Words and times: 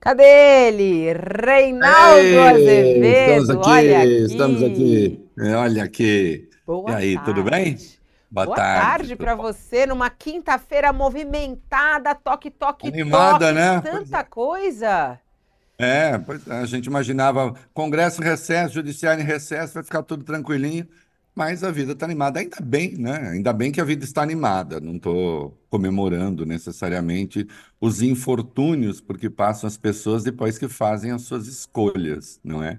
Cadê 0.00 0.68
ele? 0.68 1.12
Reinaldo 1.12 2.20
Ei, 2.20 2.38
Azevedo. 2.38 3.42
Estamos 3.42 3.50
aqui, 3.50 3.68
olha 3.68 3.98
aqui. 4.00 4.22
estamos 4.24 4.62
aqui. 4.62 5.30
É, 5.38 5.54
olha 5.56 5.84
aqui. 5.84 6.50
Boa 6.66 6.90
e 6.90 6.94
aí, 6.94 7.14
tarde. 7.16 7.34
tudo 7.34 7.50
bem? 7.50 7.76
Boa, 8.30 8.46
Boa 8.46 8.56
tarde, 8.56 8.86
tarde 8.86 9.16
para 9.16 9.34
você 9.34 9.84
numa 9.84 10.08
quinta-feira 10.08 10.90
movimentada, 10.90 12.14
toque, 12.14 12.50
toque, 12.50 12.88
Animada, 12.88 13.48
toque, 13.48 13.52
né? 13.52 13.80
Tanta 13.82 14.20
é. 14.20 14.24
coisa. 14.24 15.18
É, 15.78 16.18
é, 16.48 16.54
a 16.54 16.64
gente 16.64 16.86
imaginava 16.86 17.54
Congresso 17.74 18.22
em 18.22 18.24
recesso, 18.24 18.74
Judiciário 18.74 19.22
em 19.22 19.26
recesso, 19.26 19.74
vai 19.74 19.82
ficar 19.82 20.02
tudo 20.02 20.24
tranquilinho 20.24 20.88
mas 21.40 21.64
a 21.64 21.70
vida 21.70 21.92
está 21.92 22.04
animada. 22.04 22.38
Ainda 22.38 22.58
bem, 22.60 22.98
né? 22.98 23.30
Ainda 23.30 23.50
bem 23.50 23.72
que 23.72 23.80
a 23.80 23.84
vida 23.84 24.04
está 24.04 24.20
animada. 24.20 24.78
Não 24.78 24.96
estou 24.96 25.58
comemorando 25.70 26.44
necessariamente 26.44 27.48
os 27.80 28.02
infortúnios 28.02 29.00
porque 29.00 29.30
passam 29.30 29.66
as 29.66 29.78
pessoas 29.78 30.22
depois 30.22 30.58
que 30.58 30.68
fazem 30.68 31.12
as 31.12 31.22
suas 31.22 31.46
escolhas, 31.46 32.38
não 32.44 32.62
é? 32.62 32.78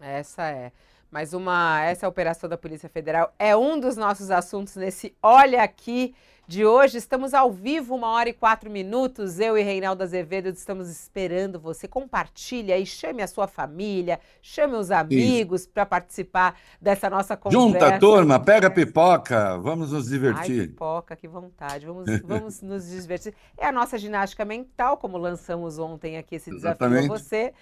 Essa 0.00 0.48
é. 0.50 0.72
Mas 1.08 1.32
uma, 1.32 1.80
essa 1.84 2.08
operação 2.08 2.50
da 2.50 2.58
Polícia 2.58 2.88
Federal 2.88 3.32
é 3.38 3.56
um 3.56 3.78
dos 3.78 3.96
nossos 3.96 4.32
assuntos 4.32 4.74
nesse 4.74 5.14
Olha 5.22 5.62
Aqui 5.62 6.12
de 6.46 6.64
hoje. 6.64 6.98
Estamos 6.98 7.34
ao 7.34 7.50
vivo, 7.50 7.94
uma 7.94 8.08
hora 8.08 8.28
e 8.28 8.32
quatro 8.32 8.70
minutos. 8.70 9.38
Eu 9.38 9.56
e 9.56 9.62
Reinaldo 9.62 10.02
Azevedo 10.02 10.48
estamos 10.48 10.88
esperando 10.88 11.58
você. 11.58 11.86
Compartilhe 11.86 12.72
aí, 12.72 12.84
chame 12.84 13.22
a 13.22 13.26
sua 13.26 13.46
família, 13.46 14.20
chame 14.42 14.76
os 14.76 14.90
amigos 14.90 15.66
para 15.66 15.86
participar 15.86 16.56
dessa 16.80 17.08
nossa 17.08 17.36
conversa. 17.36 17.66
Junta, 17.66 17.98
turma, 17.98 18.40
pega 18.40 18.70
pipoca, 18.70 19.58
vamos 19.58 19.92
nos 19.92 20.08
divertir. 20.08 20.60
Ai, 20.60 20.66
pipoca, 20.68 21.16
que 21.16 21.28
vontade. 21.28 21.86
Vamos, 21.86 22.06
vamos 22.24 22.62
nos 22.62 22.88
divertir. 22.88 23.34
É 23.56 23.66
a 23.66 23.72
nossa 23.72 23.96
ginástica 23.98 24.44
mental, 24.44 24.96
como 24.96 25.18
lançamos 25.18 25.78
ontem 25.78 26.16
aqui 26.16 26.36
esse 26.36 26.50
desafio 26.50 26.86
a 26.86 27.06
você. 27.06 27.52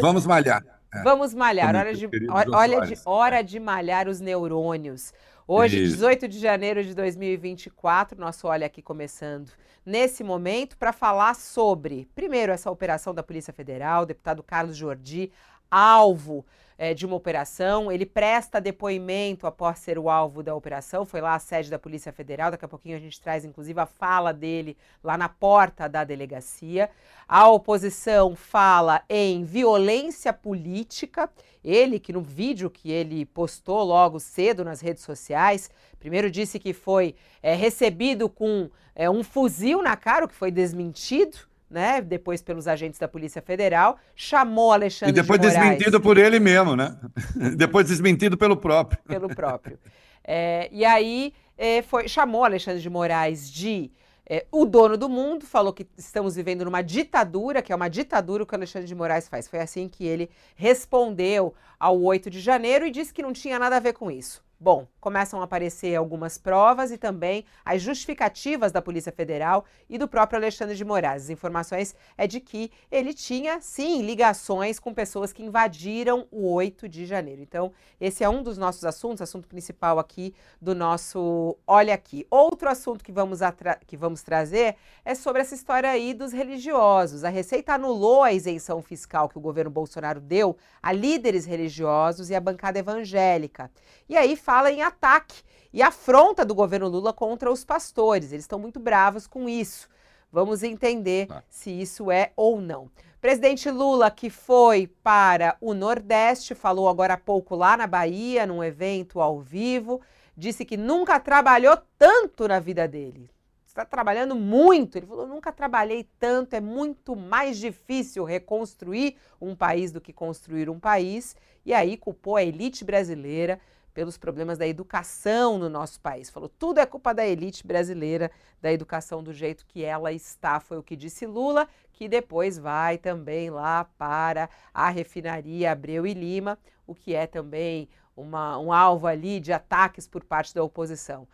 Vamos 0.00 0.26
malhar. 0.26 0.62
É. 0.94 1.02
Vamos 1.02 1.34
malhar, 1.34 1.76
hora 1.76 1.92
de, 1.92 2.08
olha 2.50 2.80
de, 2.80 2.94
hora 3.04 3.42
de 3.42 3.60
malhar 3.60 4.08
os 4.08 4.20
neurônios. 4.20 5.12
Hoje, 5.50 5.82
Isso. 5.82 5.94
18 5.94 6.28
de 6.28 6.38
janeiro 6.38 6.84
de 6.84 6.94
2024, 6.94 8.20
nosso 8.20 8.46
Olha 8.46 8.66
aqui 8.66 8.82
começando 8.82 9.50
nesse 9.84 10.22
momento 10.22 10.76
para 10.76 10.92
falar 10.92 11.34
sobre, 11.34 12.06
primeiro, 12.14 12.52
essa 12.52 12.70
operação 12.70 13.14
da 13.14 13.22
Polícia 13.22 13.50
Federal, 13.50 14.04
deputado 14.04 14.42
Carlos 14.42 14.76
Jordi, 14.76 15.32
alvo 15.70 16.44
é, 16.78 16.94
de 16.94 17.04
uma 17.04 17.16
operação. 17.16 17.90
Ele 17.90 18.06
presta 18.06 18.60
depoimento 18.60 19.46
após 19.46 19.80
ser 19.80 19.98
o 19.98 20.08
alvo 20.08 20.42
da 20.42 20.54
operação. 20.54 21.04
Foi 21.04 21.20
lá 21.20 21.34
a 21.34 21.38
sede 21.40 21.68
da 21.68 21.78
Polícia 21.78 22.12
Federal. 22.12 22.52
Daqui 22.52 22.64
a 22.64 22.68
pouquinho 22.68 22.96
a 22.96 23.00
gente 23.00 23.20
traz, 23.20 23.44
inclusive, 23.44 23.80
a 23.80 23.86
fala 23.86 24.32
dele 24.32 24.76
lá 25.02 25.18
na 25.18 25.28
porta 25.28 25.88
da 25.88 26.04
delegacia. 26.04 26.88
A 27.26 27.48
oposição 27.48 28.36
fala 28.36 29.02
em 29.08 29.42
violência 29.44 30.32
política. 30.32 31.28
Ele, 31.64 31.98
que 31.98 32.12
no 32.12 32.22
vídeo 32.22 32.70
que 32.70 32.90
ele 32.90 33.26
postou 33.26 33.82
logo 33.82 34.20
cedo 34.20 34.64
nas 34.64 34.80
redes 34.80 35.02
sociais, 35.02 35.68
primeiro 35.98 36.30
disse 36.30 36.60
que 36.60 36.72
foi 36.72 37.16
é, 37.42 37.54
recebido 37.54 38.28
com 38.28 38.70
é, 38.94 39.10
um 39.10 39.24
fuzil 39.24 39.82
na 39.82 39.96
cara, 39.96 40.24
o 40.24 40.28
que 40.28 40.34
foi 40.34 40.52
desmentido 40.52 41.47
né, 41.70 42.00
depois 42.00 42.42
pelos 42.42 42.66
agentes 42.66 42.98
da 42.98 43.06
Polícia 43.06 43.42
Federal, 43.42 43.98
chamou 44.16 44.72
Alexandre 44.72 45.12
de 45.12 45.20
Moraes... 45.22 45.38
E 45.38 45.38
depois 45.38 45.54
de 45.54 45.60
desmentido 45.60 46.00
por 46.00 46.18
ele 46.18 46.40
mesmo, 46.40 46.74
né? 46.76 46.96
depois 47.56 47.86
desmentido 47.86 48.36
pelo 48.36 48.56
próprio. 48.56 49.00
Pelo 49.06 49.28
próprio. 49.28 49.78
É, 50.24 50.68
e 50.72 50.84
aí 50.84 51.32
é, 51.56 51.82
foi, 51.82 52.08
chamou 52.08 52.44
Alexandre 52.44 52.80
de 52.80 52.90
Moraes 52.90 53.50
de 53.50 53.90
é, 54.28 54.46
o 54.52 54.66
dono 54.66 54.98
do 54.98 55.08
mundo, 55.08 55.46
falou 55.46 55.72
que 55.72 55.88
estamos 55.96 56.36
vivendo 56.36 56.64
numa 56.64 56.82
ditadura, 56.82 57.62
que 57.62 57.72
é 57.72 57.76
uma 57.76 57.88
ditadura 57.88 58.42
o 58.42 58.46
que 58.46 58.52
o 58.52 58.56
Alexandre 58.56 58.86
de 58.86 58.94
Moraes 58.94 59.26
faz. 59.26 59.48
Foi 59.48 59.58
assim 59.58 59.88
que 59.88 60.06
ele 60.06 60.28
respondeu 60.54 61.54
ao 61.80 62.00
8 62.00 62.28
de 62.28 62.40
janeiro 62.40 62.86
e 62.86 62.90
disse 62.90 63.12
que 63.12 63.22
não 63.22 63.32
tinha 63.32 63.58
nada 63.58 63.76
a 63.76 63.80
ver 63.80 63.94
com 63.94 64.10
isso. 64.10 64.44
Bom, 64.60 64.88
começam 65.00 65.40
a 65.40 65.44
aparecer 65.44 65.94
algumas 65.94 66.36
provas 66.36 66.90
e 66.90 66.98
também 66.98 67.44
as 67.64 67.80
justificativas 67.80 68.72
da 68.72 68.82
Polícia 68.82 69.12
Federal 69.12 69.64
e 69.88 69.96
do 69.96 70.08
próprio 70.08 70.36
Alexandre 70.36 70.74
de 70.74 70.84
Moraes. 70.84 71.22
As 71.22 71.30
informações 71.30 71.94
é 72.16 72.26
de 72.26 72.40
que 72.40 72.72
ele 72.90 73.14
tinha, 73.14 73.60
sim, 73.60 74.02
ligações 74.02 74.80
com 74.80 74.92
pessoas 74.92 75.32
que 75.32 75.44
invadiram 75.44 76.26
o 76.32 76.50
8 76.52 76.88
de 76.88 77.06
janeiro. 77.06 77.40
Então, 77.40 77.72
esse 78.00 78.24
é 78.24 78.28
um 78.28 78.42
dos 78.42 78.58
nossos 78.58 78.84
assuntos, 78.84 79.22
assunto 79.22 79.46
principal 79.46 79.96
aqui 79.96 80.34
do 80.60 80.74
nosso 80.74 81.56
Olha 81.64 81.94
Aqui. 81.94 82.26
Outro 82.28 82.68
assunto 82.68 83.04
que 83.04 83.12
vamos, 83.12 83.38
que 83.86 83.96
vamos 83.96 84.24
trazer 84.24 84.74
é 85.04 85.14
sobre 85.14 85.40
essa 85.40 85.54
história 85.54 85.88
aí 85.88 86.12
dos 86.12 86.32
religiosos. 86.32 87.22
A 87.22 87.28
Receita 87.28 87.74
anulou 87.74 88.24
a 88.24 88.32
isenção 88.32 88.82
fiscal 88.82 89.28
que 89.28 89.38
o 89.38 89.40
governo 89.40 89.70
Bolsonaro 89.70 90.20
deu 90.20 90.56
a 90.82 90.90
líderes 90.90 91.46
religiosos 91.46 92.28
e 92.28 92.34
a 92.34 92.40
bancada 92.40 92.80
evangélica. 92.80 93.70
E 94.08 94.16
aí 94.16 94.34
fala 94.48 94.72
em 94.72 94.80
ataque 94.80 95.42
e 95.70 95.82
afronta 95.82 96.42
do 96.42 96.54
governo 96.54 96.88
Lula 96.88 97.12
contra 97.12 97.52
os 97.52 97.66
pastores. 97.66 98.32
Eles 98.32 98.44
estão 98.44 98.58
muito 98.58 98.80
bravos 98.80 99.26
com 99.26 99.46
isso. 99.46 99.90
Vamos 100.32 100.62
entender 100.62 101.26
tá. 101.26 101.44
se 101.50 101.70
isso 101.70 102.10
é 102.10 102.32
ou 102.34 102.58
não. 102.58 102.90
Presidente 103.20 103.70
Lula, 103.70 104.10
que 104.10 104.30
foi 104.30 104.86
para 105.02 105.58
o 105.60 105.74
Nordeste, 105.74 106.54
falou 106.54 106.88
agora 106.88 107.12
há 107.12 107.18
pouco 107.18 107.54
lá 107.54 107.76
na 107.76 107.86
Bahia, 107.86 108.46
num 108.46 108.64
evento 108.64 109.20
ao 109.20 109.38
vivo, 109.38 110.00
disse 110.34 110.64
que 110.64 110.78
nunca 110.78 111.20
trabalhou 111.20 111.76
tanto 111.98 112.48
na 112.48 112.58
vida 112.58 112.88
dele. 112.88 113.30
Está 113.66 113.84
trabalhando 113.84 114.34
muito. 114.34 114.96
Ele 114.96 115.06
falou: 115.06 115.26
nunca 115.26 115.52
trabalhei 115.52 116.08
tanto, 116.18 116.54
é 116.54 116.60
muito 116.60 117.14
mais 117.14 117.58
difícil 117.58 118.24
reconstruir 118.24 119.14
um 119.38 119.54
país 119.54 119.92
do 119.92 120.00
que 120.00 120.10
construir 120.10 120.70
um 120.70 120.80
país. 120.80 121.36
E 121.66 121.74
aí 121.74 121.98
culpou 121.98 122.36
a 122.36 122.42
elite 122.42 122.82
brasileira 122.82 123.60
pelos 123.98 124.16
problemas 124.16 124.56
da 124.56 124.64
educação 124.64 125.58
no 125.58 125.68
nosso 125.68 126.00
país. 126.00 126.30
Falou, 126.30 126.48
tudo 126.48 126.78
é 126.78 126.86
culpa 126.86 127.12
da 127.12 127.26
elite 127.26 127.66
brasileira, 127.66 128.30
da 128.62 128.72
educação 128.72 129.24
do 129.24 129.32
jeito 129.32 129.66
que 129.66 129.82
ela 129.82 130.12
está, 130.12 130.60
foi 130.60 130.78
o 130.78 130.84
que 130.84 130.94
disse 130.94 131.26
Lula, 131.26 131.66
que 131.90 132.08
depois 132.08 132.56
vai 132.56 132.96
também 132.96 133.50
lá 133.50 133.86
para 133.98 134.48
a 134.72 134.88
refinaria 134.88 135.72
Abreu 135.72 136.06
e 136.06 136.14
Lima, 136.14 136.56
o 136.86 136.94
que 136.94 137.12
é 137.12 137.26
também 137.26 137.88
uma, 138.16 138.56
um 138.56 138.72
alvo 138.72 139.08
ali 139.08 139.40
de 139.40 139.52
ataques 139.52 140.06
por 140.06 140.22
parte 140.22 140.54
da 140.54 140.62
oposição. 140.62 141.26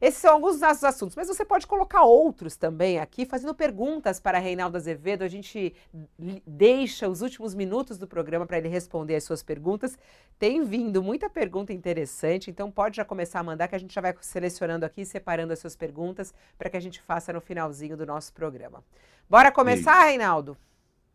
Esses 0.00 0.20
são 0.20 0.32
alguns 0.32 0.52
dos 0.52 0.60
nossos 0.60 0.84
assuntos, 0.84 1.16
mas 1.16 1.26
você 1.26 1.44
pode 1.44 1.66
colocar 1.66 2.02
outros 2.02 2.56
também 2.56 3.00
aqui, 3.00 3.26
fazendo 3.26 3.54
perguntas 3.54 4.20
para 4.20 4.38
Reinaldo 4.38 4.76
Azevedo. 4.76 5.22
A 5.22 5.28
gente 5.28 5.74
deixa 6.46 7.08
os 7.08 7.20
últimos 7.20 7.54
minutos 7.54 7.98
do 7.98 8.06
programa 8.06 8.46
para 8.46 8.58
ele 8.58 8.68
responder 8.68 9.16
as 9.16 9.24
suas 9.24 9.42
perguntas. 9.42 9.98
Tem 10.38 10.62
vindo 10.62 11.02
muita 11.02 11.28
pergunta 11.28 11.72
interessante, 11.72 12.48
então 12.50 12.70
pode 12.70 12.96
já 12.96 13.04
começar 13.04 13.40
a 13.40 13.42
mandar, 13.42 13.66
que 13.66 13.74
a 13.74 13.78
gente 13.78 13.92
já 13.92 14.00
vai 14.00 14.14
selecionando 14.20 14.86
aqui, 14.86 15.04
separando 15.04 15.52
as 15.52 15.58
suas 15.58 15.74
perguntas, 15.74 16.32
para 16.56 16.70
que 16.70 16.76
a 16.76 16.80
gente 16.80 17.00
faça 17.00 17.32
no 17.32 17.40
finalzinho 17.40 17.96
do 17.96 18.06
nosso 18.06 18.32
programa. 18.32 18.84
Bora 19.28 19.50
começar, 19.50 20.04
Reinaldo? 20.04 20.56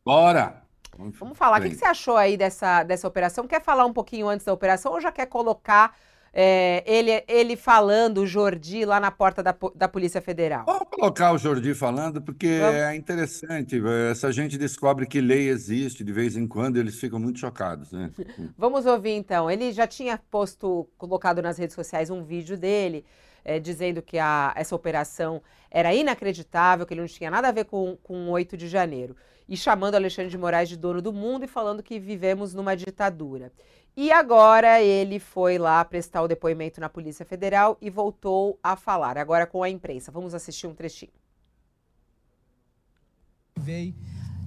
Bora! 0.04 0.62
Vamos 0.98 1.38
falar. 1.38 1.60
O 1.60 1.64
que 1.64 1.76
você 1.76 1.86
achou 1.86 2.18
aí 2.18 2.38
dessa, 2.38 2.84
dessa 2.84 3.08
operação? 3.08 3.48
Quer 3.48 3.62
falar 3.62 3.86
um 3.86 3.94
pouquinho 3.94 4.28
antes 4.28 4.46
da 4.46 4.54
operação 4.54 4.92
ou 4.92 5.02
já 5.02 5.12
quer 5.12 5.26
colocar 5.26 5.96
é, 6.36 6.84
ele, 6.88 7.24
ele 7.28 7.56
falando, 7.56 8.22
o 8.22 8.26
Jordi, 8.26 8.86
lá 8.86 9.00
na 9.00 9.12
porta 9.12 9.44
da, 9.44 9.56
da 9.76 9.88
Polícia 9.88 10.20
Federal. 10.20 10.66
Vamos 10.66 10.88
colocar 10.90 11.32
o 11.32 11.38
Jordi 11.38 11.76
falando, 11.76 12.20
porque 12.20 12.58
Vamos. 12.60 12.76
é 12.76 12.96
interessante. 12.96 13.80
Essa 14.10 14.32
gente 14.32 14.58
descobre 14.58 15.06
que 15.06 15.22
lei 15.22 15.48
existe, 15.48 16.04
de 16.04 16.12
vez 16.12 16.36
em 16.36 16.48
quando 16.48 16.78
eles 16.78 17.00
ficam 17.00 17.20
muito 17.20 17.38
chocados. 17.38 17.92
Né? 17.92 18.10
Vamos 18.58 18.88
ouvir 18.88 19.12
então. 19.12 19.50
Ele 19.50 19.72
já 19.72 19.85
tinha 19.85 20.20
posto, 20.32 20.90
colocado 20.97 21.40
nas 21.40 21.59
redes 21.59 21.76
sociais 21.76 22.09
um 22.09 22.24
vídeo 22.24 22.58
dele. 22.58 23.06
É, 23.46 23.59
dizendo 23.59 24.02
que 24.02 24.18
a, 24.18 24.53
essa 24.56 24.74
operação 24.74 25.41
era 25.70 25.94
inacreditável, 25.94 26.86
que 26.86 26.94
ele 26.94 27.02
não 27.02 27.08
tinha 27.09 27.29
nada 27.29 27.50
a 27.50 27.52
ver 27.52 27.66
com, 27.66 27.97
com 28.02 28.29
8 28.29 28.56
de 28.56 28.70
janeiro. 28.70 29.18
E 29.50 29.58
chamando 29.58 29.96
Alexandre 29.96 30.32
de 30.32 30.38
Moraes 30.38 30.70
de 30.70 30.78
dono 30.78 31.02
do 31.02 31.12
mundo 31.12 31.44
e 31.44 31.47
falando 31.47 31.84
que 31.84 32.00
vivemos 32.00 32.53
numa 32.53 32.74
ditadura. 32.74 33.52
E 33.95 34.11
agora 34.11 34.81
ele 34.81 35.19
foi 35.19 35.59
lá 35.59 35.85
prestar 35.85 36.23
o 36.23 36.28
depoimento 36.28 36.81
na 36.81 36.90
Polícia 36.90 37.23
Federal 37.23 37.78
e 37.79 37.91
voltou 37.91 38.57
a 38.63 38.75
falar, 38.75 39.19
agora 39.19 39.45
com 39.45 39.61
a 39.61 39.69
imprensa. 39.69 40.11
Vamos 40.11 40.34
assistir 40.34 40.66
um 40.66 40.73
trechinho. 40.73 41.11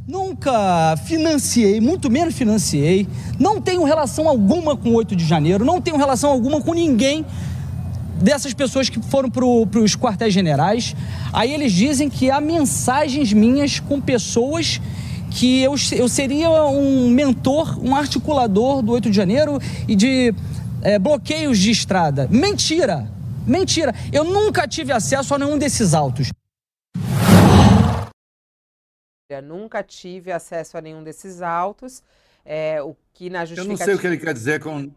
Nunca 0.07 0.97
financiei, 1.05 1.81
muito 1.81 2.11
menos 2.11 2.35
financiei, 2.35 3.09
não 3.39 3.61
tenho 3.61 3.83
relação 3.85 4.29
alguma 4.29 4.77
com 4.77 4.91
o 4.91 4.95
8 4.95 5.15
de 5.15 5.25
janeiro, 5.25 5.65
não 5.65 5.81
tenho 5.81 5.97
relação 5.97 6.31
alguma 6.31 6.61
com 6.61 6.75
ninguém 6.75 7.25
dessas 8.23 8.55
pessoas 8.55 8.89
que 8.89 9.01
foram 9.03 9.29
para 9.31 9.45
os 9.45 9.97
quartéis 9.97 10.33
generais. 10.33 10.95
Aí 11.33 11.53
eles 11.53 11.73
dizem 11.73 12.09
que 12.09 12.31
há 12.31 12.41
mensagens 12.41 13.33
minhas 13.33 13.79
com 13.79 14.01
pessoas 14.01 14.81
que 15.37 15.63
eu, 15.63 15.75
eu 15.93 16.09
seria 16.09 16.51
um 16.65 17.11
mentor, 17.11 17.79
um 17.85 17.95
articulador 17.95 18.81
do 18.81 18.93
8 18.93 19.11
de 19.11 19.17
janeiro 19.17 19.59
e 19.87 19.95
de 19.95 20.35
é, 20.83 20.99
bloqueios 20.99 21.59
de 21.59 21.71
estrada. 21.71 22.27
Mentira! 22.31 23.07
Mentira! 23.47 23.95
Eu 24.11 24.25
nunca 24.25 24.67
tive 24.67 24.93
acesso 24.93 25.35
a 25.35 25.39
nenhum 25.39 25.59
desses 25.59 25.93
autos. 25.93 26.31
Eu 29.29 29.43
nunca 29.43 29.83
tive 29.83 30.33
acesso 30.33 30.79
a 30.79 30.81
nenhum 30.81 31.03
desses 31.05 31.43
autos. 31.43 32.03
É, 32.45 32.81
o 32.81 32.97
que 33.13 33.29
na 33.29 33.45
Eu 33.45 33.65
não 33.65 33.77
sei 33.77 33.95
o 33.95 33.99
que 33.99 34.07
ele 34.07 34.17
quer 34.17 34.33
dizer 34.33 34.61
com. 34.61 34.91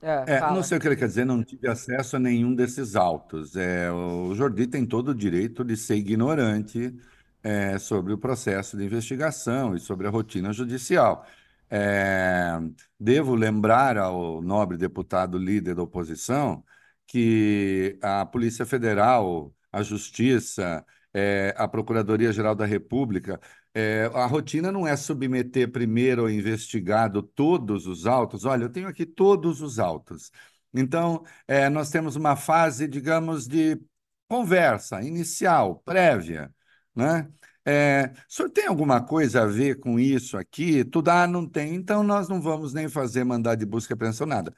Ah, 0.00 0.24
É, 0.26 0.40
não 0.40 0.48
fala. 0.48 0.62
sei 0.62 0.78
o 0.78 0.80
que 0.80 0.86
ele 0.88 0.96
quer 0.96 1.08
dizer, 1.08 1.26
não 1.26 1.42
tive 1.42 1.68
acesso 1.68 2.16
a 2.16 2.18
nenhum 2.18 2.54
desses 2.54 2.96
autos. 2.96 3.54
É, 3.56 3.90
o 3.90 4.34
Jordi 4.34 4.66
tem 4.66 4.86
todo 4.86 5.08
o 5.08 5.14
direito 5.14 5.64
de 5.64 5.76
ser 5.76 5.96
ignorante, 5.96 6.94
é, 7.44 7.78
sobre 7.78 8.12
o 8.12 8.18
processo 8.18 8.76
de 8.76 8.84
investigação 8.84 9.76
e 9.76 9.80
sobre 9.80 10.06
a 10.06 10.10
rotina 10.10 10.52
judicial. 10.52 11.26
É, 11.70 12.58
devo 12.98 13.34
lembrar 13.34 13.96
ao 13.98 14.40
nobre 14.42 14.76
deputado 14.76 15.38
líder 15.38 15.74
da 15.74 15.82
oposição 15.82 16.64
que 17.06 17.98
a 18.02 18.24
Polícia 18.26 18.64
Federal, 18.66 19.54
a 19.70 19.82
Justiça, 19.82 20.84
é, 21.12 21.54
a 21.56 21.68
Procuradoria-Geral 21.68 22.54
da 22.54 22.64
República, 22.66 23.40
é, 23.74 24.10
a 24.14 24.26
rotina 24.26 24.70
não 24.72 24.86
é 24.86 24.96
submeter 24.96 25.70
primeiro 25.70 26.22
ao 26.22 26.30
investigado 26.30 27.22
todos 27.22 27.86
os 27.86 28.06
autos. 28.06 28.44
Olha, 28.44 28.64
eu 28.64 28.70
tenho 28.70 28.88
aqui 28.88 29.04
todos 29.04 29.60
os 29.60 29.78
autos. 29.78 30.30
Então, 30.72 31.24
é, 31.46 31.68
nós 31.68 31.90
temos 31.90 32.16
uma 32.16 32.36
fase, 32.36 32.88
digamos, 32.88 33.46
de 33.46 33.80
conversa 34.28 35.02
inicial, 35.02 35.76
prévia, 35.84 36.52
né? 36.94 37.28
É, 37.64 38.12
o 38.28 38.32
senhor 38.32 38.50
tem 38.50 38.66
alguma 38.66 39.02
coisa 39.04 39.42
a 39.42 39.46
ver 39.46 39.80
com 39.80 39.98
isso 39.98 40.36
aqui? 40.36 40.84
Tudo, 40.84 41.08
ah, 41.10 41.26
não 41.26 41.48
tem, 41.48 41.74
então 41.74 42.02
nós 42.02 42.28
não 42.28 42.40
vamos 42.40 42.74
nem 42.74 42.88
fazer 42.88 43.24
mandado 43.24 43.58
de 43.60 43.66
busca 43.66 43.92
e 43.92 43.94
apreensão, 43.94 44.26
nada. 44.26 44.54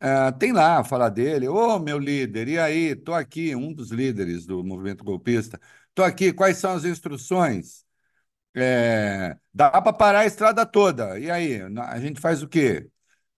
Ah, 0.00 0.32
tem 0.32 0.52
lá 0.52 0.80
a 0.80 0.84
fala 0.84 1.08
dele, 1.10 1.48
ô 1.48 1.78
meu 1.78 1.98
líder, 1.98 2.48
e 2.48 2.58
aí? 2.58 2.90
Estou 2.92 3.14
aqui, 3.14 3.56
um 3.56 3.72
dos 3.72 3.90
líderes 3.90 4.46
do 4.46 4.62
movimento 4.64 5.04
golpista, 5.04 5.60
estou 5.88 6.04
aqui, 6.04 6.32
quais 6.32 6.58
são 6.58 6.72
as 6.72 6.84
instruções? 6.84 7.84
É, 8.56 9.36
dá 9.52 9.70
para 9.82 9.92
parar 9.92 10.20
a 10.20 10.26
estrada 10.26 10.64
toda, 10.66 11.18
e 11.18 11.30
aí? 11.30 11.60
A 11.62 12.00
gente 12.00 12.20
faz 12.20 12.42
o 12.42 12.48
quê? 12.48 12.88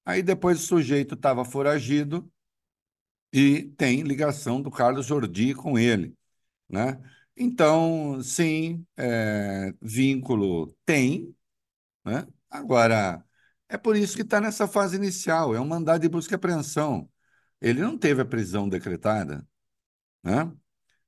Aí 0.04 0.22
depois 0.22 0.60
o 0.60 0.66
sujeito 0.66 1.14
estava 1.14 1.44
foragido 1.44 2.31
e 3.32 3.64
tem 3.76 4.02
ligação 4.02 4.62
do 4.62 4.70
Carlos 4.70 5.06
Jordi 5.06 5.54
com 5.54 5.78
ele, 5.78 6.16
né? 6.69 7.00
Então, 7.37 8.23
sim, 8.23 8.87
é, 8.97 9.73
vínculo 9.83 10.75
tem, 10.87 11.35
né? 12.05 12.27
Agora, 12.50 13.25
é 13.69 13.79
por 13.79 13.97
isso 13.97 14.17
que 14.17 14.23
está 14.23 14.41
nessa 14.41 14.69
fase 14.69 14.97
inicial, 14.97 15.55
é 15.55 15.61
um 15.61 15.67
mandado 15.67 16.03
de 16.03 16.09
busca 16.09 16.35
e 16.35 16.37
apreensão. 16.37 17.11
Ele 17.61 17.81
não 17.83 17.99
teve 17.99 18.23
a 18.23 18.27
prisão 18.27 18.69
decretada, 18.69 19.47
né? 20.25 20.53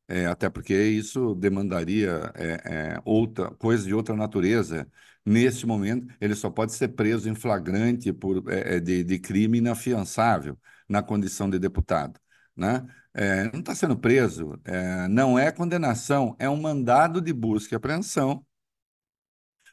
É, 0.08 0.26
até 0.26 0.50
porque 0.50 0.74
isso 0.74 1.34
demandaria 1.36 2.32
é, 2.34 2.94
é, 2.96 3.02
outra 3.04 3.50
coisa 3.56 3.84
de 3.86 3.94
outra 3.94 4.16
natureza. 4.16 4.88
Nesse 5.24 5.66
momento, 5.66 6.14
ele 6.20 6.34
só 6.34 6.50
pode 6.50 6.72
ser 6.74 6.88
preso 6.88 7.28
em 7.28 7.34
flagrante 7.34 8.12
por, 8.12 8.50
é, 8.52 8.76
é, 8.76 8.80
de, 8.80 9.04
de 9.04 9.18
crime 9.18 9.58
inafiançável 9.58 10.58
na 10.88 11.02
condição 11.02 11.50
de 11.50 11.58
deputado, 11.58 12.20
né? 12.56 12.86
É, 13.20 13.50
não 13.52 13.58
está 13.58 13.74
sendo 13.74 13.98
preso, 13.98 14.60
é, 14.64 15.08
não 15.08 15.36
é 15.36 15.50
condenação, 15.50 16.36
é 16.38 16.48
um 16.48 16.56
mandado 16.56 17.20
de 17.20 17.32
busca 17.32 17.74
e 17.74 17.76
apreensão 17.76 18.46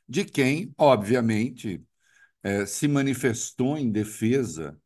de 0.08 0.24
quem, 0.26 0.74
obviamente, 0.78 1.84
é, 2.44 2.66
se 2.66 2.88
manifestou 2.88 3.78
em 3.78 3.92
defesa 3.92 4.80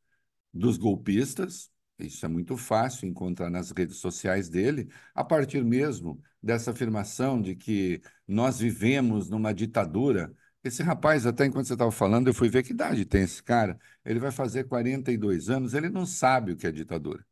dos 0.54 0.78
golpistas. 0.78 1.72
Isso 2.00 2.26
é 2.26 2.30
muito 2.30 2.58
fácil 2.58 3.08
encontrar 3.08 3.50
nas 3.50 3.72
redes 3.72 3.98
sociais 3.98 4.50
dele, 4.50 4.90
a 5.16 5.24
partir 5.24 5.64
mesmo 5.66 6.22
dessa 6.44 6.72
afirmação 6.72 7.42
de 7.42 7.56
que 7.56 8.02
nós 8.28 8.60
vivemos 8.60 9.30
numa 9.30 9.54
ditadura. 9.54 10.34
Esse 10.64 10.84
rapaz, 10.84 11.26
até 11.26 11.46
enquanto 11.46 11.68
você 11.68 11.74
estava 11.74 11.92
falando, 11.92 12.28
eu 12.30 12.36
fui 12.36 12.50
ver 12.50 12.64
que 12.64 12.74
idade 12.74 13.06
tem 13.06 13.24
esse 13.24 13.44
cara. 13.44 13.80
Ele 14.06 14.20
vai 14.20 14.32
fazer 14.32 14.66
42 14.66 15.50
anos, 15.50 15.74
ele 15.76 15.90
não 15.90 16.06
sabe 16.06 16.54
o 16.54 16.58
que 16.58 16.68
é 16.68 16.72
ditadura. 16.74 17.26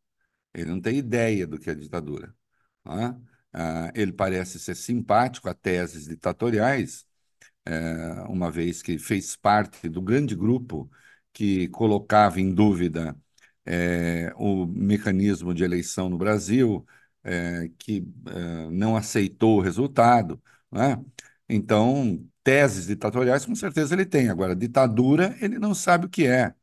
Ele 0.58 0.72
não 0.72 0.82
tem 0.82 0.98
ideia 0.98 1.48
do 1.48 1.60
que 1.60 1.70
é 1.72 1.76
ditadura. 1.76 2.36
né? 2.86 3.20
Ah, 3.54 3.92
ele 3.96 4.14
parece 4.14 4.60
ser 4.60 4.76
simpático 4.76 5.50
a 5.50 5.54
teses 5.56 6.08
ditatoriais, 6.08 7.06
eh, 7.66 8.24
uma 8.30 8.52
vez 8.52 8.82
que 8.82 8.98
fez 9.00 9.36
parte 9.36 9.90
do 9.90 10.02
grande 10.02 10.36
grupo 10.36 10.90
que 11.34 11.68
colocava 11.70 12.40
em 12.42 12.54
dúvida 12.54 13.16
eh, 13.66 14.32
o 14.38 14.66
mecanismo 14.66 15.54
de 15.54 15.64
eleição 15.64 16.10
no 16.10 16.18
Brasil, 16.18 16.86
eh, 17.24 17.70
que 17.78 18.06
eh, 18.28 18.70
não 18.72 18.96
aceitou 18.96 19.58
o 19.60 19.62
resultado. 19.62 20.42
né? 20.72 21.04
Então, 21.50 22.26
teses 22.44 22.88
ditatoriais, 22.88 23.46
com 23.46 23.56
certeza 23.56 23.94
ele 23.96 24.06
tem. 24.06 24.30
Agora, 24.30 24.56
ditadura, 24.56 25.36
ele 25.42 25.60
não 25.60 25.74
sabe 25.76 26.06
o 26.08 26.10
que 26.10 26.26
é. 26.28 26.54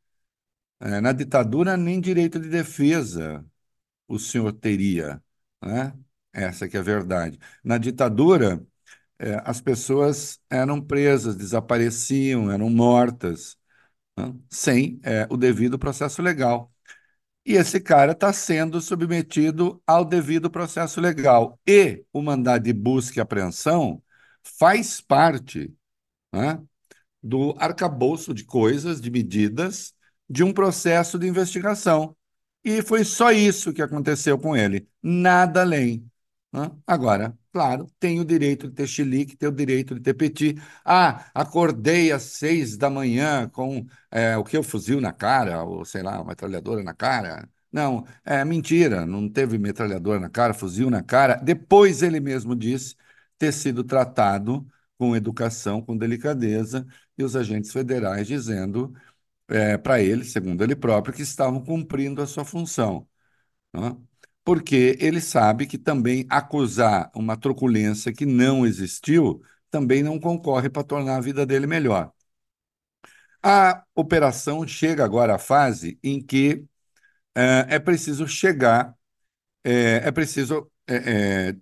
Eh, 0.81 1.00
na 1.00 1.12
ditadura, 1.12 1.76
nem 1.76 2.00
direito 2.00 2.38
de 2.41 2.49
defesa 2.49 3.44
o 4.09 4.19
senhor 4.19 4.53
teria, 4.53 5.23
né? 5.62 5.95
Essa 6.33 6.69
que 6.69 6.77
é 6.77 6.81
a 6.81 6.83
verdade. 6.83 7.39
Na 7.62 7.79
ditadura, 7.79 8.65
eh, 9.19 9.41
as 9.45 9.61
pessoas 9.61 10.41
eram 10.51 10.81
presas, 10.81 11.37
desapareciam, 11.37 12.51
eram 12.51 12.71
mortas, 12.71 13.56
né? 14.19 14.35
Sem, 14.51 15.01
eh, 15.05 15.27
o 15.31 15.37
devido 15.37 15.79
processo 15.79 16.23
legal. 16.23 16.73
E 17.47 17.55
esse 17.55 17.81
cara 17.81 18.12
está 18.12 18.33
sendo 18.33 18.81
submetido 18.81 19.83
ao 19.87 20.05
devido 20.05 20.51
processo 20.51 21.01
legal. 21.01 21.59
E 21.67 22.05
o 22.12 22.23
mandado 22.23 22.65
de 22.65 22.73
busca 22.73 23.21
e 23.21 23.23
apreensão 23.23 24.03
faz 24.43 25.01
parte, 25.01 25.75
né, 26.33 26.61
do 27.23 27.55
arcabouço 27.59 28.35
de 28.35 28.45
coisas, 28.45 29.01
de 29.01 29.11
medidas, 29.11 29.95
de 30.29 30.45
um 30.45 30.53
processo 30.53 31.19
de 31.19 31.27
investigação. 31.29 32.17
E 32.64 32.82
foi 32.82 33.05
só 33.05 33.31
isso 33.31 33.72
que 33.72 33.82
aconteceu 33.82 34.38
com 34.38 34.56
ele, 34.56 34.88
nada 35.02 35.61
além. 35.62 36.11
né? 36.52 36.70
Agora, 36.87 37.37
claro, 37.52 37.87
tem 37.99 38.20
o 38.20 38.25
direito 38.25 38.69
de 38.69 38.75
ter 38.75 38.87
chilique, 38.87 39.37
tem 39.37 39.49
o 39.49 39.52
direito 39.52 39.94
de 39.94 40.00
ter 40.00 40.14
petit. 40.14 40.56
Ah, 40.84 41.31
acordei 41.34 42.11
às 42.11 42.22
seis 42.22 42.76
da 42.76 42.88
manhã 42.88 43.49
com 43.50 43.87
é, 44.11 44.37
o 44.38 44.44
que? 44.44 44.56
O 44.56 44.62
fuzil 44.62 45.00
na 45.00 45.12
cara, 45.12 45.62
ou 45.62 45.84
sei 45.84 46.02
lá, 46.02 46.16
uma 46.20 46.25
metralhadora 46.31 46.82
na 46.82 46.94
cara. 46.94 47.48
Não, 47.70 48.06
é 48.24 48.44
mentira, 48.44 49.05
não 49.05 49.29
teve 49.29 49.58
metralhadora 49.58 50.20
na 50.20 50.31
cara, 50.31 50.55
fuzil 50.55 50.89
na 50.91 51.03
cara. 51.03 51.34
Depois 51.36 52.03
ele 52.03 52.20
mesmo 52.20 52.55
disse 52.56 52.94
ter 53.39 53.53
sido 53.53 53.84
tratado 53.84 54.67
com 54.96 55.15
educação, 55.17 55.82
com 55.82 55.96
delicadeza, 55.96 56.86
e 57.19 57.24
os 57.24 57.34
agentes 57.36 57.72
federais 57.72 58.27
dizendo 58.27 58.94
é, 59.48 59.77
para 59.79 60.01
ele, 60.01 60.24
segundo 60.24 60.63
ele 60.65 60.77
próprio, 60.77 61.15
que 61.15 61.22
estavam 61.22 61.63
cumprindo 61.65 62.22
a 62.22 62.27
sua 62.27 62.44
função. 62.44 63.08
né? 63.74 63.96
Porque 64.44 64.96
ele 65.01 65.20
sabe 65.20 65.67
que 65.67 65.79
também 65.79 66.27
acusar 66.31 67.10
uma 67.15 67.36
truculência 67.36 68.13
que 68.13 68.27
não 68.27 68.67
existiu 68.67 69.43
também 69.70 70.03
não 70.03 70.20
concorre 70.20 70.70
para 70.70 70.84
tornar 70.84 71.17
a 71.17 71.20
vida 71.20 71.46
dele 71.46 71.67
melhor. 71.67 72.13
A 73.43 73.84
operação 73.94 74.67
chega 74.67 75.05
agora 75.05 75.34
à 75.34 75.39
fase 75.39 75.98
em 76.03 76.20
que 76.24 76.65
é, 77.34 77.77
é 77.77 77.79
preciso 77.81 78.29
chegar, 78.29 78.94
é, 79.65 80.08
é 80.08 80.13
preciso 80.13 80.70
é, 80.89 81.51
é, 81.51 81.56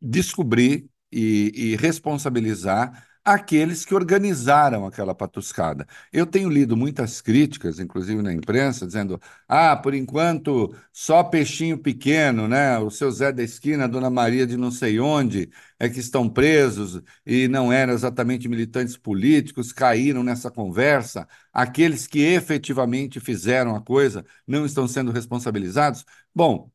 descobrir 0.00 0.88
e, 1.12 1.72
e 1.72 1.76
responsabilizar 1.76 3.06
aqueles 3.24 3.84
que 3.84 3.94
organizaram 3.94 4.86
aquela 4.86 5.14
patuscada. 5.14 5.86
Eu 6.12 6.26
tenho 6.26 6.48
lido 6.48 6.76
muitas 6.76 7.20
críticas, 7.20 7.78
inclusive 7.78 8.22
na 8.22 8.32
imprensa, 8.32 8.86
dizendo: 8.86 9.20
ah, 9.48 9.76
por 9.76 9.94
enquanto 9.94 10.74
só 10.92 11.22
peixinho 11.22 11.78
pequeno, 11.78 12.48
né? 12.48 12.78
O 12.78 12.90
seu 12.90 13.10
Zé 13.10 13.32
da 13.32 13.42
esquina, 13.42 13.84
a 13.84 13.86
Dona 13.86 14.10
Maria 14.10 14.46
de 14.46 14.56
não 14.56 14.70
sei 14.70 14.98
onde, 15.00 15.50
é 15.78 15.88
que 15.88 16.00
estão 16.00 16.28
presos 16.28 17.00
e 17.24 17.46
não 17.48 17.72
eram 17.72 17.92
exatamente 17.92 18.48
militantes 18.48 18.96
políticos, 18.96 19.72
caíram 19.72 20.22
nessa 20.22 20.50
conversa. 20.50 21.28
Aqueles 21.52 22.06
que 22.06 22.20
efetivamente 22.20 23.20
fizeram 23.20 23.74
a 23.76 23.80
coisa 23.82 24.24
não 24.46 24.64
estão 24.66 24.88
sendo 24.88 25.10
responsabilizados. 25.12 26.04
Bom, 26.34 26.70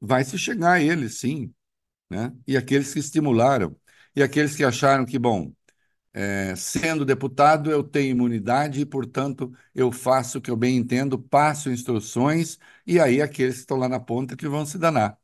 vai 0.00 0.24
se 0.24 0.38
chegar 0.38 0.72
a 0.74 0.82
eles, 0.82 1.18
sim 1.20 1.54
né? 2.10 2.32
E 2.46 2.56
aqueles 2.56 2.92
que 2.92 3.00
estimularam, 3.00 3.76
e 4.14 4.22
aqueles 4.22 4.54
que 4.56 4.64
acharam 4.64 5.04
que, 5.06 5.18
bom, 5.18 5.52
é, 6.12 6.54
sendo 6.56 7.04
deputado 7.04 7.70
eu 7.70 7.82
tenho 7.84 8.12
imunidade 8.12 8.80
e, 8.80 8.86
portanto, 8.86 9.52
eu 9.74 9.92
faço 9.92 10.38
o 10.38 10.40
que 10.40 10.50
eu 10.50 10.56
bem 10.56 10.76
entendo, 10.76 11.18
passo 11.18 11.70
instruções, 11.70 12.58
e 12.86 13.00
aí 13.00 13.20
aqueles 13.22 13.56
que 13.56 13.60
estão 13.62 13.76
lá 13.78 13.88
na 13.88 14.00
ponta 14.00 14.36
que 14.36 14.48
vão 14.48 14.64
se 14.66 14.78
danar. 14.78 15.18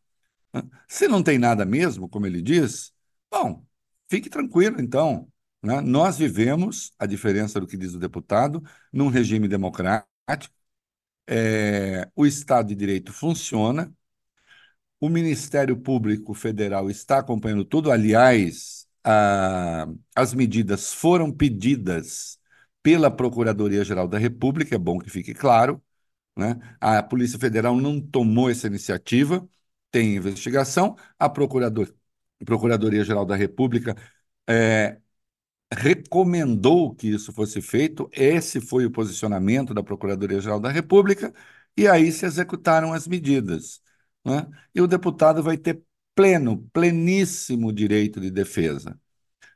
né? 0.54 0.62
Se 0.88 1.08
não 1.08 1.22
tem 1.22 1.38
nada 1.38 1.64
mesmo, 1.64 2.08
como 2.08 2.26
ele 2.26 2.42
diz, 2.42 2.92
bom, 3.30 3.64
fique 4.10 4.30
tranquilo, 4.30 4.80
então. 4.80 5.30
né? 5.62 5.80
Nós 5.80 6.18
vivemos, 6.18 6.92
a 6.98 7.06
diferença 7.06 7.60
do 7.60 7.66
que 7.66 7.76
diz 7.76 7.94
o 7.94 7.98
deputado, 7.98 8.62
num 8.92 9.08
regime 9.08 9.48
democrático, 9.48 10.06
é, 11.28 12.08
o 12.14 12.26
Estado 12.26 12.68
de 12.68 12.74
Direito 12.74 13.12
funciona, 13.12 13.92
o 15.00 15.08
Ministério 15.08 15.76
Público 15.76 16.34
Federal 16.34 16.90
está 16.90 17.18
acompanhando 17.18 17.64
tudo. 17.64 17.90
Aliás, 17.90 18.86
a, 19.04 19.88
as 20.14 20.34
medidas 20.34 20.92
foram 20.92 21.32
pedidas 21.32 22.38
pela 22.82 23.10
Procuradoria-Geral 23.10 24.08
da 24.08 24.18
República, 24.18 24.74
é 24.76 24.78
bom 24.78 24.98
que 24.98 25.10
fique 25.10 25.34
claro, 25.34 25.82
né? 26.36 26.58
A 26.80 27.02
Polícia 27.02 27.38
Federal 27.38 27.76
não 27.76 28.00
tomou 28.00 28.50
essa 28.50 28.66
iniciativa, 28.66 29.48
tem 29.90 30.16
investigação, 30.16 30.96
a 31.18 31.28
Procurador, 31.28 31.92
Procuradoria-Geral 32.44 33.26
da 33.26 33.36
República 33.36 33.96
é, 34.48 34.98
recomendou 35.72 36.94
que 36.94 37.08
isso 37.08 37.32
fosse 37.32 37.60
feito, 37.62 38.08
esse 38.12 38.60
foi 38.60 38.86
o 38.86 38.90
posicionamento 38.90 39.74
da 39.74 39.82
Procuradoria-Geral 39.82 40.60
da 40.60 40.70
República, 40.70 41.32
e 41.76 41.86
aí 41.88 42.10
se 42.12 42.26
executaram 42.26 42.92
as 42.92 43.06
medidas. 43.06 43.80
Né? 44.24 44.46
E 44.74 44.80
o 44.80 44.86
deputado 44.86 45.42
vai 45.42 45.56
ter 45.56 45.82
pleno, 46.14 46.68
pleníssimo 46.72 47.72
direito 47.72 48.20
de 48.20 48.30
defesa. 48.30 48.98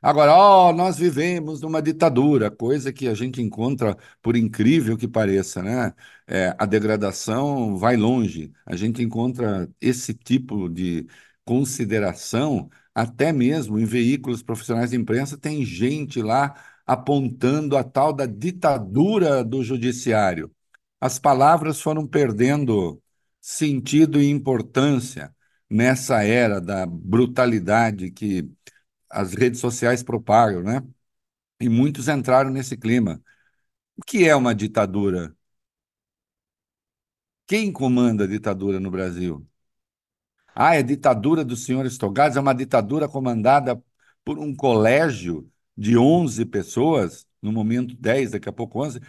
Agora, 0.01 0.33
ó, 0.35 0.71
nós 0.73 0.97
vivemos 0.97 1.61
numa 1.61 1.81
ditadura, 1.81 2.51
coisa 2.51 2.93
que 2.93 3.07
a 3.07 3.13
gente 3.15 3.41
encontra, 3.41 3.97
por 4.21 4.35
incrível 4.35 4.97
que 4.97 5.07
pareça, 5.07 5.63
né? 5.63 5.93
É, 6.27 6.55
a 6.59 6.65
degradação 6.65 7.75
vai 7.77 7.97
longe. 7.97 8.51
A 8.65 8.75
gente 8.75 9.01
encontra 9.01 9.67
esse 9.81 10.13
tipo 10.13 10.69
de 10.69 11.07
consideração 11.43 12.69
até 12.93 13.31
mesmo 13.33 13.79
em 13.79 13.85
veículos 13.85 14.41
profissionais 14.43 14.91
de 14.91 14.97
imprensa, 14.97 15.37
tem 15.37 15.65
gente 15.65 16.21
lá 16.21 16.55
apontando 16.85 17.75
a 17.75 17.83
tal 17.83 18.13
da 18.13 18.25
ditadura 18.25 19.43
do 19.43 19.63
judiciário. 19.63 20.51
As 20.99 21.19
palavras 21.19 21.81
foram 21.81 22.07
perdendo 22.07 23.01
sentido 23.45 24.19
e 24.19 24.27
importância 24.29 25.35
nessa 25.69 26.23
era 26.23 26.59
da 26.59 26.85
brutalidade 26.87 28.09
que 28.11 28.49
as 29.09 29.33
redes 29.33 29.59
sociais 29.59 30.01
propagam, 30.03 30.63
né? 30.63 30.81
E 31.59 31.69
muitos 31.69 32.07
entraram 32.07 32.51
nesse 32.51 32.77
clima. 32.77 33.21
O 33.97 34.03
que 34.05 34.27
é 34.27 34.35
uma 34.35 34.55
ditadura? 34.55 35.35
Quem 37.47 37.71
comanda 37.71 38.23
a 38.25 38.27
ditadura 38.27 38.79
no 38.79 38.91
Brasil? 38.91 39.47
Ah, 40.55 40.75
é 40.75 40.83
ditadura 40.83 41.43
do 41.43 41.55
senhor 41.55 41.85
Estogados, 41.85 42.37
é 42.37 42.39
uma 42.39 42.53
ditadura 42.55 43.07
comandada 43.09 43.81
por 44.23 44.39
um 44.39 44.55
colégio 44.55 45.49
de 45.77 45.97
11 45.97 46.45
pessoas, 46.45 47.27
no 47.41 47.51
momento 47.51 47.95
10, 47.95 48.31
daqui 48.31 48.49
a 48.49 48.53
pouco 48.53 48.81
11. 48.83 48.99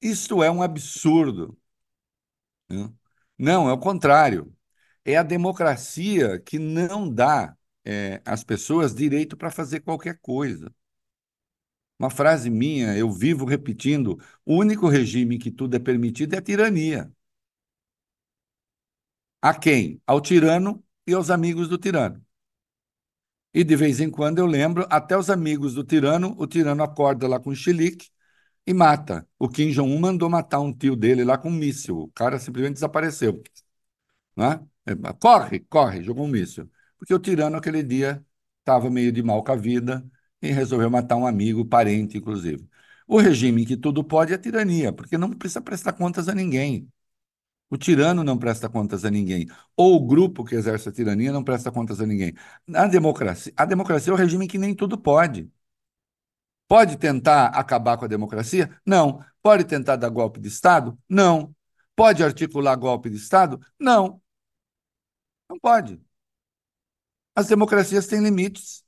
Isto 0.00 0.42
é 0.42 0.50
um 0.50 0.62
absurdo. 0.62 1.58
Né? 2.68 2.92
Não, 3.42 3.68
é 3.68 3.72
o 3.72 3.78
contrário. 3.78 4.54
É 5.04 5.16
a 5.16 5.22
democracia 5.24 6.38
que 6.40 6.58
não 6.60 7.12
dá 7.12 7.56
é, 7.84 8.22
às 8.24 8.44
pessoas 8.44 8.94
direito 8.94 9.36
para 9.36 9.50
fazer 9.50 9.80
qualquer 9.80 10.18
coisa. 10.20 10.72
Uma 11.98 12.10
frase 12.10 12.50
minha, 12.50 12.94
eu 12.96 13.10
vivo 13.10 13.44
repetindo: 13.46 14.18
o 14.44 14.56
único 14.56 14.88
regime 14.88 15.38
que 15.38 15.50
tudo 15.50 15.76
é 15.76 15.78
permitido 15.78 16.34
é 16.34 16.38
a 16.38 16.42
tirania. 16.42 17.10
A 19.40 19.54
quem? 19.54 20.00
Ao 20.06 20.20
tirano 20.20 20.82
e 21.06 21.12
aos 21.14 21.30
amigos 21.30 21.68
do 21.68 21.78
tirano. 21.78 22.24
E 23.54 23.64
de 23.64 23.76
vez 23.76 23.98
em 24.00 24.10
quando 24.10 24.38
eu 24.38 24.46
lembro, 24.46 24.86
até 24.90 25.16
os 25.16 25.30
amigos 25.30 25.74
do 25.74 25.84
tirano, 25.84 26.34
o 26.38 26.46
tirano 26.46 26.82
acorda 26.82 27.26
lá 27.28 27.38
com 27.40 27.50
um 27.50 27.54
chilique 27.54 28.10
e 28.66 28.74
mata. 28.74 29.26
O 29.38 29.48
Kim 29.48 29.70
Jong-un 29.70 29.98
mandou 30.00 30.28
matar 30.30 30.60
um 30.60 30.72
tio 30.72 30.96
dele 30.96 31.24
lá 31.24 31.38
com 31.38 31.48
um 31.48 31.52
míssil. 31.52 31.98
O 31.98 32.08
cara 32.12 32.38
simplesmente 32.38 32.74
desapareceu. 32.74 33.42
Né? 34.36 34.60
Corre, 35.20 35.60
corre, 35.60 36.02
jogou 36.02 36.24
um 36.24 36.28
míssil. 36.28 36.70
Porque 36.98 37.14
o 37.14 37.18
tirano 37.18 37.56
aquele 37.56 37.82
dia 37.82 38.24
estava 38.60 38.90
meio 38.90 39.12
de 39.12 39.22
mal 39.22 39.42
com 39.44 39.52
a 39.52 39.56
vida 39.56 40.04
e 40.40 40.50
resolveu 40.52 40.90
matar 40.90 41.16
um 41.16 41.26
amigo, 41.26 41.64
parente, 41.64 42.18
inclusive. 42.18 42.68
O 43.06 43.18
regime 43.18 43.62
em 43.62 43.66
que 43.66 43.76
tudo 43.76 44.02
pode 44.04 44.32
é 44.32 44.36
a 44.36 44.38
tirania, 44.38 44.92
porque 44.92 45.18
não 45.18 45.30
precisa 45.30 45.60
prestar 45.60 45.92
contas 45.94 46.28
a 46.28 46.34
ninguém. 46.34 46.90
O 47.70 47.76
tirano 47.78 48.22
não 48.22 48.38
presta 48.38 48.68
contas 48.68 49.04
a 49.04 49.10
ninguém. 49.10 49.48
Ou 49.76 49.96
o 49.96 50.06
grupo 50.06 50.44
que 50.44 50.54
exerce 50.54 50.88
a 50.88 50.92
tirania 50.92 51.32
não 51.32 51.42
presta 51.42 51.72
contas 51.72 52.00
a 52.00 52.06
ninguém. 52.06 52.34
A 52.74 52.86
democracia, 52.86 53.52
a 53.56 53.64
democracia 53.64 54.10
é 54.12 54.14
o 54.14 54.16
regime 54.16 54.46
que 54.46 54.58
nem 54.58 54.74
tudo 54.74 54.98
pode. 54.98 55.50
Pode 56.72 56.96
tentar 56.96 57.48
acabar 57.48 57.98
com 57.98 58.06
a 58.06 58.08
democracia? 58.08 58.74
Não. 58.86 59.22
Pode 59.42 59.64
tentar 59.64 59.96
dar 59.96 60.08
golpe 60.08 60.40
de 60.40 60.48
Estado? 60.48 60.98
Não. 61.06 61.54
Pode 61.94 62.24
articular 62.24 62.74
golpe 62.76 63.10
de 63.10 63.16
Estado? 63.16 63.60
Não. 63.78 64.22
Não 65.48 65.58
pode. 65.60 66.00
As 67.34 67.48
democracias 67.48 68.06
têm 68.06 68.22
limites. 68.22 68.82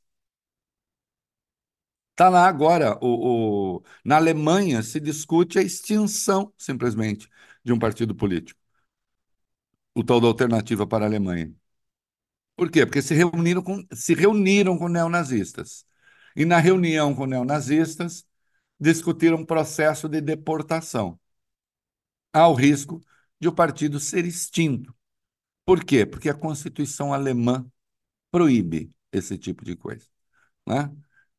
Está 2.13 2.29
lá 2.29 2.47
agora. 2.47 2.97
O, 3.03 3.77
o, 3.79 3.83
na 4.05 4.17
Alemanha 4.17 4.83
se 4.83 4.99
discute 5.01 5.59
a 5.59 5.63
extinção, 5.63 6.53
simplesmente, 6.57 7.29
de 7.65 7.73
um 7.73 7.79
partido 7.79 8.15
político 8.15 8.59
o 9.95 10.05
tal 10.05 10.21
da 10.21 10.29
alternativa 10.29 10.87
para 10.87 11.05
a 11.05 11.09
Alemanha. 11.09 11.53
Por 12.57 12.71
quê? 12.71 12.87
Porque 12.87 13.03
se 13.03 13.15
reuniram 13.15 13.63
com, 13.63 13.85
se 13.93 14.15
reuniram 14.15 14.79
com 14.79 14.89
neonazistas. 14.89 15.85
E 16.37 16.45
na 16.45 16.59
reunião 16.59 17.15
com 17.15 17.27
neonazistas, 17.27 18.27
discutiram 18.79 19.39
um 19.39 19.47
processo 19.47 20.09
de 20.09 20.21
deportação. 20.21 21.19
Há 22.33 22.49
o 22.49 22.55
risco 22.55 23.01
de 23.41 23.49
o 23.49 23.53
partido 23.53 24.01
ser 24.01 24.25
extinto. 24.25 24.95
Por 25.65 25.85
quê? 25.85 26.05
Porque 26.07 26.29
a 26.29 26.35
Constituição 26.35 27.13
alemã 27.13 27.67
proíbe 28.31 28.93
esse 29.13 29.39
tipo 29.39 29.65
de 29.65 29.77
coisa. 29.77 30.07
Né? 30.67 30.91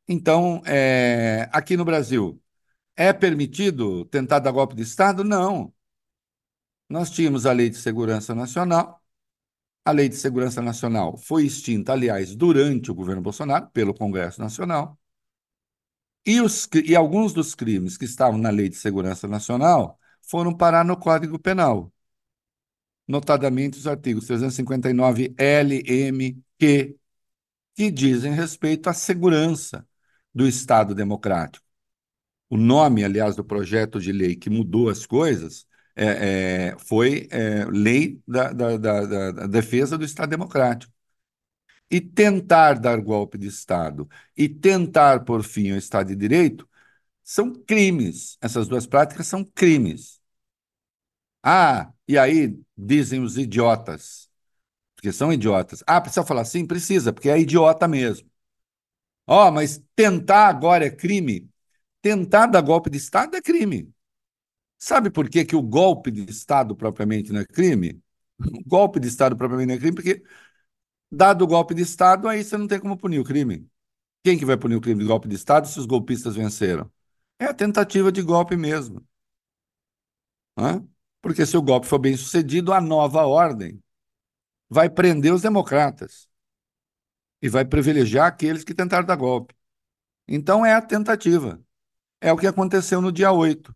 Então, 0.07 0.61
é, 0.65 1.49
aqui 1.51 1.77
no 1.77 1.85
Brasil, 1.85 2.41
é 2.95 3.13
permitido 3.13 4.05
tentar 4.05 4.39
dar 4.39 4.51
golpe 4.51 4.75
de 4.75 4.83
Estado? 4.83 5.23
Não. 5.23 5.73
Nós 6.89 7.09
tínhamos 7.09 7.45
a 7.45 7.51
Lei 7.51 7.69
de 7.69 7.77
Segurança 7.77 8.33
Nacional. 8.35 9.03
A 9.85 9.91
Lei 9.91 10.09
de 10.09 10.15
Segurança 10.15 10.61
Nacional 10.61 11.17
foi 11.17 11.45
extinta, 11.45 11.93
aliás, 11.93 12.35
durante 12.35 12.91
o 12.91 12.95
governo 12.95 13.21
Bolsonaro, 13.21 13.69
pelo 13.71 13.93
Congresso 13.93 14.41
Nacional. 14.41 14.99
E, 16.25 16.41
os, 16.41 16.67
e 16.83 16.95
alguns 16.95 17.33
dos 17.33 17.53
crimes 17.55 17.97
que 17.97 18.05
estavam 18.05 18.37
na 18.39 18.49
Lei 18.49 18.67
de 18.69 18.75
Segurança 18.75 19.27
Nacional 19.27 19.99
foram 20.21 20.55
parar 20.55 20.83
no 20.83 20.97
Código 20.97 21.37
Penal, 21.39 21.91
notadamente 23.07 23.77
os 23.77 23.87
artigos 23.87 24.25
359 24.25 25.33
L, 25.37 25.83
M, 25.85 26.43
Q, 26.59 26.97
que 27.75 27.91
dizem 27.91 28.33
respeito 28.33 28.89
à 28.89 28.93
segurança 28.93 29.87
do 30.33 30.47
Estado 30.47 30.95
democrático. 30.95 31.65
O 32.49 32.57
nome, 32.57 33.03
aliás, 33.03 33.35
do 33.35 33.43
projeto 33.43 33.99
de 33.99 34.11
lei 34.11 34.35
que 34.35 34.49
mudou 34.49 34.89
as 34.89 35.05
coisas 35.05 35.67
é, 35.95 36.69
é, 36.73 36.79
foi 36.79 37.27
é, 37.31 37.65
lei 37.65 38.21
da, 38.27 38.51
da, 38.53 38.77
da, 38.77 39.31
da 39.31 39.47
defesa 39.47 39.97
do 39.97 40.05
Estado 40.05 40.29
Democrático. 40.29 40.93
E 41.89 42.01
tentar 42.01 42.79
dar 42.79 42.99
golpe 42.99 43.37
de 43.37 43.47
Estado 43.47 44.09
e 44.35 44.49
tentar 44.49 45.23
por 45.23 45.43
fim 45.43 45.71
o 45.71 45.77
Estado 45.77 46.07
de 46.07 46.15
Direito 46.15 46.67
são 47.23 47.53
crimes. 47.53 48.37
Essas 48.41 48.67
duas 48.67 48.87
práticas 48.87 49.27
são 49.27 49.43
crimes. 49.45 50.21
Ah, 51.43 51.93
e 52.07 52.17
aí 52.17 52.59
dizem 52.77 53.21
os 53.21 53.37
idiotas, 53.37 54.29
porque 54.95 55.13
são 55.13 55.33
idiotas. 55.33 55.83
Ah, 55.87 56.01
precisa 56.01 56.25
falar 56.25 56.45
sim? 56.45 56.65
Precisa, 56.67 57.13
porque 57.13 57.29
é 57.29 57.39
idiota 57.39 57.87
mesmo. 57.87 58.29
Ó, 59.27 59.47
oh, 59.47 59.51
mas 59.51 59.81
tentar 59.95 60.47
agora 60.47 60.85
é 60.85 60.91
crime? 60.91 61.49
Tentar 62.01 62.47
dar 62.47 62.61
golpe 62.61 62.89
de 62.89 62.97
Estado 62.97 63.37
é 63.37 63.41
crime. 63.41 63.93
Sabe 64.77 65.09
por 65.09 65.29
que, 65.29 65.45
que 65.45 65.55
o 65.55 65.61
golpe 65.61 66.11
de 66.11 66.29
Estado 66.29 66.75
propriamente 66.75 67.31
não 67.31 67.41
é 67.41 67.45
crime? 67.45 68.01
O 68.39 68.63
golpe 68.67 68.99
de 68.99 69.07
Estado 69.07 69.35
propriamente 69.37 69.67
não 69.69 69.75
é 69.75 69.79
crime, 69.79 69.95
porque, 69.95 70.23
dado 71.11 71.43
o 71.43 71.47
golpe 71.47 71.73
de 71.75 71.81
Estado, 71.83 72.27
aí 72.27 72.43
você 72.43 72.57
não 72.57 72.67
tem 72.67 72.79
como 72.79 72.97
punir 72.97 73.19
o 73.19 73.23
crime. 73.23 73.67
Quem 74.23 74.37
que 74.37 74.45
vai 74.45 74.57
punir 74.57 74.75
o 74.75 74.81
crime 74.81 75.01
de 75.01 75.07
golpe 75.07 75.27
de 75.27 75.35
Estado 75.35 75.67
se 75.67 75.79
os 75.79 75.85
golpistas 75.85 76.35
venceram? 76.35 76.91
É 77.39 77.45
a 77.45 77.53
tentativa 77.53 78.11
de 78.11 78.21
golpe 78.21 78.57
mesmo. 78.57 79.05
Hã? 80.57 80.85
Porque 81.21 81.45
se 81.45 81.57
o 81.57 81.61
golpe 81.61 81.87
for 81.87 81.99
bem 81.99 82.15
sucedido, 82.17 82.73
a 82.73 82.81
nova 82.81 83.25
ordem 83.25 83.81
vai 84.69 84.89
prender 84.89 85.33
os 85.33 85.41
democratas 85.43 86.29
e 87.41 87.49
vai 87.49 87.65
privilegiar 87.65 88.27
aqueles 88.27 88.63
que 88.63 88.73
tentaram 88.73 89.05
dar 89.05 89.15
golpe. 89.15 89.53
Então 90.27 90.65
é 90.65 90.73
a 90.75 90.81
tentativa. 90.81 91.61
É 92.21 92.33
o 92.33 92.37
que 92.37 92.47
aconteceu 92.47 93.01
no 93.01 93.11
dia 93.11 93.31
8 93.31 93.75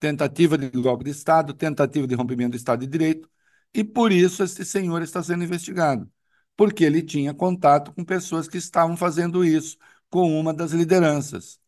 tentativa 0.00 0.58
de 0.58 0.70
golpe 0.70 1.04
de 1.04 1.10
Estado, 1.12 1.54
tentativa 1.54 2.06
de 2.08 2.14
rompimento 2.16 2.52
do 2.52 2.56
Estado 2.56 2.80
de 2.80 2.88
Direito, 2.88 3.30
e 3.74 3.84
por 3.84 4.12
isso 4.12 4.42
esse 4.42 4.64
senhor 4.64 5.02
está 5.02 5.22
sendo 5.22 5.44
investigado, 5.44 6.10
porque 6.56 6.84
ele 6.84 7.02
tinha 7.02 7.34
contato 7.34 7.92
com 7.94 8.04
pessoas 8.04 8.48
que 8.48 8.58
estavam 8.58 8.96
fazendo 8.96 9.44
isso 9.44 9.78
com 10.10 10.38
uma 10.40 10.54
das 10.54 10.72
lideranças. 10.72 11.60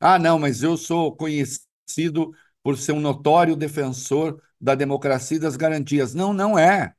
Ah, 0.00 0.18
não, 0.18 0.38
mas 0.38 0.62
eu 0.62 0.76
sou 0.76 1.14
conhecido 1.16 2.34
por 2.62 2.76
ser 2.78 2.92
um 2.92 3.00
notório 3.00 3.56
defensor 3.56 4.40
da 4.60 4.74
democracia 4.74 5.36
e 5.36 5.40
das 5.40 5.56
garantias. 5.56 6.14
Não, 6.14 6.32
não 6.32 6.58
é. 6.58 6.94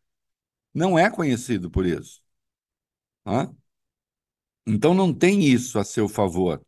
Não 0.74 1.00
é 1.00 1.10
conhecido 1.12 1.72
por 1.72 1.86
isso. 1.86 2.22
Então 4.66 4.94
não 4.94 5.14
tem 5.14 5.44
isso 5.44 5.80
a 5.80 5.84
seu 5.84 6.08
favor. 6.08 6.64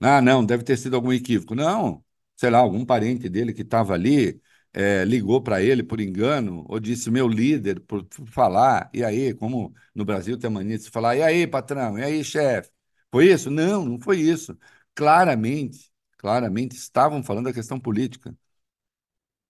Ah, 0.00 0.22
não, 0.22 0.46
deve 0.46 0.64
ter 0.64 0.78
sido 0.78 0.96
algum 0.96 1.12
equívoco. 1.12 1.54
Não, 1.56 2.04
sei 2.36 2.50
lá, 2.50 2.58
algum 2.58 2.84
parente 2.84 3.28
dele 3.28 3.52
que 3.52 3.62
estava 3.62 3.94
ali 3.94 4.40
é, 4.72 5.04
ligou 5.04 5.40
para 5.42 5.62
ele 5.62 5.82
por 5.82 6.00
engano 6.00 6.64
ou 6.68 6.78
disse 6.78 7.10
meu 7.10 7.26
líder 7.28 7.80
por, 7.80 8.04
por, 8.04 8.26
falar. 8.28 8.90
E 8.92 9.02
aí, 9.02 9.34
como 9.34 9.74
no 9.94 10.04
Brasil 10.04 10.38
tem 10.38 10.48
a 10.48 10.50
mania 10.50 10.76
de 10.76 10.84
se 10.84 10.90
falar, 10.90 11.16
e 11.16 11.22
aí, 11.22 11.46
patrão, 11.46 11.98
e 11.98 12.04
aí, 12.04 12.22
chefe? 12.22 12.70
Foi 13.10 13.26
isso? 13.32 13.50
Não, 13.50 13.84
não 13.84 13.98
foi 13.98 14.20
isso. 14.20 14.56
Claramente, 14.94 15.90
claramente 16.18 16.76
estavam 16.76 17.22
falando 17.22 17.46
da 17.46 17.52
questão 17.54 17.80
política. 17.80 18.34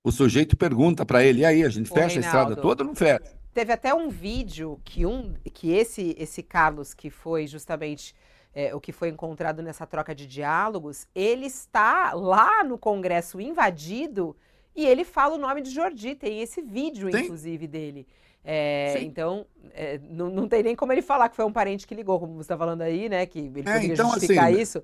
O 0.04 0.12
sujeito 0.12 0.56
pergunta 0.56 1.04
para 1.04 1.24
ele, 1.24 1.40
e 1.40 1.44
aí, 1.44 1.64
a 1.64 1.68
gente 1.68 1.90
Ô, 1.90 1.94
fecha 1.94 2.20
Reinaldo, 2.20 2.20
a 2.20 2.20
estrada 2.20 2.56
toda 2.56 2.84
ou 2.84 2.88
não 2.88 2.94
fecha? 2.94 3.36
Teve 3.52 3.72
até 3.72 3.92
um 3.94 4.08
vídeo 4.08 4.80
que 4.84 5.06
um 5.06 5.34
que 5.52 5.72
esse 5.72 6.14
esse 6.18 6.42
Carlos 6.42 6.92
que 6.94 7.08
foi 7.10 7.46
justamente 7.46 8.14
é, 8.56 8.74
o 8.74 8.80
que 8.80 8.90
foi 8.90 9.10
encontrado 9.10 9.62
nessa 9.62 9.86
troca 9.86 10.14
de 10.14 10.26
diálogos, 10.26 11.06
ele 11.14 11.44
está 11.44 12.14
lá 12.14 12.64
no 12.64 12.78
Congresso 12.78 13.38
invadido 13.38 14.34
e 14.74 14.86
ele 14.86 15.04
fala 15.04 15.34
o 15.34 15.38
nome 15.38 15.60
de 15.60 15.68
Jordi. 15.68 16.14
Tem 16.14 16.40
esse 16.40 16.62
vídeo, 16.62 17.12
Sim. 17.12 17.24
inclusive, 17.24 17.66
dele. 17.66 18.06
É, 18.42 19.02
então, 19.02 19.46
é, 19.72 19.98
não, 19.98 20.30
não 20.30 20.48
tem 20.48 20.62
nem 20.62 20.74
como 20.74 20.90
ele 20.90 21.02
falar 21.02 21.28
que 21.28 21.36
foi 21.36 21.44
um 21.44 21.52
parente 21.52 21.86
que 21.86 21.94
ligou, 21.94 22.18
como 22.18 22.32
você 22.36 22.42
está 22.42 22.56
falando 22.56 22.80
aí, 22.80 23.10
né? 23.10 23.26
Que 23.26 23.40
ele 23.40 23.60
é, 23.60 23.62
poderia 23.62 23.92
então, 23.92 24.08
justificar 24.08 24.46
assim, 24.46 24.60
isso. 24.62 24.82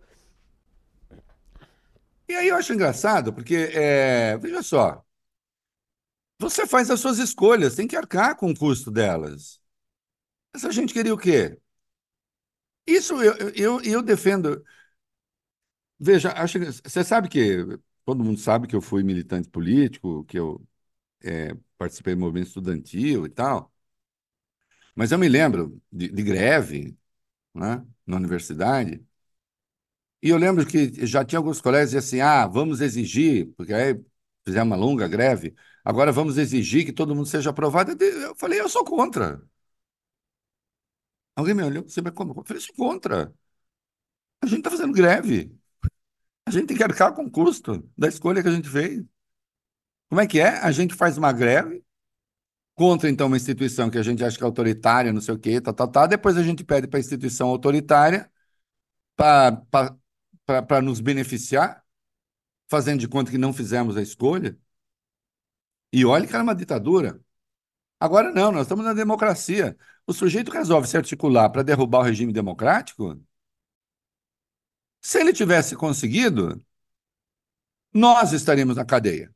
E 2.29 2.35
aí 2.35 2.49
eu 2.49 2.57
acho 2.57 2.75
engraçado, 2.75 3.33
porque, 3.33 3.71
é, 3.73 4.37
veja 4.37 4.63
só, 4.63 5.03
você 6.39 6.67
faz 6.67 6.91
as 6.91 7.01
suas 7.01 7.19
escolhas, 7.19 7.75
tem 7.75 7.89
que 7.89 7.97
arcar 7.97 8.37
com 8.37 8.51
o 8.51 8.59
custo 8.59 8.91
delas. 8.91 9.63
Essa 10.55 10.71
gente 10.71 10.93
queria 10.93 11.15
o 11.15 11.19
quê? 11.19 11.57
Isso 12.87 13.15
eu, 13.23 13.51
eu, 13.55 13.81
eu 13.83 14.03
defendo. 14.03 14.65
Veja, 15.99 16.33
acho, 16.33 16.59
você 16.85 17.05
sabe 17.05 17.29
que 17.29 17.65
todo 18.05 18.25
mundo 18.25 18.39
sabe 18.41 18.67
que 18.67 18.75
eu 18.75 18.81
fui 18.83 19.03
militante 19.05 19.49
político, 19.49 20.25
que 20.25 20.39
eu 20.39 20.61
é, 21.23 21.55
participei 21.79 22.15
do 22.15 22.21
movimento 22.21 22.49
estudantil 22.49 23.27
e 23.27 23.31
tal. 23.31 23.73
Mas 24.95 25.13
eu 25.13 25.19
me 25.19 25.29
lembro 25.29 25.81
de, 25.91 26.09
de 26.09 26.23
greve 26.23 26.97
né, 27.55 27.85
na 28.07 28.17
universidade. 28.19 29.05
E 30.23 30.29
eu 30.31 30.37
lembro 30.37 30.65
que 30.67 31.05
já 31.07 31.25
tinha 31.25 31.39
alguns 31.39 31.61
colegas 31.61 31.91
que 31.91 31.97
assim: 31.99 32.21
ah, 32.21 32.47
vamos 32.47 32.81
exigir, 32.81 33.53
porque 33.57 33.73
aí 33.75 34.01
fizemos 34.45 34.67
uma 34.69 34.77
longa 34.77 35.09
greve, 35.09 35.55
agora 35.85 36.13
vamos 36.13 36.39
exigir 36.39 36.85
que 36.85 36.93
todo 36.93 37.15
mundo 37.15 37.27
seja 37.27 37.51
aprovado. 37.51 37.93
Eu 38.03 38.35
falei: 38.37 38.61
eu 38.61 38.69
sou 38.69 38.85
contra. 38.85 39.43
Alguém 41.37 41.55
me 41.55 41.63
olhou, 41.63 41.83
você 41.85 42.01
vai 42.01 42.13
como? 42.13 42.35
Eu 42.37 42.45
falei: 42.45 42.63
sou 42.63 42.75
contra. 42.75 43.33
A 44.43 44.47
gente 44.47 44.59
está 44.59 44.71
fazendo 44.71 44.93
greve. 44.93 45.57
A 46.47 46.51
gente 46.51 46.67
tem 46.67 46.77
que 46.77 46.83
arcar 46.83 47.15
com 47.15 47.25
o 47.25 47.31
custo 47.31 47.89
da 47.97 48.09
escolha 48.09 48.43
que 48.43 48.49
a 48.49 48.53
gente 48.53 48.69
fez. 48.69 49.05
Como 50.09 50.21
é 50.21 50.27
que 50.27 50.41
é? 50.41 50.59
A 50.59 50.71
gente 50.71 50.95
faz 50.95 51.17
uma 51.17 51.33
greve 51.33 51.85
contra, 52.75 53.09
então, 53.11 53.29
uma 53.29 53.37
instituição 53.37 53.91
que 53.91 53.99
a 53.99 54.03
gente 54.03 54.25
acha 54.25 54.37
que 54.37 54.45
é 54.45 54.47
autoritária, 54.47 55.13
não 55.13 55.21
sei 55.21 55.35
o 55.35 55.39
quê, 55.39 55.61
tá, 55.61 55.73
tá, 55.73 55.87
tá. 55.87 56.07
Depois 56.07 56.37
a 56.37 56.43
gente 56.43 56.65
pede 56.65 56.87
para 56.89 56.99
a 56.99 57.01
instituição 57.01 57.49
autoritária 57.49 58.31
para 59.17 60.81
nos 60.83 61.01
beneficiar, 61.01 61.85
fazendo 62.69 63.01
de 63.01 63.09
conta 63.09 63.31
que 63.31 63.39
não 63.39 63.53
fizemos 63.53 63.97
a 63.97 64.03
escolha. 64.03 64.59
E 65.93 66.05
olha 66.05 66.27
que 66.27 66.35
era 66.35 66.43
uma 66.43 66.55
ditadura. 66.55 67.21
Agora 68.01 68.33
não, 68.33 68.53
nós 68.53 68.63
estamos 68.63 68.85
na 68.85 68.95
democracia. 68.95 69.77
O 70.07 70.13
sujeito 70.13 70.51
resolve 70.51 70.89
se 70.89 70.97
articular 70.97 71.51
para 71.51 71.63
derrubar 71.63 72.01
o 72.01 72.03
regime 72.03 72.33
democrático. 72.33 73.21
Se 75.01 75.21
ele 75.21 75.33
tivesse 75.33 75.77
conseguido, 75.77 76.65
nós 77.93 78.33
estaríamos 78.33 78.77
na 78.77 78.85
cadeia. 78.85 79.35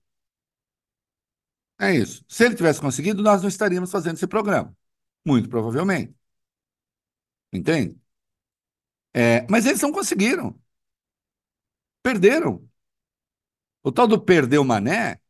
É 1.79 1.95
isso. 1.95 2.25
Se 2.29 2.45
ele 2.45 2.55
tivesse 2.57 2.81
conseguido, 2.81 3.23
nós 3.23 3.43
não 3.43 3.49
estaríamos 3.49 3.91
fazendo 3.91 4.17
esse 4.17 4.27
programa. 4.27 4.75
Muito 5.25 5.49
provavelmente. 5.49 6.15
Entende? 7.53 7.99
É, 9.15 9.47
mas 9.51 9.67
eles 9.67 9.81
não 9.81 9.93
conseguiram. 9.93 10.59
Perderam. 12.03 12.69
O 13.83 13.93
tal 13.93 14.07
do 14.07 14.21
perder 14.21 14.59
o 14.59 14.65
mané, 14.65 15.21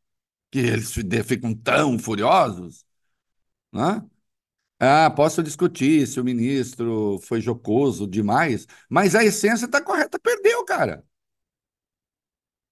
que 0.50 0.58
eles 0.58 0.92
ficam 1.26 1.54
tão 1.54 1.98
furiosos, 1.98 2.84
né? 3.72 4.02
Ah, 4.78 5.10
posso 5.10 5.42
discutir 5.42 6.06
se 6.06 6.20
o 6.20 6.24
ministro 6.24 7.18
foi 7.22 7.40
jocoso 7.40 8.06
demais, 8.06 8.66
mas 8.90 9.14
a 9.14 9.24
essência 9.24 9.64
está 9.66 9.80
correta, 9.82 10.18
perdeu, 10.18 10.64
cara. 10.66 11.02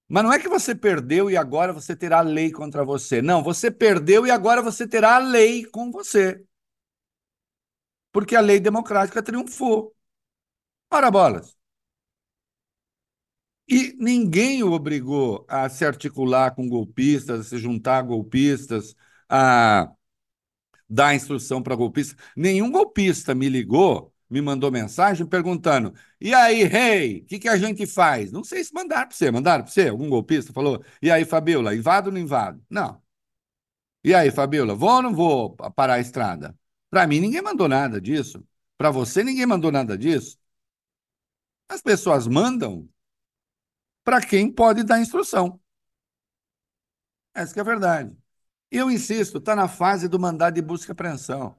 Mas 0.09 0.23
não 0.25 0.33
é 0.33 0.39
que 0.39 0.49
você 0.49 0.75
perdeu 0.75 1.31
e 1.31 1.37
agora 1.37 1.73
você 1.73 1.97
terá 1.97 2.19
a 2.19 2.23
lei 2.23 2.51
contra 2.53 2.85
você. 2.85 3.23
Não, 3.23 3.43
você 3.43 3.71
perdeu 3.71 4.27
e 4.27 4.31
agora 4.31 4.63
você 4.63 4.87
terá 4.87 5.17
a 5.17 5.19
lei 5.19 5.65
com 5.67 5.91
você. 5.91 6.45
Porque 8.13 8.35
a 8.37 8.41
lei 8.41 8.61
democrática 8.61 9.23
triunfou. 9.23 9.95
Ora 10.91 11.11
bolas. 11.11 11.57
E 13.69 13.95
ninguém 13.99 14.63
o 14.63 14.73
obrigou 14.73 15.45
a 15.49 15.69
se 15.69 15.85
articular 15.87 16.55
com 16.55 16.69
golpistas, 16.69 17.41
a 17.41 17.45
se 17.45 17.59
juntar 17.59 17.99
a 17.99 18.03
golpistas, 18.03 18.95
a 19.29 19.91
dar 20.89 21.15
instrução 21.15 21.63
para 21.63 21.75
golpistas. 21.77 22.17
Nenhum 22.37 22.71
golpista 22.71 23.35
me 23.35 23.49
ligou, 23.49 24.13
me 24.29 24.41
mandou 24.41 24.71
mensagem 24.71 25.27
perguntando: 25.27 25.95
e 26.21 26.35
aí, 26.35 26.65
rei, 26.65 27.21
o 27.23 27.25
que, 27.27 27.39
que 27.39 27.49
a 27.49 27.57
gente 27.57 27.87
faz? 27.87 28.33
Não 28.33 28.45
sei 28.45 28.65
se 28.65 28.73
mandaram 28.75 29.09
para 29.09 29.17
você. 29.17 29.31
Mandaram 29.31 29.65
para 29.65 29.73
você? 29.73 29.89
Algum 29.89 30.09
golpista 30.09 30.53
falou: 30.53 30.83
e 31.03 31.11
aí, 31.11 31.25
Fabiola, 31.25 31.75
invado 31.75 32.07
ou 32.09 32.13
não 32.13 32.21
invado? 32.21 32.63
Não. 32.69 33.03
E 34.03 34.15
aí, 34.15 34.31
Fabiola, 34.31 34.75
vou 34.75 34.91
ou 34.91 35.03
não 35.03 35.15
vou 35.15 35.57
parar 35.57 35.95
a 35.95 36.01
estrada? 36.01 36.57
Para 36.91 37.07
mim, 37.07 37.21
ninguém 37.21 37.43
mandou 37.43 37.69
nada 37.69 38.01
disso. 38.01 38.45
Para 38.77 38.91
você, 38.91 39.25
ninguém 39.25 39.47
mandou 39.47 39.73
nada 39.73 39.97
disso. 39.97 40.39
As 41.69 41.83
pessoas 41.83 42.27
mandam 42.27 42.89
para 44.05 44.21
quem 44.25 44.51
pode 44.53 44.83
dar 44.85 45.01
instrução. 45.01 45.61
Essa 47.35 47.59
é 47.59 47.63
a 47.63 47.65
verdade. 47.65 48.17
Eu 48.71 48.91
insisto, 48.91 49.39
está 49.39 49.55
na 49.55 49.69
fase 49.69 50.09
do 50.09 50.19
mandado 50.19 50.55
de 50.55 50.63
busca 50.63 50.91
e 50.91 50.93
apreensão. 50.93 51.55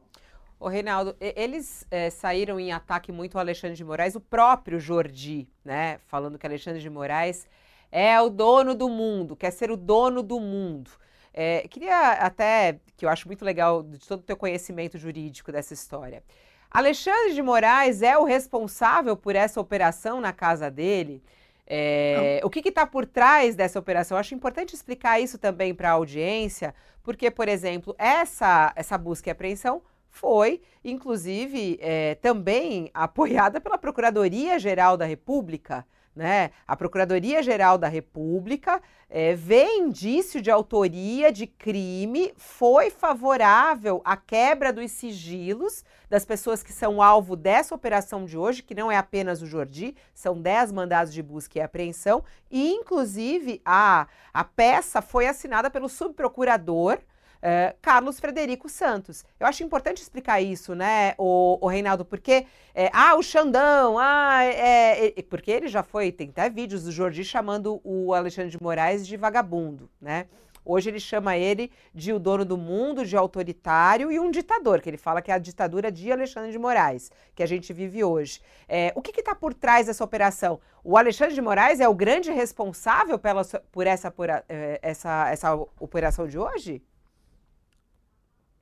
Ô, 0.60 0.68
Reinaldo, 0.68 1.16
eles 1.20 1.86
é, 1.92 2.10
saíram 2.10 2.60
em 2.60 2.72
ataque 2.72 3.12
muito 3.12 3.36
ao 3.36 3.42
Alexandre 3.42 3.76
de 3.76 3.84
Moraes, 3.84 4.16
o 4.16 4.22
próprio 4.22 4.80
Jordi, 4.80 5.48
né? 5.64 6.00
Falando 6.08 6.38
que 6.38 6.46
Alexandre 6.46 6.82
de 6.82 6.90
Moraes 6.90 7.46
é 7.92 8.20
o 8.20 8.30
dono 8.30 8.74
do 8.74 8.90
mundo, 8.90 9.36
quer 9.36 9.52
ser 9.52 9.72
o 9.72 9.78
dono 9.78 10.24
do 10.24 10.40
mundo. 10.40 10.92
É, 11.34 11.68
queria 11.68 12.14
até, 12.14 12.80
que 12.96 13.06
eu 13.06 13.10
acho 13.10 13.28
muito 13.28 13.44
legal 13.44 13.84
de 13.84 14.00
todo 14.00 14.22
o 14.22 14.24
teu 14.24 14.38
conhecimento 14.38 14.98
jurídico 14.98 15.52
dessa 15.52 15.74
história. 15.74 16.24
Alexandre 16.72 17.34
de 17.34 17.42
Moraes 17.42 18.02
é 18.02 18.18
o 18.18 18.24
responsável 18.24 19.16
por 19.16 19.36
essa 19.36 19.60
operação 19.62 20.20
na 20.20 20.34
casa 20.34 20.72
dele? 20.72 21.24
É, 21.68 22.40
o 22.44 22.50
que 22.50 22.68
está 22.68 22.86
por 22.86 23.06
trás 23.06 23.56
dessa 23.56 23.80
operação? 23.80 24.16
Eu 24.16 24.20
acho 24.20 24.36
importante 24.36 24.76
explicar 24.76 25.20
isso 25.20 25.38
também 25.38 25.74
para 25.74 25.90
a 25.90 25.94
audiência, 25.94 26.76
porque, 27.04 27.32
por 27.32 27.48
exemplo, 27.48 27.96
essa, 27.98 28.72
essa 28.76 28.98
busca 28.98 29.30
e 29.30 29.32
apreensão 29.32 29.82
foi, 30.10 30.62
inclusive, 30.84 31.78
é, 31.82 32.16
também 32.16 32.90
apoiada 32.94 33.60
pela 33.60 33.78
Procuradoria-Geral 33.78 34.96
da 34.96 35.06
República. 35.06 35.86
Né? 36.16 36.52
A 36.66 36.78
Procuradoria-Geral 36.78 37.78
da 37.78 37.90
República 37.90 38.82
é, 39.10 39.36
vê 39.36 39.66
indício 39.76 40.42
de 40.42 40.50
autoria 40.50 41.30
de 41.30 41.46
crime, 41.46 42.34
foi 42.38 42.90
favorável 42.90 44.02
à 44.06 44.16
quebra 44.16 44.72
dos 44.72 44.92
sigilos 44.92 45.84
das 46.10 46.24
pessoas 46.24 46.64
que 46.64 46.72
são 46.72 47.02
alvo 47.02 47.36
dessa 47.36 47.76
operação 47.76 48.24
de 48.24 48.38
hoje, 48.38 48.64
que 48.64 48.74
não 48.74 48.90
é 48.90 48.96
apenas 48.96 49.42
o 49.42 49.46
Jordi, 49.46 49.94
são 50.14 50.42
10 50.42 50.72
mandados 50.72 51.14
de 51.14 51.22
busca 51.22 51.60
e 51.60 51.62
apreensão, 51.62 52.24
e 52.50 52.72
inclusive 52.72 53.62
a, 53.66 54.08
a 54.34 54.44
peça 54.46 55.02
foi 55.02 55.28
assinada 55.28 55.70
pelo 55.70 55.90
subprocurador 55.90 57.00
é, 57.46 57.76
Carlos 57.80 58.20
Frederico 58.20 58.68
Santos. 58.68 59.24
Eu 59.40 59.46
acho 59.46 59.64
importante 59.64 60.02
explicar 60.02 60.42
isso, 60.42 60.74
né, 60.74 61.14
o, 61.16 61.60
o 61.62 61.68
Reinaldo, 61.68 62.04
porque, 62.04 62.48
é, 62.74 62.90
ah, 62.92 63.16
o 63.16 63.22
Xandão, 63.22 64.00
ah, 64.00 64.44
é, 64.44 65.14
é, 65.16 65.22
porque 65.22 65.52
ele 65.52 65.68
já 65.68 65.84
foi, 65.84 66.12
tem 66.12 66.30
até 66.30 66.50
vídeos 66.50 66.86
do 66.86 66.92
Jordi 66.92 67.24
chamando 67.24 67.80
o 67.84 68.16
Alexandre 68.16 68.50
de 68.50 68.62
Moraes 68.62 69.06
de 69.06 69.16
vagabundo, 69.16 69.88
né? 70.02 70.26
Hoje 70.68 70.90
ele 70.90 71.00
chama 71.00 71.38
ele 71.38 71.72
de 71.94 72.12
o 72.12 72.18
dono 72.18 72.44
do 72.44 72.58
mundo, 72.58 73.06
de 73.06 73.16
autoritário 73.16 74.12
e 74.12 74.20
um 74.20 74.32
ditador, 74.32 74.82
que 74.82 74.90
ele 74.90 74.98
fala 74.98 75.22
que 75.22 75.30
é 75.30 75.36
a 75.36 75.38
ditadura 75.38 75.92
de 75.92 76.12
Alexandre 76.12 76.52
de 76.52 76.58
Moraes, 76.58 77.12
que 77.36 77.44
a 77.44 77.46
gente 77.46 77.72
vive 77.72 78.04
hoje. 78.04 78.42
É, 78.68 78.92
o 78.96 79.02
que 79.04 79.20
está 79.20 79.36
por 79.36 79.54
trás 79.54 79.86
dessa 79.86 80.04
operação? 80.04 80.60
O 80.84 80.98
Alexandre 80.98 81.36
de 81.36 81.42
Moraes 81.42 81.80
é 81.80 81.88
o 81.88 81.94
grande 81.94 82.32
responsável 82.32 83.20
pela, 83.20 83.46
por 83.72 83.86
essa, 83.86 84.10
por, 84.10 84.28
é, 84.28 84.44
essa, 84.82 85.30
essa 85.30 85.54
operação 85.80 86.28
de 86.28 86.40
hoje? 86.40 86.82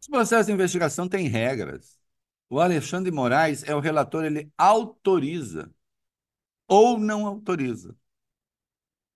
Os 0.04 0.08
processos 0.10 0.48
de 0.48 0.52
investigação 0.52 1.08
têm 1.08 1.30
regras. 1.30 1.98
o 2.50 2.60
Alexandre 2.60 3.10
Moraes 3.10 3.64
é 3.64 3.74
o 3.74 3.80
relator, 3.80 4.26
ele 4.26 4.52
autoriza 4.58 5.74
ou 6.68 7.00
não 7.00 7.26
autoriza 7.26 7.96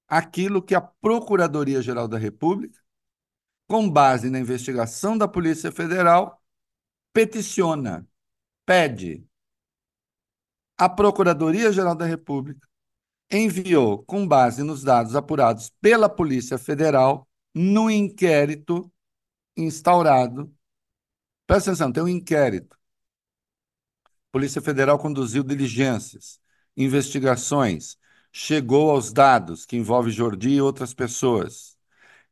aquilo 0.07 0.61
que 0.63 0.73
a 0.73 0.79
Procuradoria-Geral 0.79 2.07
da 2.07 2.17
República, 2.17 2.79
com 3.67 3.89
base 3.89 4.29
na 4.29 4.39
investigação 4.39 5.17
da 5.17 5.27
Polícia 5.27 5.73
Federal, 5.73 6.41
peticiona, 7.11 8.07
pede. 8.65 9.27
A 10.77 10.87
Procuradoria-Geral 10.87 11.95
da 11.95 12.05
República 12.05 12.65
enviou, 13.29 14.05
com 14.05 14.25
base 14.25 14.63
nos 14.63 14.83
dados 14.83 15.17
apurados 15.17 15.69
pela 15.81 16.07
Polícia 16.07 16.57
Federal, 16.57 17.27
no 17.53 17.91
inquérito 17.91 18.89
instaurado. 19.57 20.56
Presta 21.47 21.71
atenção, 21.71 21.91
tem 21.91 22.03
um 22.03 22.07
inquérito. 22.07 22.77
A 24.05 24.09
Polícia 24.31 24.61
Federal 24.61 24.99
conduziu 24.99 25.43
diligências, 25.43 26.39
investigações, 26.75 27.97
chegou 28.31 28.91
aos 28.91 29.11
dados 29.11 29.65
que 29.65 29.77
envolvem 29.77 30.11
Jordi 30.11 30.49
e 30.51 30.61
outras 30.61 30.93
pessoas. 30.93 31.77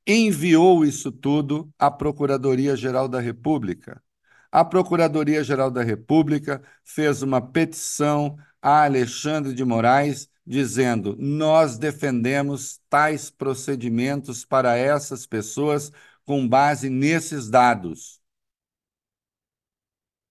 Enviou 0.08 0.86
isso 0.86 1.12
tudo 1.12 1.74
à 1.80 1.92
Procuradoria-Geral 1.92 3.08
da 3.08 3.20
República. 3.20 4.04
A 4.52 4.66
Procuradoria-Geral 4.66 5.72
da 5.72 5.84
República 5.84 6.62
fez 6.84 7.22
uma 7.22 7.42
petição 7.42 8.38
a 8.62 8.84
Alexandre 8.86 9.54
de 9.54 9.66
Moraes 9.66 10.30
dizendo: 10.46 11.16
nós 11.20 11.78
defendemos 11.78 12.80
tais 12.90 13.30
procedimentos 13.30 14.46
para 14.46 14.78
essas 14.78 15.26
pessoas 15.26 15.92
com 16.26 16.48
base 16.48 16.90
nesses 16.90 17.50
dados. 17.50 18.15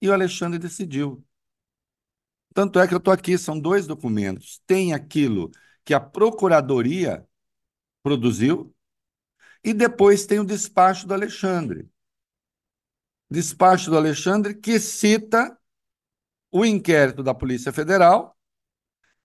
E 0.05 0.09
o 0.09 0.13
Alexandre 0.13 0.59
decidiu. 0.59 1.25
Tanto 2.53 2.79
é 2.79 2.87
que 2.87 2.93
eu 2.93 2.99
estou 2.99 3.11
aqui, 3.11 3.39
são 3.39 3.59
dois 3.59 3.87
documentos. 3.87 4.61
Tem 4.67 4.93
aquilo 4.93 5.51
que 5.83 5.95
a 5.95 5.99
Procuradoria 5.99 7.27
produziu 8.03 8.77
e 9.65 9.73
depois 9.73 10.27
tem 10.27 10.39
o 10.39 10.45
despacho 10.45 11.07
do 11.07 11.15
Alexandre. 11.15 11.89
Despacho 13.31 13.89
do 13.89 13.97
Alexandre 13.97 14.55
que 14.55 14.79
cita 14.79 15.59
o 16.53 16.67
inquérito 16.67 17.23
da 17.23 17.33
Polícia 17.33 17.73
Federal 17.73 18.37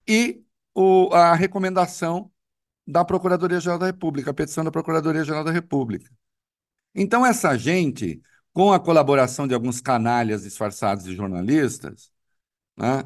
e 0.08 0.42
o, 0.74 1.10
a 1.13 1.36
recomendação 1.36 2.32
da 2.88 3.04
Procuradoria-Geral 3.04 3.78
da 3.78 3.88
República, 3.88 4.32
a 4.32 4.34
petição 4.34 4.63
da 4.63 4.72
Procuradoria-Geral 4.72 5.44
da 5.44 5.52
República. 5.52 6.10
Então, 6.96 7.26
essa 7.26 7.58
gente, 7.58 8.22
com 8.53 8.73
a 8.73 8.79
colaboração 8.79 9.47
de 9.47 9.53
alguns 9.53 9.81
canalhas 9.81 10.43
disfarçados 10.43 11.03
de 11.05 11.15
jornalistas, 11.15 12.12
né, 12.77 13.03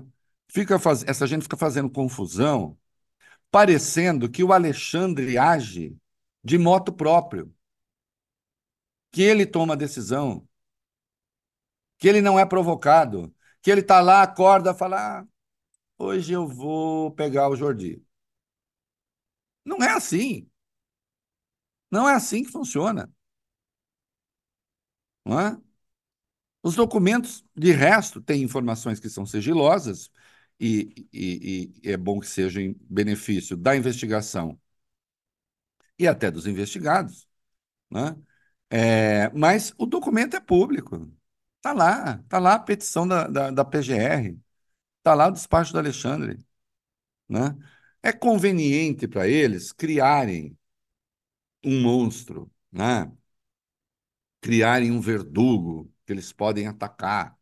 fica 0.49 0.79
faz... 0.79 1.03
essa 1.03 1.27
gente 1.27 1.43
fica 1.43 1.58
fazendo 1.58 1.89
confusão, 1.89 2.77
parecendo 3.51 4.29
que 4.29 4.43
o 4.43 4.53
Alexandre 4.53 5.38
age 5.38 5.97
de 6.43 6.58
moto 6.58 6.93
próprio, 6.93 7.53
que 9.12 9.21
ele 9.21 9.45
toma 9.45 9.73
a 9.73 9.77
decisão, 9.77 10.47
que 11.97 12.08
ele 12.08 12.21
não 12.21 12.38
é 12.39 12.45
provocado, 12.45 13.34
que 13.62 13.71
ele 13.71 13.82
está 13.82 14.01
lá, 14.01 14.23
acorda, 14.23 14.73
fala: 14.73 15.21
ah, 15.21 15.27
hoje 15.97 16.34
eu 16.34 16.47
vou 16.47 17.12
pegar 17.12 17.49
o 17.49 17.56
Jordi. 17.56 18.03
Não 19.65 19.77
é 19.84 19.89
assim. 19.91 20.49
Não 21.91 22.10
é 22.10 22.13
assim 22.13 22.43
que 22.43 22.51
funciona. 22.51 23.10
Não 25.26 25.40
é? 25.40 25.58
Os 26.62 26.76
documentos, 26.76 27.44
de 27.56 27.72
resto, 27.72 28.22
têm 28.22 28.42
informações 28.44 29.00
que 29.00 29.10
são 29.10 29.26
sigilosas 29.26 30.10
e, 30.60 31.08
e, 31.12 31.72
e 31.84 31.92
é 31.92 31.98
bom 31.98 32.20
que 32.20 32.28
sejam 32.28 32.62
em 32.64 32.74
benefício 32.90 33.58
da 33.58 33.76
investigação 33.76 34.58
e 35.98 36.08
até 36.08 36.32
dos 36.32 36.48
investigados. 36.48 37.28
Né? 37.92 38.16
É, 38.72 39.30
mas 39.32 39.74
o 39.78 39.86
documento 39.86 40.36
é 40.36 40.40
público. 40.42 41.12
Está 41.58 41.74
lá, 41.74 42.22
está 42.24 42.40
lá 42.40 42.56
a 42.56 42.60
petição 42.60 43.08
da, 43.08 43.28
da, 43.28 43.52
da 43.52 43.66
PGR, 43.66 44.40
está 45.00 45.14
lá 45.16 45.28
o 45.30 45.32
despacho 45.32 45.74
do 45.74 45.80
Alexandre. 45.80 46.46
Né? 47.30 47.56
É 48.04 48.14
conveniente 48.14 49.08
para 49.08 49.28
eles 49.28 49.72
criarem 49.74 50.58
um 51.64 51.82
monstro, 51.82 52.52
né? 52.72 53.12
Criarem 54.43 54.91
um 54.91 54.99
verdugo 55.01 55.89
que 56.06 56.12
eles 56.13 56.34
podem 56.34 56.67
atacar. 56.67 57.38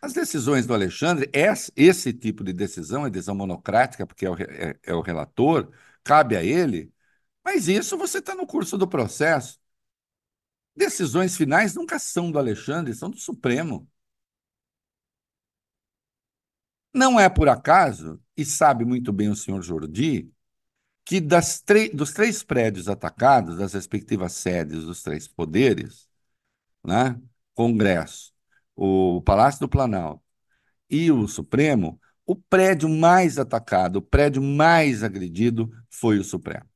As 0.00 0.12
decisões 0.12 0.66
do 0.66 0.74
Alexandre, 0.74 1.30
esse 1.76 2.12
tipo 2.12 2.44
de 2.44 2.52
decisão 2.52 3.04
é 3.06 3.10
decisão 3.10 3.34
monocrática, 3.34 4.06
porque 4.06 4.26
é 4.26 4.30
o, 4.30 4.36
é, 4.36 4.78
é 4.84 4.94
o 4.94 5.00
relator, 5.00 5.72
cabe 6.04 6.36
a 6.36 6.44
ele, 6.44 6.92
mas 7.44 7.68
isso 7.68 7.98
você 7.98 8.18
está 8.18 8.34
no 8.34 8.46
curso 8.46 8.78
do 8.78 8.86
processo. 8.88 9.58
Decisões 10.74 11.36
finais 11.36 11.74
nunca 11.74 11.98
são 11.98 12.30
do 12.30 12.38
Alexandre, 12.38 12.94
são 12.94 13.10
do 13.10 13.18
Supremo. 13.18 13.88
Não 16.92 17.18
é 17.20 17.28
por 17.28 17.48
acaso, 17.48 18.20
e 18.36 18.44
sabe 18.44 18.84
muito 18.84 19.12
bem 19.12 19.28
o 19.28 19.36
senhor 19.36 19.62
Jordi, 19.62 20.30
que 21.08 21.22
das 21.22 21.64
dos 21.94 22.12
três 22.12 22.42
prédios 22.42 22.86
atacados, 22.86 23.56
das 23.56 23.72
respectivas 23.72 24.34
sedes 24.34 24.84
dos 24.84 25.02
três 25.02 25.26
poderes, 25.26 26.06
né, 26.84 27.18
Congresso, 27.54 28.34
o 28.76 29.22
Palácio 29.22 29.60
do 29.60 29.70
Planalto 29.70 30.22
e 30.90 31.10
o 31.10 31.26
Supremo, 31.26 31.98
o 32.26 32.36
prédio 32.36 32.90
mais 32.90 33.38
atacado, 33.38 33.96
o 33.96 34.02
prédio 34.02 34.42
mais 34.42 35.02
agredido 35.02 35.70
foi 35.90 36.18
o 36.18 36.24
Supremo. 36.24 36.68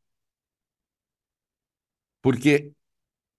Porque 2.23 2.73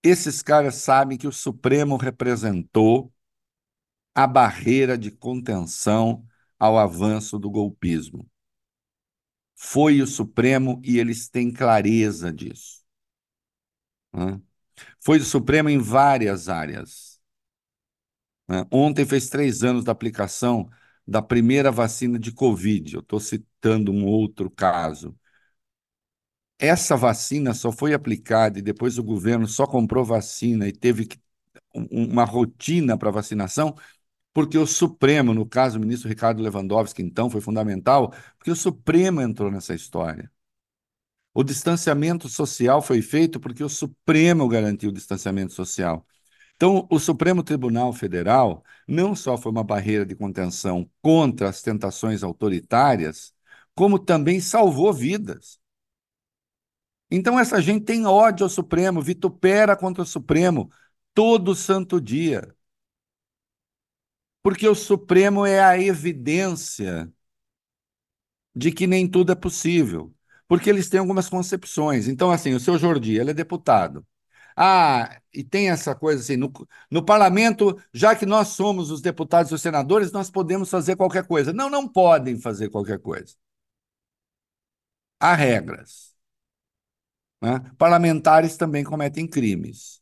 esses 0.04 0.44
caras 0.44 0.76
sabem 0.76 1.18
que 1.18 1.28
o 1.28 1.32
Supremo 1.32 1.98
representou 1.98 3.12
a 4.14 4.28
barreira 4.28 4.96
de 4.96 5.10
contenção 5.10 6.24
ao 6.60 6.78
avanço 6.78 7.40
do 7.40 7.50
golpismo. 7.50 8.30
Foi 9.56 10.00
o 10.02 10.06
Supremo 10.08 10.80
e 10.84 11.00
eles 11.00 11.28
têm 11.30 11.52
clareza 11.52 12.32
disso. 12.32 12.84
Foi 15.00 15.20
o 15.20 15.24
Supremo 15.24 15.70
em 15.70 15.78
várias 15.78 16.50
áreas. 16.50 17.22
Ontem 18.72 19.06
fez 19.06 19.30
três 19.30 19.64
anos 19.64 19.84
da 19.84 19.92
aplicação 19.92 20.70
da 21.08 21.22
primeira 21.22 21.72
vacina 21.72 22.20
de 22.20 22.32
Covid. 22.32 22.96
Eu 22.96 23.00
estou 23.02 23.20
citando 23.20 23.92
um 23.92 24.06
outro 24.06 24.50
caso. 24.50 25.16
Essa 26.60 26.96
vacina 26.96 27.54
só 27.54 27.72
foi 27.72 27.94
aplicada 27.94 28.60
e 28.60 28.62
depois 28.62 28.98
o 28.98 29.04
governo 29.04 29.48
só 29.48 29.68
comprou 29.68 30.06
vacina 30.06 30.68
e 30.68 30.72
teve 30.72 31.08
uma 31.74 32.24
rotina 32.26 32.98
para 32.98 33.12
vacinação, 33.12 33.76
porque 34.34 34.58
o 34.58 34.66
Supremo, 34.68 35.34
no 35.34 35.46
caso 35.48 35.78
o 35.78 35.82
ministro 35.82 36.10
Ricardo 36.10 36.42
Lewandowski, 36.42 37.02
então, 37.02 37.30
foi 37.30 37.42
fundamental, 37.42 38.14
porque 38.38 38.52
o 38.52 38.56
Supremo 38.56 39.22
entrou 39.22 39.52
nessa 39.52 39.76
história. 39.76 40.32
O 41.34 41.44
distanciamento 41.44 42.30
social 42.30 42.82
foi 42.82 43.02
feito 43.02 43.40
porque 43.40 43.64
o 43.64 43.70
Supremo 43.70 44.48
garantiu 44.48 44.90
o 44.90 44.94
distanciamento 44.94 45.54
social. 45.54 46.06
Então, 46.56 46.88
o 46.92 47.00
Supremo 47.00 47.44
Tribunal 47.44 47.92
Federal 47.94 48.64
não 48.88 49.16
só 49.16 49.38
foi 49.38 49.52
uma 49.52 49.64
barreira 49.64 50.06
de 50.06 50.16
contenção 50.16 50.90
contra 51.02 51.50
as 51.50 51.62
tentações 51.62 52.24
autoritárias, 52.24 53.34
como 53.76 53.98
também 54.00 54.40
salvou 54.40 54.94
vidas. 54.94 55.60
Então, 57.10 57.40
essa 57.40 57.62
gente 57.62 57.86
tem 57.86 58.06
ódio 58.06 58.44
ao 58.44 58.50
Supremo, 58.50 59.02
vitupera 59.02 59.76
contra 59.76 60.04
o 60.04 60.06
Supremo 60.06 60.70
todo 61.14 61.56
santo 61.56 62.00
dia. 62.02 62.56
Porque 64.44 64.68
o 64.68 64.76
Supremo 64.76 65.46
é 65.46 65.64
a 65.64 65.80
evidência 65.80 67.12
de 68.56 68.72
que 68.72 68.88
nem 68.88 69.08
tudo 69.10 69.32
é 69.32 69.36
possível. 69.36 70.14
Porque 70.48 70.70
eles 70.70 70.90
têm 70.90 71.00
algumas 71.00 71.30
concepções. 71.30 72.08
Então, 72.08 72.32
assim, 72.32 72.54
o 72.54 72.60
seu 72.60 72.78
Jordi, 72.78 73.18
ele 73.18 73.32
é 73.32 73.34
deputado. 73.34 74.06
Ah, 74.56 75.20
e 75.34 75.44
tem 75.44 75.70
essa 75.72 75.96
coisa 75.96 76.22
assim, 76.22 76.38
no, 76.38 76.52
no 76.92 77.04
parlamento, 77.04 77.80
já 77.94 78.16
que 78.16 78.26
nós 78.26 78.50
somos 78.50 78.92
os 78.92 79.02
deputados 79.02 79.52
e 79.52 79.56
os 79.56 79.62
senadores, 79.62 80.12
nós 80.12 80.30
podemos 80.30 80.70
fazer 80.70 80.96
qualquer 80.96 81.26
coisa. 81.28 81.52
Não, 81.54 81.70
não 81.70 81.88
podem 81.88 82.40
fazer 82.40 82.70
qualquer 82.70 83.00
coisa. 83.00 83.36
Há 85.20 85.34
regras. 85.36 86.14
Né? 87.42 87.60
Parlamentares 87.78 88.58
também 88.58 88.84
cometem 88.84 89.28
crimes. 89.28 90.02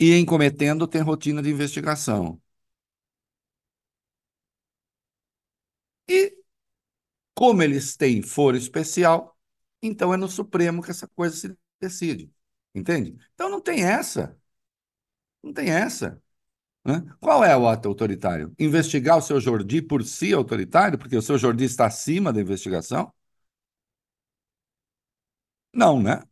E 0.00 0.12
em 0.12 0.24
cometendo, 0.24 0.86
tem 0.88 1.02
rotina 1.02 1.40
de 1.42 1.50
investigação. 1.50 2.40
E, 6.08 6.36
como 7.34 7.62
eles 7.62 7.96
têm 7.96 8.22
foro 8.22 8.56
especial, 8.56 9.38
então 9.82 10.12
é 10.14 10.16
no 10.16 10.28
Supremo 10.28 10.82
que 10.82 10.90
essa 10.90 11.08
coisa 11.08 11.36
se 11.36 11.58
decide. 11.80 12.32
Entende? 12.74 13.18
Então 13.34 13.48
não 13.50 13.60
tem 13.60 13.84
essa. 13.84 14.38
Não 15.42 15.52
tem 15.52 15.70
essa. 15.70 16.20
Né? 16.84 17.04
Qual 17.20 17.44
é 17.44 17.56
o 17.56 17.68
ato 17.68 17.88
autoritário? 17.88 18.54
Investigar 18.58 19.18
o 19.18 19.22
seu 19.22 19.40
Jordi 19.40 19.82
por 19.82 20.04
si 20.04 20.32
autoritário, 20.34 20.98
porque 20.98 21.16
o 21.16 21.22
seu 21.22 21.38
Jordi 21.38 21.64
está 21.64 21.86
acima 21.86 22.32
da 22.32 22.40
investigação? 22.42 23.12
Não, 25.72 26.00
né? 26.02 26.22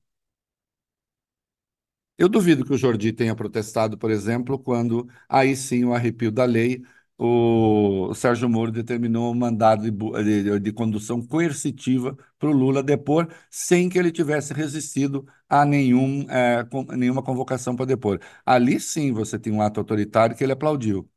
Eu 2.19 2.29
duvido 2.29 2.65
que 2.65 2.73
o 2.73 2.79
Jordi 2.79 3.13
tenha 3.13 3.35
protestado, 3.37 3.99
por 3.99 4.11
exemplo, 4.11 4.59
quando 4.59 5.07
aí 5.29 5.55
sim 5.57 5.85
o 5.85 5.93
arrepio 5.95 6.33
da 6.33 6.45
lei, 6.45 6.83
o 7.19 8.13
Sérgio 8.15 8.49
Moro 8.49 8.71
determinou 8.73 9.33
um 9.33 9.35
mandado 9.35 9.83
de, 9.91 10.43
de, 10.45 10.61
de 10.61 10.73
condução 10.73 11.23
coercitiva 11.27 12.17
para 12.39 12.49
o 12.51 12.53
Lula 12.53 12.83
depor, 12.83 13.29
sem 13.51 13.89
que 13.89 13.99
ele 13.99 14.13
tivesse 14.13 14.53
resistido 14.53 15.27
a 15.49 15.65
nenhum, 15.65 16.29
é, 16.31 16.65
com, 16.65 16.85
nenhuma 16.85 17.23
convocação 17.23 17.75
para 17.77 17.87
depor. 17.87 18.21
Ali 18.45 18.79
sim 18.81 19.13
você 19.13 19.39
tem 19.39 19.53
um 19.53 19.63
ato 19.63 19.81
autoritário 19.81 20.37
que 20.37 20.45
ele 20.45 20.53
aplaudiu, 20.53 21.09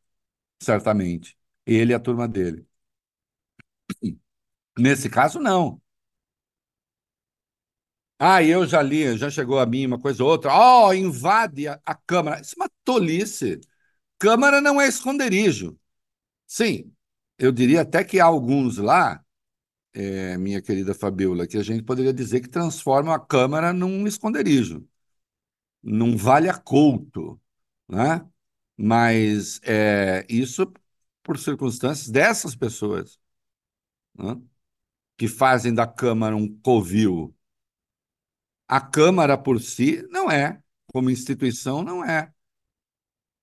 certamente. 0.62 1.38
Ele 1.66 1.94
e 1.94 1.96
a 1.96 2.00
turma 2.00 2.28
dele. 2.28 2.68
Nesse 4.80 5.10
caso, 5.10 5.40
não. 5.40 5.82
Ah, 8.22 8.44
eu 8.44 8.66
já 8.68 8.82
li, 8.82 9.18
já 9.18 9.30
chegou 9.30 9.60
a 9.60 9.66
mim 9.66 9.86
uma 9.86 10.00
coisa 10.00 10.24
ou 10.24 10.30
outra. 10.30 10.52
Oh, 10.54 10.94
invade 10.94 11.68
a, 11.68 11.80
a 11.86 11.96
Câmara. 11.96 12.42
Isso 12.42 12.56
é 12.58 12.64
uma 12.64 12.70
tolice. 12.84 13.62
Câmara 14.20 14.62
não 14.62 14.82
é 14.82 14.88
esconderijo. 14.90 15.79
Sim, 16.50 16.92
eu 17.38 17.52
diria 17.52 17.82
até 17.82 18.04
que 18.04 18.20
há 18.20 18.26
alguns 18.26 18.78
lá, 18.78 19.24
é, 19.94 20.38
minha 20.38 20.62
querida 20.62 20.94
Fabiola, 20.94 21.48
que 21.48 21.58
a 21.58 21.64
gente 21.64 21.84
poderia 21.84 22.14
dizer 22.14 22.42
que 22.42 22.50
transformam 22.50 23.14
a 23.14 23.20
Câmara 23.20 23.74
num 23.74 24.08
esconderijo, 24.08 24.88
num 25.84 26.18
vale-a-couto, 26.18 27.42
né? 27.88 28.28
Mas 28.78 29.62
é, 29.64 30.26
isso 30.30 30.72
por 31.24 31.38
circunstâncias 31.40 32.10
dessas 32.10 32.56
pessoas, 32.56 33.20
né? 34.18 34.42
que 35.18 35.28
fazem 35.28 35.74
da 35.74 35.88
Câmara 35.88 36.36
um 36.38 36.48
covil 36.62 37.36
a 38.68 38.80
Câmara 38.82 39.38
por 39.38 39.60
si 39.62 40.02
não 40.10 40.30
é, 40.32 40.62
como 40.94 41.10
instituição, 41.10 41.84
não 41.84 42.04
é. 42.06 42.34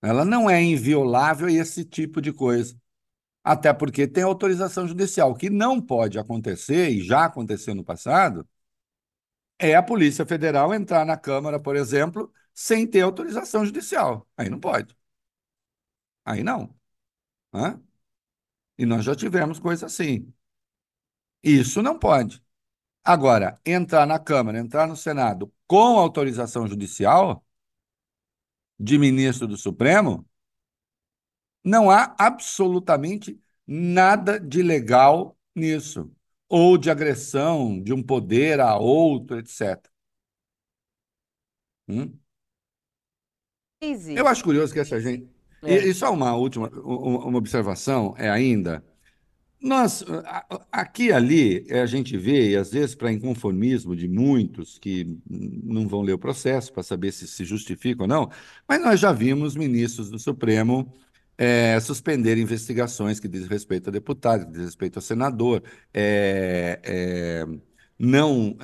Ela 0.03 0.25
não 0.25 0.49
é 0.49 0.62
inviolável 0.62 1.49
e 1.51 1.57
esse 1.59 1.85
tipo 1.85 2.21
de 2.23 2.33
coisa. 2.33 2.75
Até 3.47 3.73
porque 3.73 4.09
tem 4.09 4.25
autorização 4.25 4.89
judicial. 4.89 5.31
O 5.31 5.37
que 5.37 5.49
não 5.49 5.81
pode 5.81 6.19
acontecer, 6.19 6.91
e 6.91 7.01
já 7.01 7.27
aconteceu 7.27 7.77
no 7.77 7.85
passado, 7.85 8.45
é 9.59 9.75
a 9.75 9.83
Polícia 9.83 10.27
Federal 10.27 10.75
entrar 10.75 11.05
na 11.05 11.17
Câmara, 11.17 11.61
por 11.61 11.77
exemplo, 11.77 12.33
sem 12.55 12.87
ter 12.87 13.03
autorização 13.03 13.65
judicial. 13.65 14.29
Aí 14.37 14.49
não 14.51 14.61
pode. 14.61 14.97
Aí 16.25 16.43
não. 16.43 16.75
Hã? 17.55 17.83
E 18.79 18.87
nós 18.87 19.05
já 19.05 19.15
tivemos 19.17 19.59
coisa 19.59 19.87
assim. 19.87 20.33
Isso 21.43 21.83
não 21.83 21.99
pode. 21.99 22.43
Agora, 23.05 23.61
entrar 23.67 24.07
na 24.07 24.19
Câmara, 24.19 24.59
entrar 24.59 24.87
no 24.89 24.97
Senado 24.97 25.53
com 25.67 25.99
autorização 25.99 26.67
judicial 26.69 27.45
de 28.79 28.99
ministro 28.99 29.47
do 29.47 29.57
Supremo, 29.57 30.27
não 31.66 31.90
há 31.90 32.14
absolutamente 32.16 33.40
nada 33.66 34.38
de 34.38 34.62
legal 34.62 35.37
nisso, 35.52 36.09
ou 36.48 36.79
de 36.79 36.88
agressão 36.90 37.83
de 37.83 37.92
um 37.92 38.00
poder 38.02 38.61
a 38.61 38.79
outro, 38.79 39.37
etc. 39.38 39.83
Hum? 41.88 42.16
Eu 44.14 44.29
acho 44.29 44.44
curioso 44.44 44.72
que 44.72 44.79
essa 44.79 45.00
gente. 45.00 45.29
É. 45.62 45.87
E, 45.87 45.90
e 45.90 45.94
só 45.94 46.12
uma 46.12 46.37
última 46.37 46.68
uma 46.68 47.38
observação 47.38 48.14
é 48.16 48.31
ainda 48.31 48.85
nós, 49.61 50.05
aqui 50.70 51.05
e 51.07 51.12
ali, 51.12 51.66
a 51.72 51.87
gente 51.87 52.16
vê, 52.16 52.50
e 52.50 52.57
às 52.57 52.70
vezes 52.70 52.94
para 52.94 53.12
inconformismo 53.12 53.96
de 53.96 54.07
muitos 54.07 54.79
que 54.79 55.18
não 55.29 55.88
vão 55.88 56.02
ler 56.02 56.12
o 56.12 56.18
processo 56.18 56.72
para 56.72 56.83
saber 56.83 57.12
se 57.12 57.26
se 57.26 57.44
justifica 57.44 58.02
ou 58.02 58.09
não, 58.09 58.31
mas 58.68 58.81
nós 58.83 59.00
já 59.00 59.12
vimos 59.12 59.57
ministros 59.57 60.11
do 60.11 60.18
Supremo 60.18 60.92
é, 61.38 61.79
suspender 61.81 62.38
investigações 62.38 63.20
que 63.20 63.29
diz 63.29 63.46
respeito 63.46 63.90
a 63.90 63.92
deputado, 63.92 64.46
que 64.46 64.53
diz 64.53 64.62
respeito 64.62 64.99
a 64.99 65.03
senador, 65.03 65.62
é, 65.92 66.81
é, 66.83 67.46
não 67.99 68.57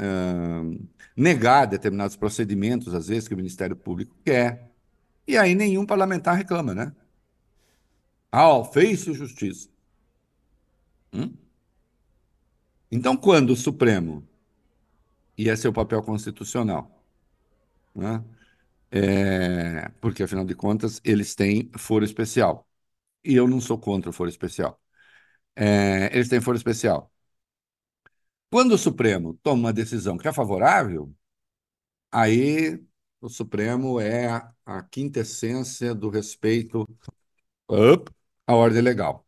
negar 1.16 1.66
determinados 1.66 2.16
procedimentos, 2.16 2.94
às 2.94 3.08
vezes, 3.08 3.28
que 3.28 3.35
o 3.35 3.37
Ministério 3.37 3.76
Público 3.76 4.16
quer. 4.24 4.70
E 5.26 5.37
aí 5.37 5.54
nenhum 5.54 5.87
parlamentar 5.87 6.37
reclama, 6.37 6.74
né? 6.74 6.92
Ah, 8.30 8.64
fez-se 8.64 9.12
justiça. 9.12 9.68
Hum? 11.12 11.35
Então, 12.90 13.16
quando 13.16 13.50
o 13.50 13.56
Supremo, 13.56 14.26
e 15.37 15.48
esse 15.48 15.66
é 15.66 15.70
o 15.70 15.72
papel 15.72 16.02
constitucional, 16.02 17.04
né? 17.94 18.24
É, 18.92 19.88
porque, 20.00 20.22
afinal 20.22 20.44
de 20.44 20.55
contas, 20.55 21.00
eles 21.05 21.35
têm 21.35 21.70
foro 21.78 22.05
especial. 22.05 22.68
E 23.24 23.35
eu 23.37 23.48
não 23.48 23.61
sou 23.61 23.78
contra 23.78 24.11
o 24.11 24.12
foro 24.12 24.31
especial. 24.31 24.81
É, 25.57 26.11
eles 26.14 26.28
têm 26.28 26.40
foro 26.40 26.57
especial. 26.59 27.12
Quando 28.50 28.72
o 28.74 28.78
Supremo 28.78 29.35
toma 29.42 29.61
uma 29.68 29.72
decisão 29.72 30.16
que 30.18 30.28
é 30.28 30.33
favorável, 30.33 31.12
aí 32.11 32.83
o 33.20 33.28
Supremo 33.28 34.00
é 34.00 34.28
a 34.66 34.83
quintessência 34.83 35.94
do 35.94 36.09
respeito 36.11 36.87
à 38.46 38.55
ordem 38.55 38.83
legal. 38.83 39.26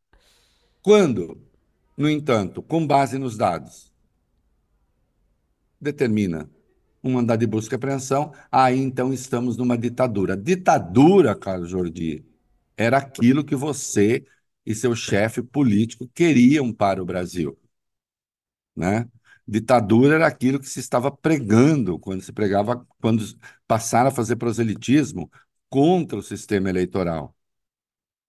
Quando 0.82 1.40
no 1.96 2.10
entanto, 2.10 2.62
com 2.62 2.86
base 2.86 3.18
nos 3.18 3.36
dados, 3.36 3.92
determina 5.80 6.48
um 7.04 7.12
mandado 7.12 7.40
de 7.40 7.46
busca 7.46 7.74
e 7.74 7.76
apreensão, 7.76 8.32
aí 8.50 8.78
então 8.78 9.12
estamos 9.12 9.56
numa 9.56 9.76
ditadura. 9.78 10.36
Ditadura, 10.36 11.36
Carlos 11.36 11.70
Jordi, 11.70 12.24
era 12.76 12.98
aquilo 12.98 13.44
que 13.44 13.54
você 13.54 14.24
e 14.66 14.74
seu 14.74 14.96
chefe 14.96 15.42
político 15.42 16.08
queriam 16.14 16.72
para 16.72 17.02
o 17.02 17.06
Brasil. 17.06 17.58
Né? 18.74 19.08
Ditadura 19.46 20.14
era 20.16 20.26
aquilo 20.26 20.58
que 20.58 20.68
se 20.68 20.80
estava 20.80 21.10
pregando 21.10 21.98
quando 21.98 22.22
se 22.22 22.32
pregava, 22.32 22.86
quando 23.00 23.22
passaram 23.66 24.08
a 24.08 24.10
fazer 24.12 24.36
proselitismo 24.36 25.30
contra 25.68 26.18
o 26.18 26.22
sistema 26.22 26.70
eleitoral. 26.70 27.34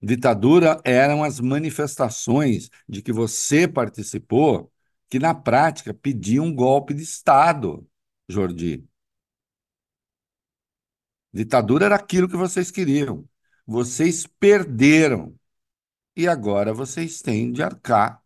Ditadura 0.02 0.80
eram 0.84 1.24
as 1.24 1.40
manifestações 1.40 2.70
de 2.88 3.02
que 3.02 3.12
você 3.12 3.68
participou, 3.68 4.72
que 5.10 5.20
na 5.20 5.34
prática 5.34 5.94
pediam 5.94 6.46
um 6.46 6.54
golpe 6.56 6.94
de 6.94 7.04
Estado, 7.04 7.88
Jordi. 8.30 8.84
Ditadura 11.34 11.86
era 11.86 11.96
aquilo 11.96 12.30
que 12.30 12.38
vocês 12.38 12.72
queriam. 12.72 13.28
Vocês 13.66 14.26
perderam. 14.26 15.38
E 16.16 16.28
agora 16.28 16.74
vocês 16.74 17.22
têm 17.22 17.52
de 17.52 17.64
arcar 17.64 18.24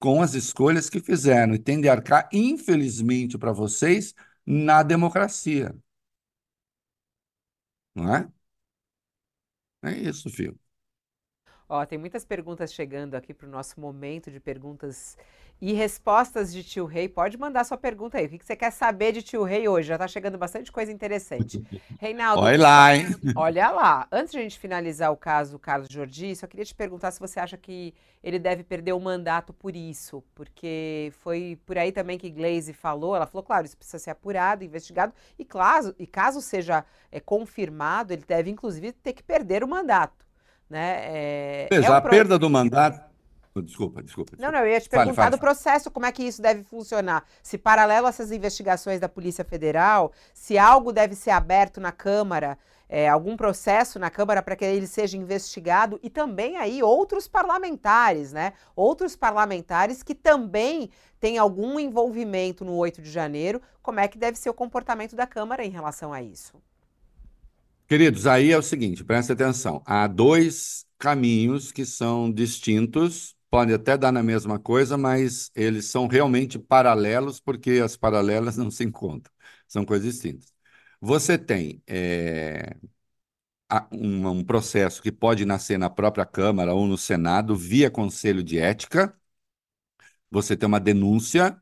com 0.00 0.22
as 0.22 0.34
escolhas 0.34 0.90
que 0.90 1.00
fizeram. 1.00 1.54
E 1.54 1.58
têm 1.58 1.80
de 1.80 1.88
arcar, 1.88 2.28
infelizmente 2.32 3.38
para 3.38 3.52
vocês, 3.52 4.14
na 4.46 4.82
democracia. 4.82 5.74
Não 7.94 8.14
é? 8.14 8.30
É 9.82 9.90
isso, 9.92 10.28
filho. 10.30 10.58
Ó, 11.68 11.84
tem 11.84 11.98
muitas 11.98 12.24
perguntas 12.24 12.72
chegando 12.72 13.14
aqui 13.14 13.34
para 13.34 13.46
o 13.46 13.50
nosso 13.50 13.78
momento 13.80 14.30
de 14.30 14.40
perguntas 14.40 15.16
e 15.60 15.72
respostas 15.72 16.52
de 16.52 16.62
tio 16.62 16.84
Rei. 16.84 17.08
Pode 17.08 17.36
mandar 17.36 17.64
sua 17.64 17.76
pergunta 17.76 18.18
aí. 18.18 18.26
O 18.26 18.28
que 18.28 18.44
você 18.44 18.54
quer 18.54 18.70
saber 18.70 19.12
de 19.12 19.22
tio 19.22 19.42
Rei 19.42 19.66
hoje? 19.66 19.88
Já 19.88 19.94
está 19.94 20.06
chegando 20.06 20.38
bastante 20.38 20.70
coisa 20.70 20.92
interessante. 20.92 21.64
Reinaldo. 21.98 22.42
Olha 22.42 22.62
lá, 22.62 22.96
hein? 22.96 23.06
Olha 23.34 23.70
lá. 23.70 24.06
Antes 24.12 24.32
de 24.32 24.38
a 24.38 24.42
gente 24.42 24.58
finalizar 24.58 25.10
o 25.10 25.16
caso 25.16 25.52
do 25.52 25.58
Carlos 25.58 25.88
Jordi, 25.90 26.36
só 26.36 26.46
queria 26.46 26.64
te 26.64 26.74
perguntar 26.74 27.10
se 27.10 27.18
você 27.18 27.40
acha 27.40 27.56
que 27.56 27.92
ele 28.22 28.38
deve 28.38 28.62
perder 28.62 28.92
o 28.92 29.00
mandato 29.00 29.52
por 29.52 29.74
isso. 29.74 30.22
Porque 30.32 31.12
foi 31.18 31.58
por 31.66 31.76
aí 31.76 31.90
também 31.90 32.18
que 32.18 32.30
Glaze 32.30 32.72
falou. 32.72 33.16
Ela 33.16 33.26
falou, 33.26 33.42
claro, 33.42 33.66
isso 33.66 33.76
precisa 33.76 33.98
ser 33.98 34.10
apurado, 34.10 34.62
investigado. 34.62 35.12
E, 35.36 35.44
claro, 35.44 35.92
e 35.98 36.06
caso 36.06 36.40
seja 36.40 36.84
é, 37.10 37.18
confirmado, 37.18 38.12
ele 38.12 38.24
deve, 38.26 38.48
inclusive, 38.48 38.92
ter 38.92 39.12
que 39.12 39.24
perder 39.24 39.64
o 39.64 39.68
mandato. 39.68 40.24
Né? 40.70 40.98
É, 41.00 41.68
é 41.72 41.86
a 41.86 42.00
perda 42.00 42.38
do 42.38 42.48
mandato. 42.48 43.07
Desculpa, 43.62 44.02
desculpa, 44.02 44.32
desculpa. 44.32 44.52
Não, 44.52 44.52
não, 44.52 44.66
eu 44.66 44.72
ia 44.72 44.80
te 44.80 44.88
perguntar 44.88 45.14
fale, 45.14 45.30
fale, 45.30 45.36
do 45.36 45.40
processo, 45.40 45.90
como 45.90 46.06
é 46.06 46.12
que 46.12 46.22
isso 46.22 46.40
deve 46.40 46.62
funcionar. 46.64 47.24
Se 47.42 47.58
paralelo 47.58 48.06
a 48.06 48.10
essas 48.10 48.32
investigações 48.32 49.00
da 49.00 49.08
Polícia 49.08 49.44
Federal, 49.44 50.12
se 50.34 50.58
algo 50.58 50.92
deve 50.92 51.14
ser 51.14 51.30
aberto 51.30 51.80
na 51.80 51.92
Câmara, 51.92 52.58
é, 52.88 53.08
algum 53.08 53.36
processo 53.36 53.98
na 53.98 54.10
Câmara 54.10 54.42
para 54.42 54.56
que 54.56 54.64
ele 54.64 54.86
seja 54.86 55.16
investigado, 55.16 56.00
e 56.02 56.08
também 56.08 56.56
aí 56.56 56.82
outros 56.82 57.28
parlamentares, 57.28 58.32
né? 58.32 58.54
Outros 58.74 59.14
parlamentares 59.14 60.02
que 60.02 60.14
também 60.14 60.90
têm 61.20 61.36
algum 61.36 61.78
envolvimento 61.78 62.64
no 62.64 62.74
8 62.74 63.02
de 63.02 63.10
janeiro, 63.10 63.60
como 63.82 64.00
é 64.00 64.08
que 64.08 64.16
deve 64.16 64.38
ser 64.38 64.48
o 64.48 64.54
comportamento 64.54 65.14
da 65.14 65.26
Câmara 65.26 65.64
em 65.64 65.70
relação 65.70 66.12
a 66.12 66.22
isso? 66.22 66.54
Queridos, 67.86 68.26
aí 68.26 68.52
é 68.52 68.58
o 68.58 68.62
seguinte, 68.62 69.02
presta 69.02 69.32
atenção. 69.32 69.82
Há 69.86 70.06
dois 70.06 70.86
caminhos 70.98 71.72
que 71.72 71.86
são 71.86 72.30
distintos, 72.30 73.34
podem 73.50 73.74
até 73.74 73.96
dar 73.96 74.12
na 74.12 74.22
mesma 74.22 74.58
coisa, 74.58 74.96
mas 74.98 75.50
eles 75.54 75.86
são 75.86 76.06
realmente 76.06 76.58
paralelos, 76.58 77.40
porque 77.40 77.72
as 77.84 77.96
paralelas 77.96 78.56
não 78.56 78.70
se 78.70 78.84
encontram. 78.84 79.32
São 79.66 79.84
coisas 79.84 80.12
distintas. 80.12 80.52
Você 81.00 81.38
tem 81.38 81.82
é, 81.86 82.76
um, 83.92 84.28
um 84.28 84.44
processo 84.44 85.02
que 85.02 85.12
pode 85.12 85.44
nascer 85.44 85.78
na 85.78 85.90
própria 85.90 86.24
Câmara 86.26 86.74
ou 86.74 86.86
no 86.86 86.96
Senado 86.98 87.56
via 87.56 87.90
Conselho 87.90 88.42
de 88.42 88.58
Ética. 88.58 89.14
Você 90.30 90.56
tem 90.56 90.66
uma 90.66 90.80
denúncia 90.80 91.60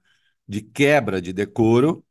de 0.48 0.60
quebra 0.62 1.20
de 1.20 1.32
decoro 1.32 2.04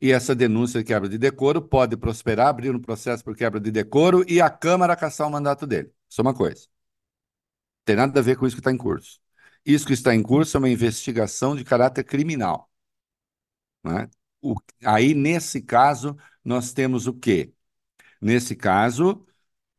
e 0.00 0.12
essa 0.12 0.34
denúncia 0.34 0.80
de 0.80 0.86
quebra 0.86 1.08
de 1.08 1.18
decoro 1.18 1.62
pode 1.62 1.96
prosperar, 1.96 2.48
abrir 2.48 2.74
um 2.74 2.80
processo 2.80 3.24
por 3.24 3.36
quebra 3.36 3.60
de 3.60 3.70
decoro 3.72 4.24
e 4.28 4.40
a 4.40 4.50
Câmara 4.50 4.96
caçar 4.96 5.28
o 5.28 5.32
mandato 5.32 5.66
dele. 5.66 5.92
Isso 6.10 6.20
é 6.20 6.24
uma 6.24 6.34
coisa. 6.34 6.71
Tem 7.84 7.96
nada 7.96 8.18
a 8.20 8.22
ver 8.22 8.36
com 8.36 8.46
isso 8.46 8.56
que 8.56 8.60
está 8.60 8.72
em 8.72 8.76
curso. 8.78 9.20
Isso 9.64 9.86
que 9.86 9.92
está 9.92 10.14
em 10.14 10.22
curso 10.22 10.56
é 10.56 10.58
uma 10.58 10.68
investigação 10.70 11.56
de 11.56 11.64
caráter 11.64 12.04
criminal. 12.04 12.70
Né? 13.84 14.08
O, 14.40 14.54
aí, 14.84 15.14
nesse 15.14 15.62
caso, 15.62 16.16
nós 16.44 16.72
temos 16.72 17.06
o 17.06 17.14
quê? 17.14 17.52
Nesse 18.20 18.56
caso, 18.56 19.26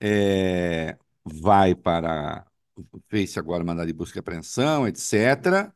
é, 0.01 0.97
vai 1.25 1.75
para. 1.75 2.45
Fez-se 3.09 3.39
agora 3.39 3.63
mandado 3.63 3.87
de 3.87 3.93
busca 3.93 4.19
e 4.19 4.21
apreensão, 4.21 4.87
etc. 4.87 5.73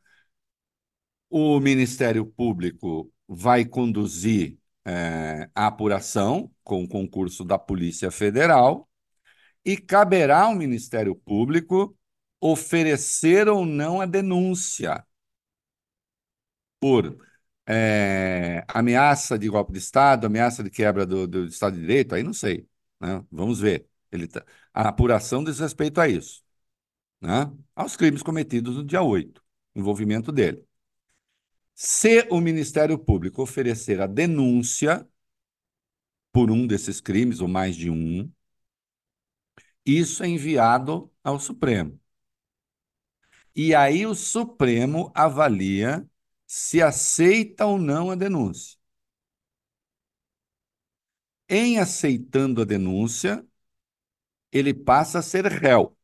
O 1.30 1.60
Ministério 1.60 2.26
Público 2.26 3.12
vai 3.28 3.64
conduzir 3.64 4.58
é, 4.84 5.50
a 5.54 5.66
apuração 5.66 6.50
com 6.64 6.84
o 6.84 6.88
concurso 6.88 7.44
da 7.44 7.58
Polícia 7.58 8.10
Federal 8.10 8.88
e 9.64 9.76
caberá 9.76 10.42
ao 10.44 10.54
Ministério 10.54 11.14
Público 11.16 11.97
oferecer 12.40 13.48
ou 13.48 13.66
não 13.66 14.00
a 14.00 14.06
denúncia 14.06 15.04
por 16.80 17.18
é, 17.66 18.64
ameaça 18.68 19.38
de 19.38 19.48
golpe 19.48 19.72
de 19.72 19.78
Estado, 19.78 20.26
ameaça 20.26 20.62
de 20.62 20.70
quebra 20.70 21.04
do, 21.06 21.26
do 21.26 21.46
Estado 21.46 21.74
de 21.74 21.80
Direito, 21.80 22.14
aí 22.14 22.22
não 22.22 22.32
sei. 22.32 22.66
Né? 23.00 23.24
Vamos 23.30 23.60
ver. 23.60 23.86
Ele 24.10 24.26
tá, 24.26 24.44
a 24.72 24.88
apuração 24.88 25.44
diz 25.44 25.58
respeito 25.58 26.00
a 26.00 26.08
isso. 26.08 26.42
Né? 27.20 27.50
Aos 27.74 27.96
crimes 27.96 28.22
cometidos 28.22 28.76
no 28.76 28.84
dia 28.84 29.02
8, 29.02 29.42
envolvimento 29.74 30.32
dele. 30.32 30.64
Se 31.74 32.26
o 32.30 32.40
Ministério 32.40 32.98
Público 32.98 33.42
oferecer 33.42 34.00
a 34.00 34.06
denúncia 34.06 35.06
por 36.32 36.50
um 36.50 36.66
desses 36.66 37.00
crimes, 37.00 37.40
ou 37.40 37.48
mais 37.48 37.76
de 37.76 37.90
um, 37.90 38.30
isso 39.84 40.22
é 40.22 40.28
enviado 40.28 41.10
ao 41.24 41.38
Supremo. 41.40 41.98
E 43.60 43.74
aí 43.74 44.06
o 44.06 44.14
Supremo 44.14 45.10
avalia 45.12 46.08
se 46.46 46.80
aceita 46.80 47.66
ou 47.66 47.76
não 47.76 48.08
a 48.08 48.14
denúncia. 48.14 48.78
Em 51.48 51.78
aceitando 51.78 52.62
a 52.62 52.64
denúncia, 52.64 53.44
ele 54.52 54.72
passa 54.74 55.18
a 55.18 55.22
ser 55.22 55.46
réu. 55.46 55.96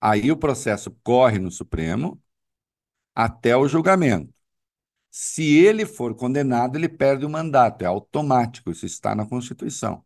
Aí 0.00 0.30
o 0.30 0.36
processo 0.36 0.90
corre 1.02 1.38
no 1.38 1.50
Supremo 1.50 2.22
até 3.14 3.56
o 3.56 3.68
julgamento. 3.68 4.34
Se 5.10 5.44
ele 5.44 5.86
for 5.86 6.14
condenado, 6.16 6.76
ele 6.76 6.88
perde 6.88 7.26
o 7.26 7.30
mandato, 7.30 7.82
é 7.82 7.86
automático, 7.86 8.70
isso 8.70 8.86
está 8.86 9.14
na 9.14 9.26
Constituição. 9.26 10.04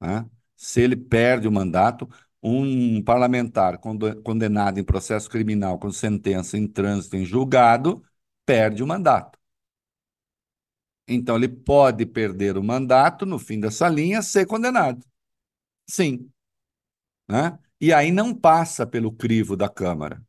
Né? 0.00 0.28
Se 0.56 0.80
ele 0.80 0.96
perde 0.96 1.46
o 1.48 1.52
mandato, 1.52 2.08
um 2.42 3.02
parlamentar 3.02 3.78
condenado 4.22 4.78
em 4.78 4.84
processo 4.84 5.28
criminal 5.28 5.78
com 5.78 5.90
sentença 5.90 6.56
em 6.56 6.66
trânsito 6.66 7.16
em 7.16 7.24
julgado 7.24 8.02
perde 8.46 8.82
o 8.82 8.86
mandato. 8.86 9.38
Então, 11.06 11.36
ele 11.36 11.48
pode 11.48 12.04
perder 12.06 12.58
o 12.58 12.62
mandato 12.62 13.24
no 13.24 13.38
fim 13.38 13.58
dessa 13.58 13.88
linha, 13.88 14.20
ser 14.22 14.46
condenado. 14.46 15.04
Sim. 15.86 16.30
Né? 17.28 17.58
E 17.80 17.92
aí 17.92 18.10
não 18.12 18.34
passa 18.34 18.86
pelo 18.86 19.12
crivo 19.12 19.56
da 19.56 19.68
Câmara. 19.68 20.22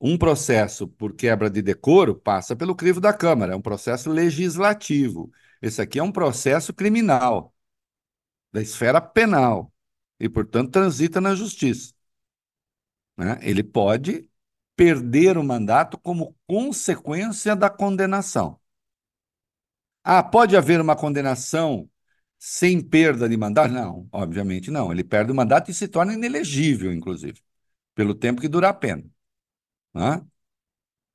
Um 0.00 0.16
processo 0.16 0.86
por 0.86 1.14
quebra 1.14 1.50
de 1.50 1.60
decoro 1.62 2.14
passa 2.14 2.54
pelo 2.54 2.74
crivo 2.76 3.00
da 3.00 3.12
Câmara, 3.12 3.54
é 3.54 3.56
um 3.56 3.62
processo 3.62 4.10
legislativo. 4.10 5.30
Esse 5.60 5.82
aqui 5.82 5.98
é 5.98 6.02
um 6.02 6.12
processo 6.12 6.72
criminal, 6.72 7.52
da 8.52 8.60
esfera 8.62 9.00
penal, 9.00 9.72
e, 10.20 10.28
portanto, 10.28 10.70
transita 10.70 11.20
na 11.20 11.34
justiça. 11.34 11.92
Né? 13.16 13.38
Ele 13.42 13.62
pode 13.62 14.30
perder 14.76 15.36
o 15.36 15.44
mandato 15.44 15.98
como 15.98 16.36
consequência 16.46 17.56
da 17.56 17.68
condenação. 17.68 18.60
Ah, 20.04 20.22
pode 20.22 20.56
haver 20.56 20.80
uma 20.80 20.96
condenação 20.96 21.90
sem 22.38 22.80
perda 22.80 23.28
de 23.28 23.36
mandato? 23.36 23.72
Não, 23.72 24.08
obviamente 24.12 24.70
não. 24.70 24.90
Ele 24.92 25.04
perde 25.04 25.32
o 25.32 25.34
mandato 25.34 25.70
e 25.70 25.74
se 25.74 25.88
torna 25.88 26.14
inelegível, 26.14 26.92
inclusive, 26.92 27.40
pelo 27.94 28.14
tempo 28.14 28.40
que 28.40 28.48
dura 28.48 28.68
a 28.70 28.74
pena. 28.74 29.04
Né? 29.94 30.24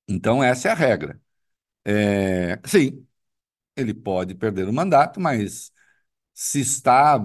Então, 0.07 0.43
essa 0.43 0.69
é 0.69 0.71
a 0.71 0.75
regra. 0.75 1.21
É, 1.85 2.59
sim, 2.67 3.05
ele 3.75 3.93
pode 3.93 4.35
perder 4.35 4.67
o 4.69 4.73
mandato, 4.73 5.19
mas 5.19 5.73
se 6.33 6.61
está 6.61 7.19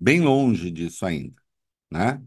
bem 0.00 0.20
longe 0.20 0.70
disso 0.70 1.06
ainda. 1.06 1.40
Né? 1.90 2.22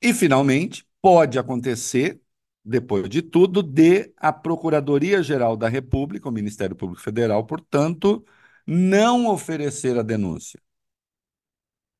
E, 0.00 0.14
finalmente, 0.14 0.86
pode 1.00 1.38
acontecer, 1.38 2.20
depois 2.64 3.08
de 3.08 3.22
tudo, 3.22 3.62
de 3.62 4.12
a 4.16 4.32
Procuradoria-Geral 4.32 5.56
da 5.56 5.68
República, 5.68 6.28
o 6.28 6.32
Ministério 6.32 6.76
Público 6.76 7.02
Federal, 7.02 7.46
portanto, 7.46 8.24
não 8.66 9.26
oferecer 9.28 9.98
a 9.98 10.02
denúncia. 10.02 10.60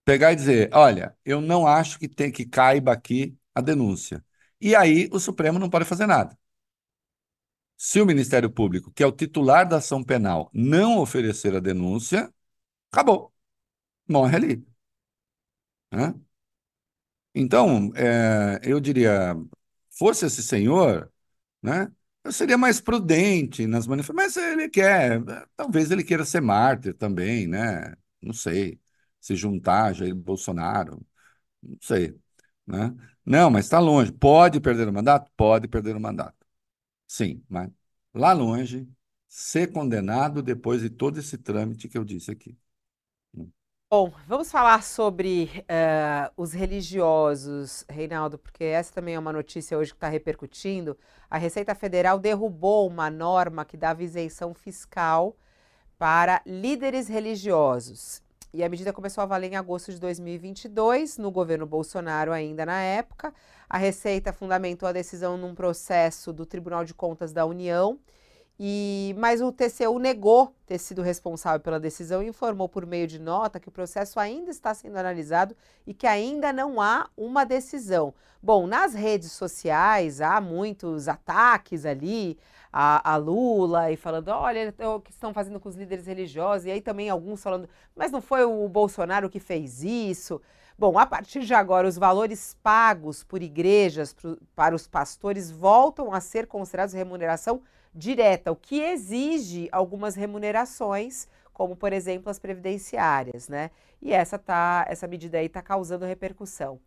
Pegar 0.05 0.33
e 0.33 0.37
dizer: 0.37 0.71
olha, 0.73 1.17
eu 1.25 1.41
não 1.41 1.67
acho 1.67 1.99
que 1.99 2.09
tem 2.09 2.31
que 2.33 2.45
caiba 2.47 2.93
aqui 2.93 3.37
a 3.55 3.61
denúncia. 3.61 4.25
E 4.61 4.75
aí 4.75 5.09
o 5.13 5.19
Supremo 5.21 5.59
não 5.59 5.71
pode 5.71 5.85
fazer 5.85 6.07
nada. 6.07 6.37
Se 7.77 8.01
o 8.01 8.07
Ministério 8.07 8.51
Público, 8.51 8.93
que 8.93 9.03
é 9.03 9.07
o 9.07 9.13
titular 9.13 9.69
da 9.69 9.79
ação 9.79 10.03
penal, 10.05 10.51
não 10.55 10.99
oferecer 11.01 11.55
a 11.57 11.61
denúncia, 11.61 12.33
acabou. 12.91 13.33
Morre 14.09 14.37
ali. 14.37 14.72
Né? 15.93 16.15
Então, 17.35 17.91
é, 17.97 18.61
eu 18.63 18.79
diria, 18.81 19.35
fosse 19.91 20.27
esse 20.27 20.43
senhor, 20.43 21.11
né? 21.63 21.91
Eu 22.25 22.33
seria 22.33 22.59
mais 22.59 22.81
prudente 22.81 23.67
nas 23.67 23.87
manifestações, 23.87 24.35
mas 24.37 24.37
ele 24.39 24.69
quer, 24.71 25.21
talvez 25.57 25.91
ele 25.91 26.05
queira 26.05 26.25
ser 26.25 26.41
mártir 26.41 26.95
também, 26.97 27.47
né? 27.49 27.95
Não 28.23 28.33
sei, 28.35 28.81
se 29.21 29.35
juntar 29.37 29.87
a 29.87 29.93
Jair 29.93 30.15
Bolsonaro, 30.15 31.05
não 31.63 31.79
sei, 31.83 32.19
né? 32.67 32.95
Não, 33.27 33.51
mas 33.51 33.67
está 33.67 33.79
longe. 33.81 34.13
Pode 34.13 34.61
perder 34.61 34.89
o 34.89 34.93
mandato? 34.95 35.31
Pode 35.37 35.69
perder 35.69 35.97
o 35.97 36.01
mandato. 36.01 36.37
Sim, 37.09 37.45
mas 37.49 37.71
lá 38.15 38.33
longe, 38.33 38.89
ser 39.29 39.73
condenado 39.73 40.43
depois 40.43 40.83
de 40.83 40.91
todo 40.91 41.19
esse 41.21 41.39
trâmite 41.39 41.89
que 41.89 41.99
eu 41.99 42.05
disse 42.05 42.31
aqui. 42.33 42.59
Bom, 43.95 44.11
vamos 44.27 44.51
falar 44.51 44.83
sobre 44.83 45.51
uh, 45.69 46.33
os 46.35 46.55
religiosos, 46.55 47.85
Reinaldo, 47.87 48.39
porque 48.39 48.65
essa 48.65 48.91
também 48.91 49.17
é 49.17 49.19
uma 49.19 49.35
notícia 49.35 49.77
hoje 49.77 49.91
que 49.91 49.99
está 49.99 50.09
repercutindo. 50.09 50.97
A 51.29 51.37
Receita 51.37 51.75
Federal 51.75 52.19
derrubou 52.19 52.89
uma 52.89 53.11
norma 53.11 53.67
que 53.67 53.77
dava 53.77 54.03
isenção 54.03 54.55
fiscal 54.55 55.37
para 55.99 56.41
líderes 56.47 57.07
religiosos. 57.07 58.23
E 58.55 58.65
a 58.65 58.69
medida 58.71 58.95
começou 58.95 59.21
a 59.21 59.27
valer 59.27 59.53
em 59.53 59.57
agosto 59.57 59.93
de 59.93 60.01
2022, 60.01 61.19
no 61.19 61.31
governo 61.31 61.67
Bolsonaro 61.67 62.33
ainda 62.33 62.65
na 62.65 62.81
época. 62.81 63.35
A 63.69 63.77
Receita 63.77 64.33
fundamentou 64.33 64.89
a 64.89 64.93
decisão 64.93 65.37
num 65.37 65.55
processo 65.55 66.33
do 66.33 66.47
Tribunal 66.47 66.83
de 66.83 66.95
Contas 66.95 67.31
da 67.31 67.45
União, 67.45 67.99
e 68.59 69.15
mas 69.19 69.41
o 69.41 69.51
TCU 69.51 69.99
negou 69.99 70.55
ter 70.67 70.79
sido 70.79 71.03
responsável 71.03 71.61
pela 71.61 71.81
decisão 71.81 72.23
e 72.23 72.29
informou 72.29 72.69
por 72.69 72.87
meio 72.87 73.07
de 73.07 73.19
nota 73.19 73.59
que 73.59 73.69
o 73.69 73.73
processo 73.73 74.21
ainda 74.21 74.51
está 74.51 74.75
sendo 74.75 74.97
analisado 74.97 75.57
e 75.87 75.93
que 75.93 76.07
ainda 76.07 76.53
não 76.53 76.81
há 76.81 77.09
uma 77.17 77.45
decisão. 77.45 78.15
Bom, 78.43 78.67
nas 78.67 78.95
redes 78.95 79.33
sociais 79.33 80.21
há 80.21 80.41
muitos 80.41 81.09
ataques 81.09 81.87
ali 81.87 82.39
a, 82.73 83.13
a, 83.13 83.17
Lula 83.17 83.91
e 83.93 83.97
falando, 83.97 84.29
olha, 84.29 84.75
o 84.97 85.01
que 85.01 85.11
estão 85.11 85.33
fazendo 85.33 85.61
com 85.61 85.69
os 85.69 85.77
líderes 85.77 86.07
religiosos, 86.07 86.67
e 86.67 86.71
aí 86.71 86.81
também 86.81 87.11
alguns 87.11 87.43
falando, 87.43 87.69
mas 87.95 88.11
não 88.11 88.21
foi 88.21 88.45
o 88.45 88.69
Bolsonaro 88.69 89.29
que 89.29 89.39
fez 89.39 89.83
isso. 89.83 90.41
Bom, 90.79 90.99
a 90.99 91.07
partir 91.07 91.45
de 91.45 91.55
agora, 91.55 91.87
os 91.87 91.99
valores 91.99 92.57
pagos 92.63 93.23
por 93.23 93.43
igrejas 93.43 94.13
pro, 94.13 94.39
para 94.57 94.75
os 94.75 94.87
pastores 94.87 95.51
voltam 95.51 96.13
a 96.13 96.21
ser 96.21 96.47
considerados 96.47 96.95
remuneração 96.95 97.63
direta, 97.95 98.51
o 98.53 98.57
que 98.57 98.81
exige 98.81 99.69
algumas 99.73 100.15
remunerações, 100.15 101.29
como 101.53 101.77
por 101.77 101.93
exemplo 101.93 102.31
as 102.31 102.39
previdenciárias, 102.39 103.49
né? 103.49 103.71
E 104.01 104.13
essa 104.13 104.39
tá, 104.39 104.85
essa 104.89 105.07
medida 105.07 105.39
aí 105.39 105.47
está 105.47 105.63
causando 105.63 106.05
repercussão. 106.07 106.81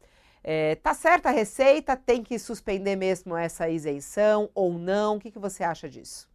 É, 0.44 0.76
tá 0.76 0.94
certa 0.94 1.30
a 1.30 1.32
Receita? 1.32 1.96
Tem 1.98 2.24
que 2.24 2.38
suspender 2.38 2.96
mesmo 2.96 3.36
essa 3.36 3.70
isenção 3.70 4.50
ou 4.54 4.74
não? 4.78 5.18
O 5.18 5.20
que, 5.20 5.32
que 5.32 5.40
você 5.40 5.64
acha 5.64 5.90
disso? 5.90 6.30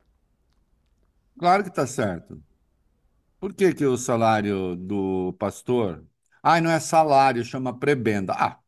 Claro 1.39 1.63
que 1.65 1.71
está 1.71 1.87
certo. 1.87 2.41
Por 3.41 3.55
que, 3.55 3.75
que 3.75 3.85
o 3.87 3.97
salário 3.97 4.77
do 4.77 5.35
pastor. 5.39 6.07
Ai, 6.43 6.61
não 6.61 6.71
é 6.71 6.81
salário, 6.81 7.45
chama 7.45 7.79
prebenda. 7.79 8.35
Ah, 8.35 8.61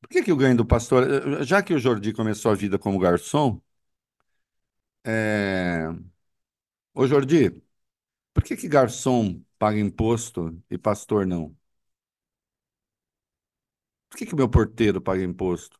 por 0.00 0.08
que, 0.08 0.22
que 0.22 0.32
o 0.32 0.36
ganho 0.36 0.56
do 0.56 0.66
pastor. 0.66 1.44
Já 1.44 1.62
que 1.62 1.74
o 1.74 1.78
Jordi 1.78 2.12
começou 2.12 2.52
a 2.52 2.54
vida 2.54 2.78
como 2.78 2.98
garçom. 2.98 3.60
É... 5.04 5.88
Ô, 6.94 7.06
Jordi, 7.06 7.50
por 8.34 8.42
que, 8.44 8.56
que 8.56 8.68
garçom 8.68 9.42
paga 9.58 9.78
imposto 9.80 10.62
e 10.70 10.78
pastor 10.78 11.26
não? 11.26 11.56
Por 14.08 14.16
que, 14.18 14.26
que 14.26 14.34
meu 14.36 14.48
porteiro 14.48 15.00
paga 15.00 15.22
imposto 15.22 15.78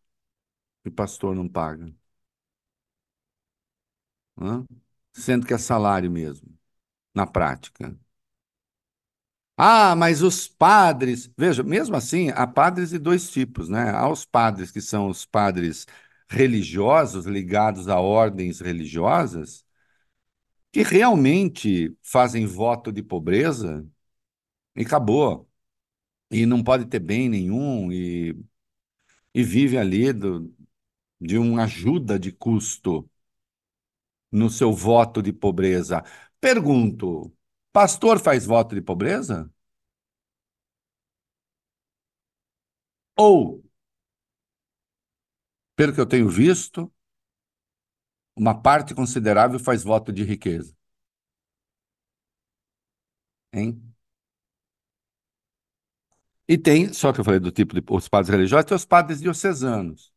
e 0.85 0.91
pastor 0.91 1.35
não 1.37 1.49
paga? 1.49 1.95
Hã? 4.39 4.64
Sendo 5.12 5.45
que 5.47 5.55
é 5.55 5.59
salário 5.59 6.11
mesmo, 6.11 6.49
na 7.14 7.27
prática. 7.27 7.99
Ah, 9.57 9.95
mas 9.95 10.20
os 10.22 10.49
padres, 10.49 11.31
veja, 11.39 11.62
mesmo 11.62 11.95
assim, 11.95 12.31
há 12.31 12.45
padres 12.47 12.91
de 12.91 12.99
dois 12.99 13.31
tipos, 13.31 13.68
né? 13.68 13.91
Há 13.91 14.09
os 14.09 14.25
padres 14.25 14.70
que 14.72 14.81
são 14.81 15.09
os 15.09 15.25
padres 15.25 15.87
religiosos, 16.29 17.27
ligados 17.27 17.89
a 17.89 18.01
ordens 18.01 18.61
religiosas, 18.61 19.64
que 20.72 20.83
realmente 20.83 21.97
fazem 22.03 22.47
voto 22.47 22.91
de 22.93 23.03
pobreza 23.03 23.87
e 24.77 24.83
acabou. 24.83 25.49
E 26.31 26.47
não 26.47 26.62
pode 26.64 26.87
ter 26.87 27.01
bem 27.01 27.29
nenhum 27.29 27.93
e, 27.93 28.37
e 29.35 29.43
vive 29.43 29.79
ali 29.79 30.12
do, 30.12 30.55
de 31.20 31.39
uma 31.39 31.64
ajuda 31.64 32.18
de 32.18 32.33
custo 32.33 33.09
no 34.31 34.51
seu 34.51 34.72
voto 34.72 35.22
de 35.22 35.33
pobreza. 35.33 36.03
Pergunto, 36.41 37.33
pastor 37.72 38.18
faz 38.20 38.45
voto 38.47 38.75
de 38.75 38.83
pobreza? 38.83 39.51
Ou, 43.16 43.64
pelo 45.77 45.93
que 45.95 46.01
eu 46.01 46.07
tenho 46.07 46.29
visto, 46.29 46.93
uma 48.37 48.55
parte 48.55 48.95
considerável 48.95 49.59
faz 49.59 49.83
voto 49.83 50.12
de 50.12 50.22
riqueza. 50.25 50.72
Hein? 53.53 53.95
E 56.49 56.57
tem, 56.59 56.93
só 56.93 57.12
que 57.12 57.20
eu 57.20 57.25
falei 57.25 57.41
do 57.41 57.51
tipo 57.51 57.75
de 57.75 57.83
os 57.91 58.09
padres 58.09 58.31
religiosos, 58.35 58.66
tem 58.66 58.77
os 58.77 58.85
padres 58.85 59.20
diocesanos. 59.20 60.12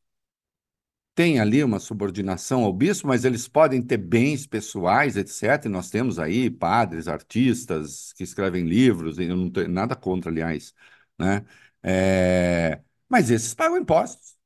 Tem 1.15 1.39
ali 1.39 1.63
uma 1.63 1.79
subordinação 1.79 2.63
ao 2.63 2.71
bispo, 2.71 3.07
mas 3.07 3.25
eles 3.25 3.47
podem 3.47 3.81
ter 3.81 3.97
bens 3.97 4.45
pessoais, 4.45 5.17
etc. 5.17 5.65
E 5.65 5.69
nós 5.69 5.89
temos 5.89 6.19
aí 6.19 6.49
padres, 6.49 7.07
artistas 7.07 8.13
que 8.13 8.23
escrevem 8.23 8.63
livros, 8.65 9.17
eu 9.17 9.35
não 9.35 9.49
tenho 9.49 9.67
nada 9.69 9.95
contra, 9.95 10.29
aliás, 10.29 10.73
né? 11.17 11.43
É... 11.81 12.81
Mas 13.09 13.31
esses 13.31 13.53
pagam 13.55 13.77
impostos. 13.77 14.36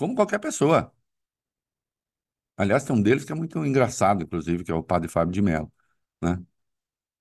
Como 0.00 0.16
qualquer 0.16 0.40
pessoa. 0.40 0.92
Aliás, 2.56 2.84
tem 2.84 2.94
um 2.94 3.02
deles 3.02 3.24
que 3.24 3.32
é 3.32 3.34
muito 3.34 3.64
engraçado, 3.64 4.22
inclusive, 4.22 4.64
que 4.64 4.70
é 4.70 4.74
o 4.74 4.82
padre 4.82 5.08
Fábio 5.08 5.32
de 5.32 5.40
Mello, 5.42 5.72
né? 6.22 6.36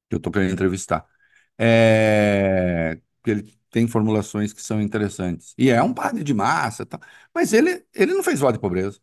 Que 0.09 0.15
eu 0.15 0.17
estou 0.17 0.31
querendo 0.33 0.53
entrevistar. 0.53 1.07
É... 1.57 3.01
Ele 3.25 3.43
tem 3.71 3.87
formulações 3.87 4.53
que 4.53 4.61
são 4.63 4.81
interessantes. 4.81 5.55
E 5.57 5.69
é 5.69 5.81
um 5.83 5.93
padre 5.93 6.23
de 6.23 6.33
massa, 6.33 6.85
tá? 6.85 6.99
mas 7.35 7.53
ele, 7.53 7.85
ele 7.93 8.13
não 8.13 8.23
fez 8.23 8.39
voto 8.39 8.53
de 8.55 8.59
pobreza. 8.61 8.99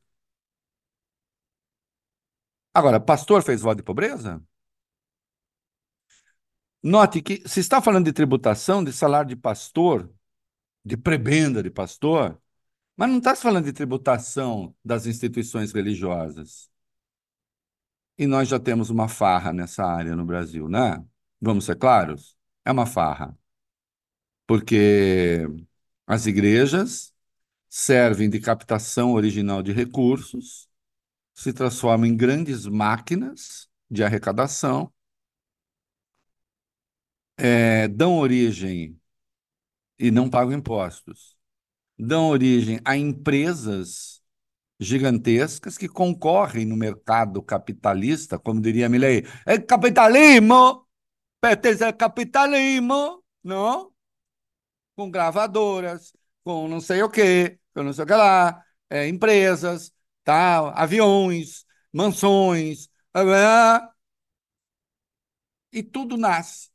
Agora, 2.75 3.01
pastor 3.01 3.43
fez 3.43 3.61
voto 3.63 3.79
de 3.79 3.83
pobreza? 3.83 4.41
Note 6.83 7.21
que 7.23 7.43
se 7.49 7.61
está 7.61 7.83
falando 7.83 8.05
de 8.07 8.13
tributação, 8.13 8.83
de 8.85 8.93
salário 8.93 9.29
de 9.29 9.37
pastor, 9.37 10.11
de 10.85 10.97
prebenda 10.97 11.63
de 11.63 11.71
pastor, 11.71 12.41
mas 12.97 13.11
não 13.11 13.19
está 13.19 13.35
se 13.35 13.43
falando 13.43 13.65
de 13.67 13.73
tributação 13.73 14.75
das 14.85 15.07
instituições 15.07 15.73
religiosas. 15.73 16.71
E 18.19 18.27
nós 18.27 18.49
já 18.49 18.59
temos 18.59 18.91
uma 18.91 19.09
farra 19.09 19.53
nessa 19.53 19.85
área 19.85 20.17
no 20.17 20.25
Brasil, 20.25 20.69
né? 20.69 21.05
Vamos 21.41 21.65
ser 21.67 21.77
claros? 21.77 22.37
É 22.65 22.73
uma 22.73 22.87
farra. 22.87 23.37
Porque 24.47 25.47
as 26.07 26.27
igrejas 26.27 27.15
servem 27.69 28.31
de 28.31 28.41
captação 28.41 29.13
original 29.15 29.63
de 29.63 29.73
recursos, 29.73 30.69
se 31.35 31.53
transformam 31.53 32.07
em 32.07 32.17
grandes 32.17 32.67
máquinas 32.67 33.69
de 33.91 34.05
arrecadação, 34.05 34.93
é, 37.37 37.89
dão 37.89 38.19
origem 38.19 38.99
e 39.99 40.11
não 40.11 40.29
pagam 40.31 40.53
impostos 40.55 41.36
dão 41.99 42.29
origem 42.29 42.81
a 42.85 42.97
empresas 42.97 44.23
gigantescas 44.79 45.79
que 45.79 45.89
concorrem 45.89 46.67
no 46.67 46.77
mercado 46.77 47.43
capitalista, 47.43 48.39
como 48.39 48.61
diria 48.61 48.89
Milley, 48.89 49.25
é 49.47 49.59
capitalismo, 49.59 50.87
pertence 51.41 51.85
ao 51.85 51.95
capitalismo, 51.95 53.25
não? 53.43 53.93
Com 54.97 55.11
gravadoras, 55.11 56.13
com 56.45 56.69
não 56.69 56.81
sei 56.81 57.03
o 57.03 57.11
quê, 57.11 57.59
com 57.75 57.83
não 57.83 57.93
sei 57.93 58.05
o 58.05 58.07
que 58.07 58.15
lá, 58.15 58.63
é, 58.91 59.09
empresas, 59.09 59.93
tá? 60.25 60.71
aviões, 60.73 61.65
mansões, 61.93 62.89
e 65.73 65.83
tudo 65.83 66.17
nasce 66.17 66.71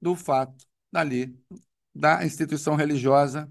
do 0.00 0.14
fato 0.14 0.64
dali 0.92 1.36
da 1.96 2.24
instituição 2.24 2.74
religiosa 2.76 3.50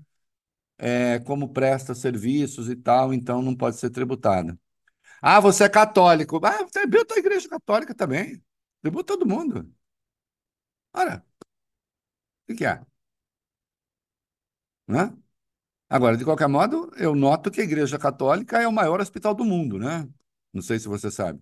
é, 0.77 1.19
como 1.19 1.53
presta 1.53 1.95
serviços 1.95 2.69
e 2.69 2.75
tal, 2.75 3.13
então 3.13 3.41
não 3.41 3.55
pode 3.55 3.77
ser 3.77 3.89
tributada. 3.89 4.57
Ah, 5.21 5.39
você 5.39 5.65
é 5.65 5.69
católico. 5.69 6.39
Ah, 6.45 6.63
você 6.63 6.81
tributa 6.87 7.15
a 7.15 7.19
igreja 7.19 7.49
católica 7.49 7.95
também. 7.95 8.43
Tributa 8.81 9.13
todo 9.13 9.27
mundo. 9.27 9.71
Ora, 10.93 11.23
o 12.43 12.47
que, 12.47 12.55
que 12.55 12.65
é? 12.65 12.81
Né? 14.87 15.15
Agora, 15.89 16.17
de 16.17 16.25
qualquer 16.25 16.47
modo, 16.49 16.91
eu 16.97 17.15
noto 17.15 17.51
que 17.51 17.61
a 17.61 17.63
Igreja 17.63 17.99
Católica 17.99 18.61
é 18.61 18.67
o 18.67 18.73
maior 18.73 19.01
hospital 19.01 19.35
do 19.35 19.45
mundo, 19.45 19.79
né? 19.79 20.09
Não 20.53 20.61
sei 20.61 20.79
se 20.79 20.87
você 20.87 21.11
sabe 21.11 21.41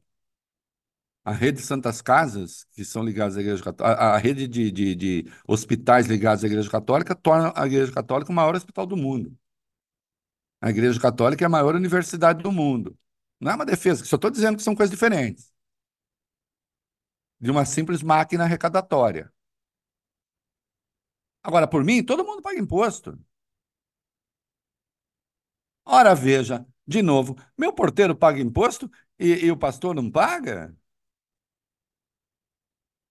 a 1.23 1.31
rede 1.31 1.59
de 1.59 1.65
Santas 1.65 2.01
Casas, 2.01 2.65
que 2.71 2.83
são 2.83 3.03
ligadas 3.03 3.37
à 3.37 3.41
Igreja 3.41 3.63
Católica, 3.63 4.01
a, 4.01 4.15
a 4.15 4.17
rede 4.17 4.47
de, 4.47 4.71
de, 4.71 4.95
de, 4.95 5.31
hospitais 5.47 6.07
ligados 6.07 6.43
à 6.43 6.47
Igreja 6.47 6.69
Católica, 6.69 7.15
torna 7.15 7.53
a 7.55 7.65
Igreja 7.65 7.91
Católica 7.91 8.31
o 8.31 8.35
maior 8.35 8.55
hospital 8.55 8.85
do 8.85 8.97
mundo. 8.97 9.37
A 10.61 10.69
Igreja 10.69 10.99
Católica 10.99 11.43
é 11.43 11.47
a 11.47 11.49
maior 11.49 11.75
universidade 11.75 12.41
do 12.43 12.51
mundo. 12.51 12.97
Não 13.39 13.51
é 13.51 13.55
uma 13.55 13.65
defesa, 13.65 14.05
só 14.05 14.15
estou 14.15 14.31
dizendo 14.31 14.57
que 14.57 14.63
são 14.63 14.75
coisas 14.75 14.91
diferentes. 14.91 15.51
De 17.39 17.51
uma 17.51 17.63
simples 17.65 18.01
máquina 18.01 18.43
arrecadatória. 18.45 19.31
Agora, 21.41 21.67
por 21.67 21.83
mim, 21.83 22.03
todo 22.03 22.25
mundo 22.25 22.41
paga 22.41 22.59
imposto. 22.59 23.17
Ora, 25.85 26.15
veja, 26.15 26.65
de 26.87 27.01
novo, 27.01 27.35
meu 27.57 27.73
porteiro 27.73 28.15
paga 28.15 28.39
imposto 28.39 28.89
e, 29.19 29.45
e 29.45 29.51
o 29.51 29.57
pastor 29.57 29.93
não 29.95 30.09
paga? 30.09 30.75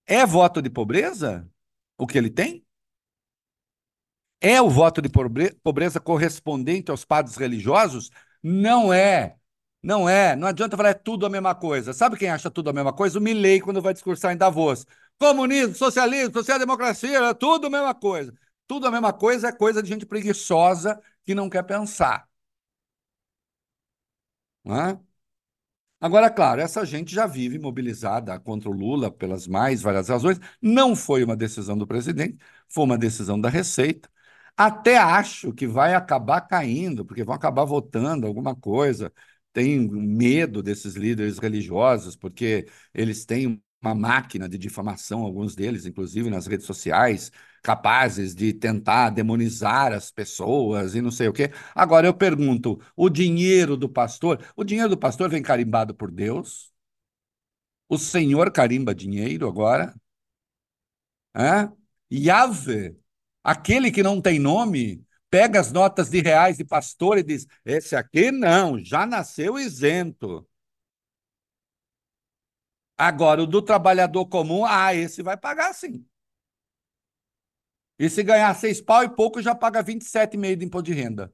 É 0.05 0.25
voto 0.25 0.61
de 0.61 0.69
pobreza 0.69 1.49
o 1.97 2.07
que 2.07 2.17
ele 2.17 2.29
tem? 2.29 2.65
É 4.41 4.61
o 4.61 4.69
voto 4.69 5.01
de 5.01 5.09
pobreza 5.63 5.99
correspondente 6.01 6.91
aos 6.91 7.05
padres 7.05 7.37
religiosos? 7.37 8.09
Não 8.41 8.91
é. 8.91 9.37
Não 9.81 10.07
é. 10.07 10.35
Não 10.35 10.47
adianta 10.47 10.75
falar 10.75 10.89
é 10.89 10.93
tudo 10.93 11.25
a 11.25 11.29
mesma 11.29 11.55
coisa. 11.55 11.93
Sabe 11.93 12.17
quem 12.17 12.29
acha 12.29 12.51
tudo 12.51 12.69
a 12.69 12.73
mesma 12.73 12.91
coisa? 12.93 13.17
O 13.19 13.21
Milley, 13.21 13.61
quando 13.61 13.81
vai 13.81 13.93
discursar 13.93 14.33
em 14.33 14.37
Davos. 14.37 14.85
Comunismo, 15.17 15.75
socialismo, 15.75 16.33
social-democracia, 16.33 17.17
é 17.19 17.33
tudo 17.33 17.67
a 17.67 17.69
mesma 17.69 17.95
coisa. 17.95 18.33
Tudo 18.67 18.87
a 18.87 18.91
mesma 18.91 19.13
coisa 19.13 19.47
é 19.49 19.51
coisa 19.51 19.81
de 19.81 19.89
gente 19.89 20.05
preguiçosa 20.05 20.99
que 21.23 21.33
não 21.35 21.49
quer 21.49 21.63
pensar. 21.63 22.27
Não 24.63 24.75
é? 24.79 24.99
Agora, 26.03 26.29
claro, 26.29 26.59
essa 26.59 26.85
gente 26.85 27.15
já 27.15 27.25
vive 27.25 27.57
mobilizada 27.57 28.37
contra 28.37 28.69
o 28.69 28.73
Lula 28.73 29.09
pelas 29.09 29.47
mais 29.47 29.81
várias 29.81 30.09
razões. 30.09 30.37
Não 30.61 30.95
foi 30.97 31.23
uma 31.23 31.35
decisão 31.35 31.77
do 31.77 31.87
presidente, 31.87 32.37
foi 32.67 32.83
uma 32.83 32.97
decisão 32.97 33.39
da 33.39 33.47
Receita. 33.49 34.09
Até 34.57 34.97
acho 34.97 35.53
que 35.53 35.65
vai 35.65 35.95
acabar 35.95 36.41
caindo, 36.41 37.05
porque 37.05 37.23
vão 37.23 37.33
acabar 37.33 37.63
votando 37.65 38.27
alguma 38.27 38.53
coisa 38.55 39.11
têm 39.53 39.87
medo 39.87 40.61
desses 40.63 40.95
líderes 40.95 41.37
religiosos, 41.37 42.15
porque 42.15 42.67
eles 42.93 43.23
têm 43.25 43.61
uma 43.81 43.93
máquina 43.95 44.49
de 44.49 44.57
difamação, 44.57 45.21
alguns 45.21 45.55
deles, 45.55 45.85
inclusive 45.85 46.29
nas 46.29 46.47
redes 46.47 46.65
sociais, 46.65 47.31
capazes 47.63 48.35
de 48.35 48.53
tentar 48.53 49.09
demonizar 49.09 49.93
as 49.93 50.11
pessoas 50.11 50.95
e 50.95 51.01
não 51.01 51.11
sei 51.11 51.27
o 51.29 51.33
quê. 51.33 51.51
Agora 51.73 52.05
eu 52.07 52.13
pergunto: 52.13 52.79
o 52.95 53.09
dinheiro 53.09 53.77
do 53.77 53.89
pastor, 53.89 54.45
o 54.55 54.63
dinheiro 54.63 54.89
do 54.89 54.97
pastor 54.97 55.29
vem 55.29 55.41
carimbado 55.41 55.95
por 55.95 56.11
Deus? 56.11 56.73
O 57.87 57.97
Senhor 57.97 58.51
carimba 58.51 58.93
dinheiro 58.93 59.47
agora? 59.47 59.93
É? 61.35 61.69
Yahvé, 62.11 62.95
aquele 63.43 63.91
que 63.91 64.03
não 64.03 64.21
tem 64.21 64.39
nome, 64.39 65.03
pega 65.29 65.59
as 65.59 65.71
notas 65.71 66.09
de 66.09 66.21
reais 66.21 66.57
de 66.57 66.65
pastor 66.65 67.17
e 67.17 67.23
diz: 67.23 67.47
esse 67.65 67.95
aqui 67.95 68.31
não, 68.31 68.77
já 68.83 69.05
nasceu 69.05 69.57
isento. 69.59 70.47
Agora, 72.97 73.41
o 73.43 73.47
do 73.47 73.61
trabalhador 73.61 74.25
comum, 74.27 74.65
ah, 74.65 74.93
esse 74.95 75.21
vai 75.23 75.35
pagar 75.37 75.73
sim. 75.73 76.05
E 77.99 78.09
se 78.09 78.23
ganhar 78.23 78.53
seis 78.55 78.81
pau 78.81 79.03
e 79.03 79.09
pouco, 79.09 79.41
já 79.41 79.55
paga 79.55 79.81
27,5 79.83 80.59
de 80.59 80.65
imposto 80.65 80.85
de 80.85 80.93
renda. 80.93 81.33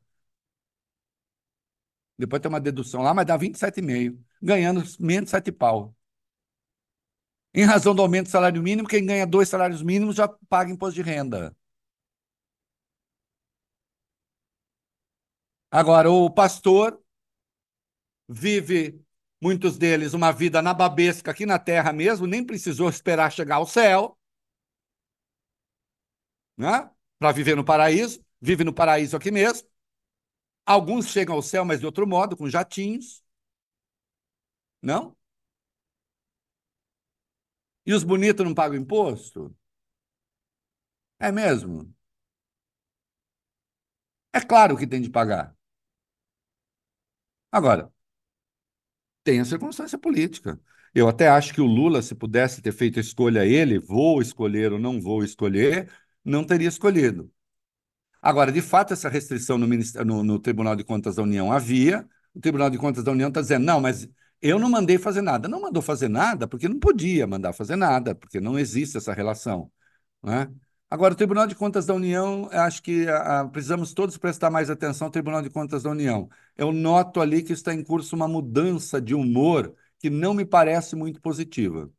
Depois 2.18 2.41
tem 2.41 2.49
uma 2.49 2.60
dedução 2.62 3.01
lá, 3.01 3.14
mas 3.14 3.26
dá 3.26 3.38
27,5, 3.38 4.24
ganhando 4.41 4.84
menos 4.99 5.26
de 5.26 5.30
7 5.32 5.51
pau. 5.51 5.95
Em 7.53 7.64
razão 7.66 7.93
do 7.95 8.01
aumento 8.01 8.26
do 8.28 8.32
salário 8.32 8.62
mínimo, 8.62 8.88
quem 8.88 9.05
ganha 9.05 9.26
dois 9.28 9.49
salários 9.49 9.82
mínimos 9.84 10.16
já 10.16 10.28
paga 10.28 10.72
imposto 10.72 10.95
de 10.95 11.01
renda. 11.03 11.55
Agora, 15.72 16.12
o 16.12 16.30
pastor 16.30 16.99
vive, 18.28 19.01
muitos 19.41 19.78
deles, 19.78 20.14
uma 20.14 20.32
vida 20.32 20.62
na 20.62 20.74
babesca 20.74 21.32
aqui 21.32 21.45
na 21.45 21.60
terra 21.60 21.91
mesmo, 21.93 22.28
nem 22.28 22.45
precisou 22.45 22.89
esperar 22.89 23.32
chegar 23.32 23.55
ao 23.55 23.66
céu, 23.66 24.18
né? 26.60 26.91
Para 27.20 27.34
viver 27.34 27.55
no 27.57 27.66
paraíso, 27.66 28.22
vive 28.41 28.66
no 28.66 28.74
paraíso 28.74 29.18
aqui 29.18 29.32
mesmo. 29.32 29.70
Alguns 30.66 31.07
chegam 31.10 31.36
ao 31.36 31.41
céu, 31.41 31.66
mas 31.66 31.80
de 31.82 31.86
outro 31.86 32.07
modo, 32.07 32.38
com 32.38 32.49
jatinhos. 32.49 33.22
Não? 34.82 35.16
E 37.86 37.91
os 37.93 38.05
bonitos 38.05 38.45
não 38.45 38.53
pagam 38.53 38.78
imposto? 38.80 39.53
É 41.18 41.32
mesmo? 41.32 41.93
É 44.34 44.41
claro 44.41 44.76
que 44.78 44.88
tem 44.88 45.01
de 45.01 45.10
pagar. 45.12 45.55
Agora, 47.51 47.91
tem 49.24 49.39
a 49.39 49.45
circunstância 49.45 49.97
política. 49.97 50.60
Eu 50.93 51.07
até 51.07 51.28
acho 51.30 51.53
que 51.53 51.62
o 51.62 51.66
Lula, 51.66 52.01
se 52.01 52.16
pudesse 52.16 52.62
ter 52.62 52.72
feito 52.72 52.97
a 52.99 53.01
escolha 53.01 53.45
ele, 53.45 53.80
vou 53.80 54.22
escolher 54.22 54.74
ou 54.74 54.80
não 54.80 54.99
vou 54.99 55.24
escolher, 55.24 55.89
não 56.24 56.43
teria 56.43 56.67
escolhido. 56.67 57.32
Agora, 58.22 58.51
de 58.51 58.61
fato, 58.61 58.93
essa 58.93 59.09
restrição 59.09 59.57
no, 59.57 59.67
no, 60.05 60.24
no 60.24 60.39
Tribunal 60.39 60.76
de 60.76 60.84
Contas 60.84 61.15
da 61.15 61.24
União 61.24 61.51
havia, 61.51 62.07
o 62.36 62.39
Tribunal 62.39 62.70
de 62.70 62.78
Contas 62.78 63.03
da 63.03 63.11
União 63.11 63.30
está 63.30 63.41
dizendo, 63.41 63.65
não, 63.65 63.80
mas 63.80 64.07
eu 64.41 64.59
não 64.59 64.70
mandei 64.70 64.97
fazer 64.97 65.22
nada. 65.22 65.47
Não 65.47 65.61
mandou 65.61 65.82
fazer 65.82 66.09
nada 66.09 66.47
porque 66.47 66.67
não 66.67 66.80
podia 66.80 67.28
mandar 67.28 67.53
fazer 67.53 67.76
nada, 67.76 68.15
porque 68.15 68.39
não 68.39 68.57
existe 68.57 68.97
essa 68.97 69.13
relação. 69.13 69.72
Né? 70.24 70.49
Agora, 70.89 71.13
o 71.13 71.17
Tribunal 71.17 71.47
de 71.47 71.55
Contas 71.55 71.86
da 71.86 71.93
União, 71.93 72.49
acho 72.51 72.82
que 72.82 73.07
a, 73.07 73.41
a, 73.41 73.47
precisamos 73.47 73.93
todos 73.93 74.17
prestar 74.17 74.49
mais 74.49 74.70
atenção 74.70 75.07
ao 75.07 75.11
Tribunal 75.11 75.41
de 75.41 75.49
Contas 75.49 75.84
da 75.84 75.91
União. 75.91 76.30
Eu 76.57 76.72
noto 76.72 77.22
ali 77.22 77.43
que 77.43 77.53
está 77.53 77.74
em 77.74 77.84
curso 77.84 78.15
uma 78.15 78.28
mudança 78.28 79.01
de 79.01 79.13
humor 79.13 79.74
que 79.99 80.09
não 80.09 80.34
me 80.34 80.45
parece 80.45 80.95
muito 80.95 81.22
positiva. 81.22 81.91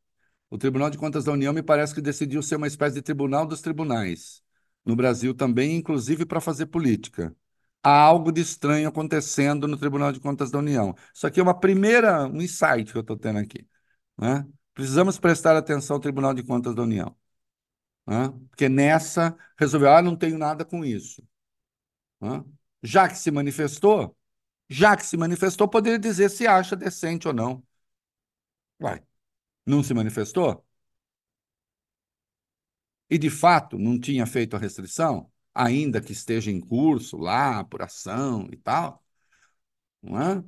O 0.51 0.59
Tribunal 0.59 0.91
de 0.91 0.99
Contas 0.99 1.25
da 1.25 1.33
União 1.33 1.53
me 1.53 1.63
parece 1.63 1.95
que 1.95 2.01
decidiu 2.01 2.43
ser 2.43 2.57
uma 2.57 2.67
espécie 2.67 2.97
de 2.97 3.03
tribunal 3.03 3.47
dos 3.47 3.61
tribunais. 3.61 4.43
No 4.85 4.97
Brasil 4.97 5.35
também, 5.35 5.77
inclusive 5.77 6.27
para 6.27 6.41
fazer 6.41 6.67
política 6.67 7.35
há 7.83 7.91
algo 7.91 8.33
de 8.33 8.41
estranho 8.41 8.89
acontecendo 8.89 9.67
no 9.69 9.77
Tribunal 9.77 10.13
de 10.13 10.21
Contas 10.21 10.51
da 10.51 10.59
União. 10.59 10.95
Isso 11.15 11.27
aqui 11.27 11.41
é 11.41 11.43
uma 11.43 11.59
primeira, 11.59 12.27
um 12.27 12.41
insight 12.41 12.93
que 12.93 12.99
eu 12.99 13.01
estou 13.03 13.17
tendo 13.17 13.39
aqui. 13.39 13.67
Né? 14.19 14.47
Precisamos 14.75 15.19
prestar 15.19 15.57
atenção 15.57 15.97
ao 15.97 16.01
Tribunal 16.01 16.35
de 16.35 16.43
Contas 16.43 16.75
da 16.75 16.83
União. 16.83 17.17
Né? 18.07 18.29
Porque 18.51 18.69
nessa 18.69 19.37
resolveu, 19.59 19.93
ah, 19.93 20.03
não 20.03 20.17
tenho 20.17 20.39
nada 20.39 20.65
com 20.65 20.85
isso. 20.85 21.23
Né? 22.21 22.45
Já 22.83 23.09
que 23.09 23.17
se 23.19 23.31
manifestou, 23.31 24.17
já 24.69 24.97
que 24.97 25.07
se 25.07 25.17
manifestou, 25.17 25.69
poderia 25.69 25.99
dizer 25.99 26.31
se 26.31 26.47
acha 26.47 26.77
decente 26.77 27.29
ou 27.29 27.35
não. 27.35 27.63
Vai. 28.79 29.03
Não 29.67 29.83
se 29.83 29.95
manifestou? 29.95 30.65
E 33.11 33.19
de 33.19 33.29
fato 33.31 33.79
não 33.79 33.99
tinha 34.01 34.27
feito 34.27 34.57
a 34.57 34.59
restrição? 34.59 35.31
ainda 35.55 36.01
que 36.01 36.13
esteja 36.13 36.51
em 36.51 36.61
curso 36.61 37.17
lá, 37.19 37.59
apuração 37.61 38.49
e 38.53 38.57
tal. 38.57 39.05
Não 40.03 40.21
é? 40.21 40.45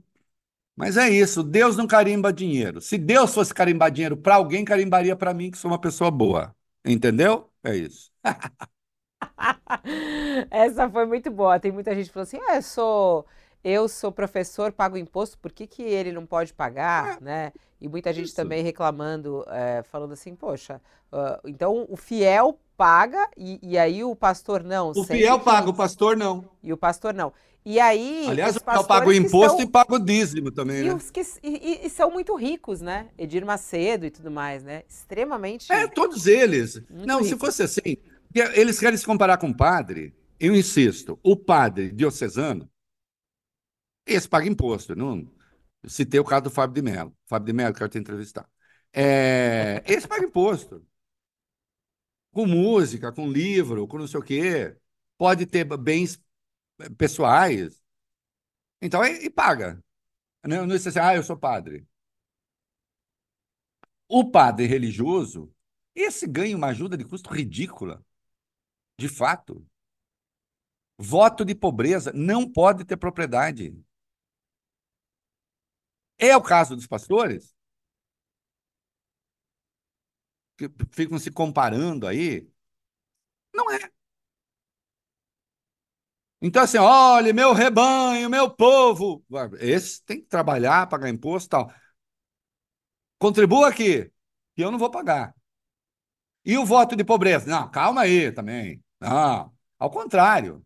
Mas 0.77 0.97
é 0.97 1.09
isso, 1.11 1.43
Deus 1.43 1.77
não 1.77 1.87
carimba 1.87 2.33
dinheiro. 2.33 2.81
Se 2.81 2.99
Deus 2.99 3.35
fosse 3.35 3.55
carimbar 3.55 3.91
dinheiro 3.93 4.17
para 4.17 4.35
alguém, 4.37 4.65
carimbaria 4.65 5.15
para 5.17 5.35
mim, 5.35 5.51
que 5.51 5.59
sou 5.59 5.71
uma 5.71 5.81
pessoa 5.81 6.11
boa. 6.11 6.55
Entendeu? 6.85 7.51
É 7.65 7.77
isso. 7.77 8.11
Essa 10.51 10.89
foi 10.91 11.07
muito 11.07 11.31
boa. 11.31 11.59
Tem 11.61 11.73
muita 11.73 11.95
gente 11.95 12.07
que 12.07 12.13
falou 12.13 12.25
assim: 12.25 12.39
eu 12.39 12.63
sou, 12.63 13.27
eu 13.65 13.89
sou 13.89 14.11
professor, 14.11 14.73
pago 14.73 14.97
imposto, 14.97 15.39
por 15.39 15.53
que, 15.53 15.67
que 15.67 15.83
ele 15.83 16.13
não 16.13 16.27
pode 16.27 16.53
pagar? 16.53 17.19
É. 17.19 17.25
Né? 17.25 17.53
E 17.81 17.89
muita 17.89 18.13
gente 18.13 18.27
Isso. 18.27 18.37
também 18.37 18.63
reclamando, 18.63 19.45
é, 19.49 19.83
falando 19.83 20.13
assim, 20.13 20.35
poxa, 20.35 20.81
uh, 21.13 21.49
então 21.49 21.87
o 21.89 21.97
fiel 21.97 22.59
paga 22.77 23.29
e, 23.37 23.59
e, 23.63 23.79
aí 23.79 24.03
o 24.03 24.15
pastor 24.15 24.63
não. 24.63 24.93
O 24.95 25.05
fiel 25.05 25.39
paga, 25.41 25.71
o 25.71 25.75
pastor 25.75 26.17
não. 26.17 26.45
E 26.63 26.73
o 26.73 26.77
pastor 26.77 27.13
não. 27.13 27.33
E 27.65 27.79
aí. 27.79 28.27
Aliás, 28.29 28.57
o 28.57 28.61
fiel 28.61 28.85
paga 28.85 29.09
o 29.09 29.13
imposto 29.13 29.59
são... 29.59 29.67
e 29.67 29.69
paga 29.69 29.95
o 29.95 29.99
dízimo 29.99 30.51
também, 30.51 30.81
e 30.81 30.85
né? 30.85 30.95
Os 30.95 31.11
que, 31.11 31.23
e, 31.43 31.87
e, 31.87 31.91
são 31.91 32.11
muito 32.11 32.35
ricos, 32.35 32.81
né? 32.81 33.09
Edir 33.17 33.45
Macedo 33.45 34.07
e 34.07 34.11
tudo 34.11 34.31
mais, 34.31 34.65
né? 34.65 34.83
Extremamente. 34.89 35.73
É, 35.73 35.87
todos 35.87 36.27
eles. 36.27 36.83
Muito 36.91 37.07
não, 37.07 37.19
ricos. 37.23 37.29
se 37.29 37.37
fosse 37.37 37.63
assim, 37.63 37.97
eles 38.55 38.79
querem 38.79 38.97
se 38.97 39.07
comparar 39.07 39.37
com 39.39 39.51
o 39.51 39.57
padre. 39.57 40.15
Eu 40.39 40.57
insisto, 40.57 41.19
o 41.23 41.37
padre 41.37 41.93
diocesano, 41.93 42.69
esse 44.07 44.29
paga 44.29 44.47
imposto, 44.49 44.95
não 44.97 45.27
Citei 45.89 46.21
o 46.21 46.25
caso 46.25 46.45
do 46.45 46.51
Fábio 46.51 46.75
de 46.75 46.83
Mello. 46.83 47.17
Fábio 47.27 47.47
de 47.47 47.53
Mello, 47.53 47.75
quero 47.75 47.89
te 47.91 47.99
entrevistar. 47.99 48.49
É, 48.93 49.83
esse 49.87 50.07
paga 50.07 50.25
imposto. 50.25 50.87
Com 52.31 52.47
música, 52.47 53.13
com 53.13 53.31
livro, 53.31 53.87
com 53.87 53.99
não 53.99 54.07
sei 54.09 54.21
o 54.21 54.23
quê. 54.23 54.77
Pode 55.19 55.47
ter 55.47 55.65
bens 55.79 56.23
pessoais. 56.97 57.83
Então, 58.81 59.05
e, 59.05 59.27
e 59.27 59.31
paga. 59.31 59.83
Não, 60.45 60.67
não 60.67 60.75
é 60.75 60.79
assim, 60.79 60.99
ah, 60.99 61.15
eu 61.17 61.23
sou 61.23 61.37
padre. 61.37 61.87
O 64.09 64.31
padre 64.31 64.67
religioso, 64.67 65.53
esse 65.95 66.27
ganha 66.27 66.57
uma 66.57 66.69
ajuda 66.69 66.97
de 66.97 67.05
custo 67.05 67.31
ridícula. 67.33 68.05
De 68.99 69.09
fato. 69.09 69.67
Voto 70.99 71.45
de 71.45 71.55
pobreza 71.55 72.13
não 72.15 72.51
pode 72.51 72.85
ter 72.85 72.97
propriedade. 72.97 73.75
É 76.19 76.35
o 76.37 76.43
caso 76.43 76.75
dos 76.77 76.87
pastores? 76.87 77.55
Que 80.57 80.67
ficam 80.93 81.19
se 81.19 81.31
comparando 81.31 82.07
aí? 82.07 82.49
Não 83.55 83.71
é. 83.71 83.91
Então, 86.41 86.63
assim, 86.63 86.79
olha, 86.79 87.33
meu 87.33 87.53
rebanho, 87.53 88.29
meu 88.29 88.51
povo. 88.51 89.25
Esse 89.61 90.03
tem 90.05 90.21
que 90.21 90.27
trabalhar, 90.27 90.89
pagar 90.89 91.09
imposto 91.09 91.47
e 91.47 91.51
tal. 91.51 91.73
Contribua 93.19 93.69
aqui, 93.69 94.11
que 94.55 94.63
eu 94.63 94.71
não 94.71 94.79
vou 94.79 94.91
pagar. 94.91 95.35
E 96.45 96.57
o 96.59 96.65
voto 96.67 96.97
de 96.97 97.05
pobreza? 97.05 97.47
Não, 97.49 97.71
calma 97.71 98.03
aí 98.03 98.33
também. 98.33 98.83
Não, 99.01 99.53
ao 99.79 99.91
contrário. 99.91 100.65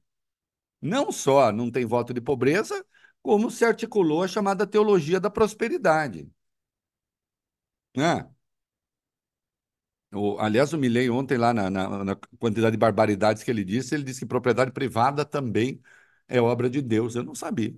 Não 0.81 1.13
só 1.13 1.53
não 1.53 1.71
tem 1.71 1.87
voto 1.87 2.15
de 2.15 2.21
pobreza, 2.21 2.85
como 3.27 3.51
se 3.51 3.65
articulou 3.65 4.23
a 4.23 4.29
chamada 4.29 4.67
teologia 4.67 5.19
da 5.19 5.29
prosperidade. 5.29 6.31
Né? 7.97 8.29
O, 10.15 10.39
aliás, 10.39 10.73
o 10.73 10.79
Milley 10.79 11.11
ontem, 11.11 11.37
lá 11.37 11.53
na, 11.53 11.69
na, 11.69 12.05
na, 12.05 12.17
quantidade 12.39 12.73
de 12.73 12.79
barbaridades 12.79 13.43
que 13.43 13.51
ele 13.51 13.65
disse, 13.65 13.95
ele 13.95 14.05
disse 14.05 14.21
que 14.21 14.27
propriedade 14.27 14.71
privada 14.71 15.25
também 15.25 15.83
é 16.29 16.41
obra 16.41 16.71
de 16.71 16.81
Deus. 16.81 17.17
Eu 17.17 17.25
não 17.25 17.35
sabia. 17.35 17.75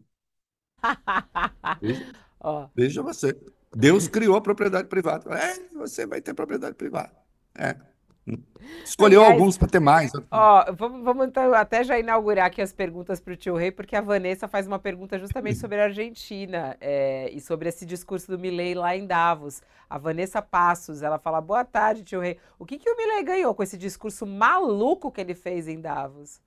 Veja, 1.80 2.14
oh. 2.40 2.68
veja 2.76 3.02
você. 3.02 3.34
Deus 3.74 4.06
criou 4.06 4.36
a 4.36 4.42
propriedade 4.42 4.86
privada. 4.88 5.34
É, 5.34 5.68
você 5.70 6.06
vai 6.06 6.20
ter 6.20 6.34
propriedade 6.34 6.76
privada. 6.76 7.16
É. 7.54 7.74
Escolheu 8.84 9.20
Aliás, 9.20 9.38
alguns 9.38 9.56
para 9.56 9.68
ter 9.68 9.80
mais. 9.80 10.12
Ó, 10.30 10.72
vamos, 10.72 11.02
vamos, 11.02 11.26
então 11.26 11.54
até 11.54 11.82
já 11.84 11.98
inaugurar 11.98 12.46
aqui 12.46 12.60
as 12.60 12.72
perguntas 12.72 13.20
para 13.20 13.32
o 13.32 13.36
tio 13.36 13.56
Rei, 13.56 13.70
porque 13.70 13.96
a 13.96 14.00
Vanessa 14.00 14.46
faz 14.48 14.66
uma 14.66 14.78
pergunta 14.78 15.18
justamente 15.18 15.58
sobre 15.58 15.80
a 15.80 15.84
Argentina 15.84 16.76
é, 16.80 17.30
e 17.32 17.40
sobre 17.40 17.68
esse 17.68 17.86
discurso 17.86 18.30
do 18.30 18.38
Milley 18.38 18.74
lá 18.74 18.96
em 18.96 19.06
Davos. 19.06 19.62
A 19.88 19.96
Vanessa 19.96 20.42
Passos, 20.42 21.02
ela 21.02 21.18
fala, 21.18 21.40
boa 21.40 21.64
tarde, 21.64 22.02
tio 22.02 22.20
Rei. 22.20 22.38
O 22.58 22.66
que, 22.66 22.78
que 22.78 22.90
o 22.90 22.96
Milley 22.96 23.24
ganhou 23.24 23.54
com 23.54 23.62
esse 23.62 23.78
discurso 23.78 24.26
maluco 24.26 25.10
que 25.10 25.20
ele 25.20 25.34
fez 25.34 25.68
em 25.68 25.80
Davos? 25.80 26.40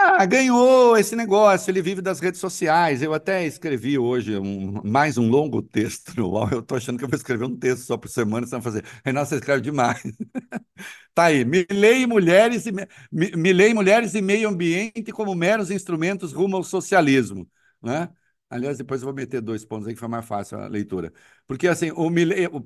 Ah, 0.00 0.24
ganhou 0.26 0.96
esse 0.96 1.16
negócio, 1.16 1.70
ele 1.70 1.82
vive 1.82 2.00
das 2.00 2.20
redes 2.20 2.38
sociais. 2.40 3.02
Eu 3.02 3.12
até 3.12 3.44
escrevi 3.44 3.98
hoje 3.98 4.36
um, 4.38 4.80
mais 4.84 5.18
um 5.18 5.28
longo 5.28 5.60
texto 5.60 6.14
no 6.16 6.28
UOL. 6.30 6.48
Eu 6.52 6.60
estou 6.60 6.76
achando 6.78 6.98
que 6.98 7.04
eu 7.04 7.08
vou 7.08 7.16
escrever 7.16 7.44
um 7.46 7.56
texto 7.58 7.84
só 7.84 7.96
por 7.96 8.08
semana, 8.08 8.46
vai 8.46 8.60
fazer. 8.62 8.84
Renato, 9.04 9.28
você 9.30 9.36
escreve 9.36 9.60
demais. 9.60 10.00
tá 11.14 11.24
aí, 11.26 11.44
Milei 11.44 12.06
mulheres 12.06 12.66
e 12.66 12.72
Milei 13.12 13.74
mulheres 13.74 14.14
e 14.14 14.22
meio 14.22 14.48
ambiente 14.48 15.12
como 15.12 15.34
meros 15.34 15.70
instrumentos 15.70 16.32
rumo 16.32 16.56
ao 16.56 16.64
socialismo, 16.64 17.48
né? 17.82 18.08
Aliás, 18.50 18.78
depois 18.78 19.02
eu 19.02 19.06
vou 19.06 19.14
meter 19.14 19.42
dois 19.42 19.62
pontos 19.62 19.86
aí 19.86 19.92
que 19.94 20.00
foi 20.00 20.08
mais 20.08 20.24
fácil 20.24 20.58
a 20.58 20.68
leitura. 20.68 21.12
Porque, 21.46 21.68
assim, 21.68 21.90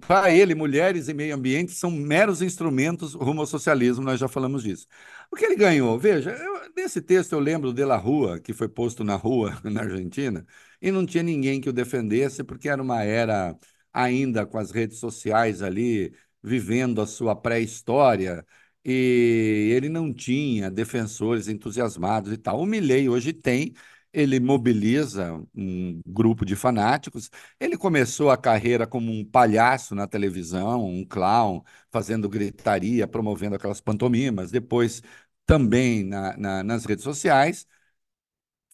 para 0.00 0.30
ele, 0.32 0.54
mulheres 0.54 1.08
e 1.08 1.14
meio 1.14 1.34
ambiente 1.34 1.72
são 1.72 1.90
meros 1.90 2.40
instrumentos 2.40 3.14
rumo 3.14 3.40
ao 3.40 3.46
socialismo, 3.46 4.04
nós 4.04 4.20
já 4.20 4.28
falamos 4.28 4.62
disso. 4.62 4.86
O 5.30 5.34
que 5.36 5.44
ele 5.44 5.56
ganhou? 5.56 5.98
Veja, 5.98 6.30
eu, 6.30 6.70
nesse 6.76 7.02
texto 7.02 7.32
eu 7.32 7.40
lembro 7.40 7.72
de 7.72 7.84
La 7.84 7.96
Rua, 7.96 8.38
que 8.38 8.52
foi 8.52 8.68
posto 8.68 9.02
na 9.02 9.16
rua 9.16 9.58
na 9.64 9.80
Argentina, 9.82 10.46
e 10.80 10.92
não 10.92 11.04
tinha 11.04 11.22
ninguém 11.22 11.60
que 11.60 11.68
o 11.68 11.72
defendesse, 11.72 12.44
porque 12.44 12.68
era 12.68 12.80
uma 12.80 13.02
era 13.02 13.56
ainda 13.92 14.46
com 14.46 14.58
as 14.58 14.70
redes 14.70 14.98
sociais 14.98 15.62
ali, 15.62 16.14
vivendo 16.42 17.00
a 17.00 17.06
sua 17.06 17.34
pré-história, 17.34 18.46
e 18.84 19.70
ele 19.74 19.88
não 19.88 20.12
tinha 20.12 20.70
defensores 20.70 21.48
entusiasmados 21.48 22.32
e 22.32 22.36
tal. 22.36 22.60
O 22.60 22.66
Milley 22.66 23.08
hoje 23.08 23.32
tem 23.32 23.74
ele 24.12 24.38
mobiliza 24.40 25.42
um 25.54 26.00
grupo 26.06 26.44
de 26.44 26.54
fanáticos. 26.56 27.30
Ele 27.58 27.76
começou 27.76 28.30
a 28.30 28.36
carreira 28.36 28.86
como 28.86 29.10
um 29.10 29.24
palhaço 29.24 29.94
na 29.94 30.06
televisão, 30.06 30.84
um 30.84 31.04
clown, 31.04 31.62
fazendo 31.90 32.28
gritaria, 32.28 33.06
promovendo 33.08 33.56
aquelas 33.56 33.80
pantomimas. 33.80 34.50
Depois, 34.50 35.02
também 35.46 36.04
na, 36.04 36.36
na, 36.36 36.62
nas 36.62 36.84
redes 36.84 37.04
sociais, 37.04 37.66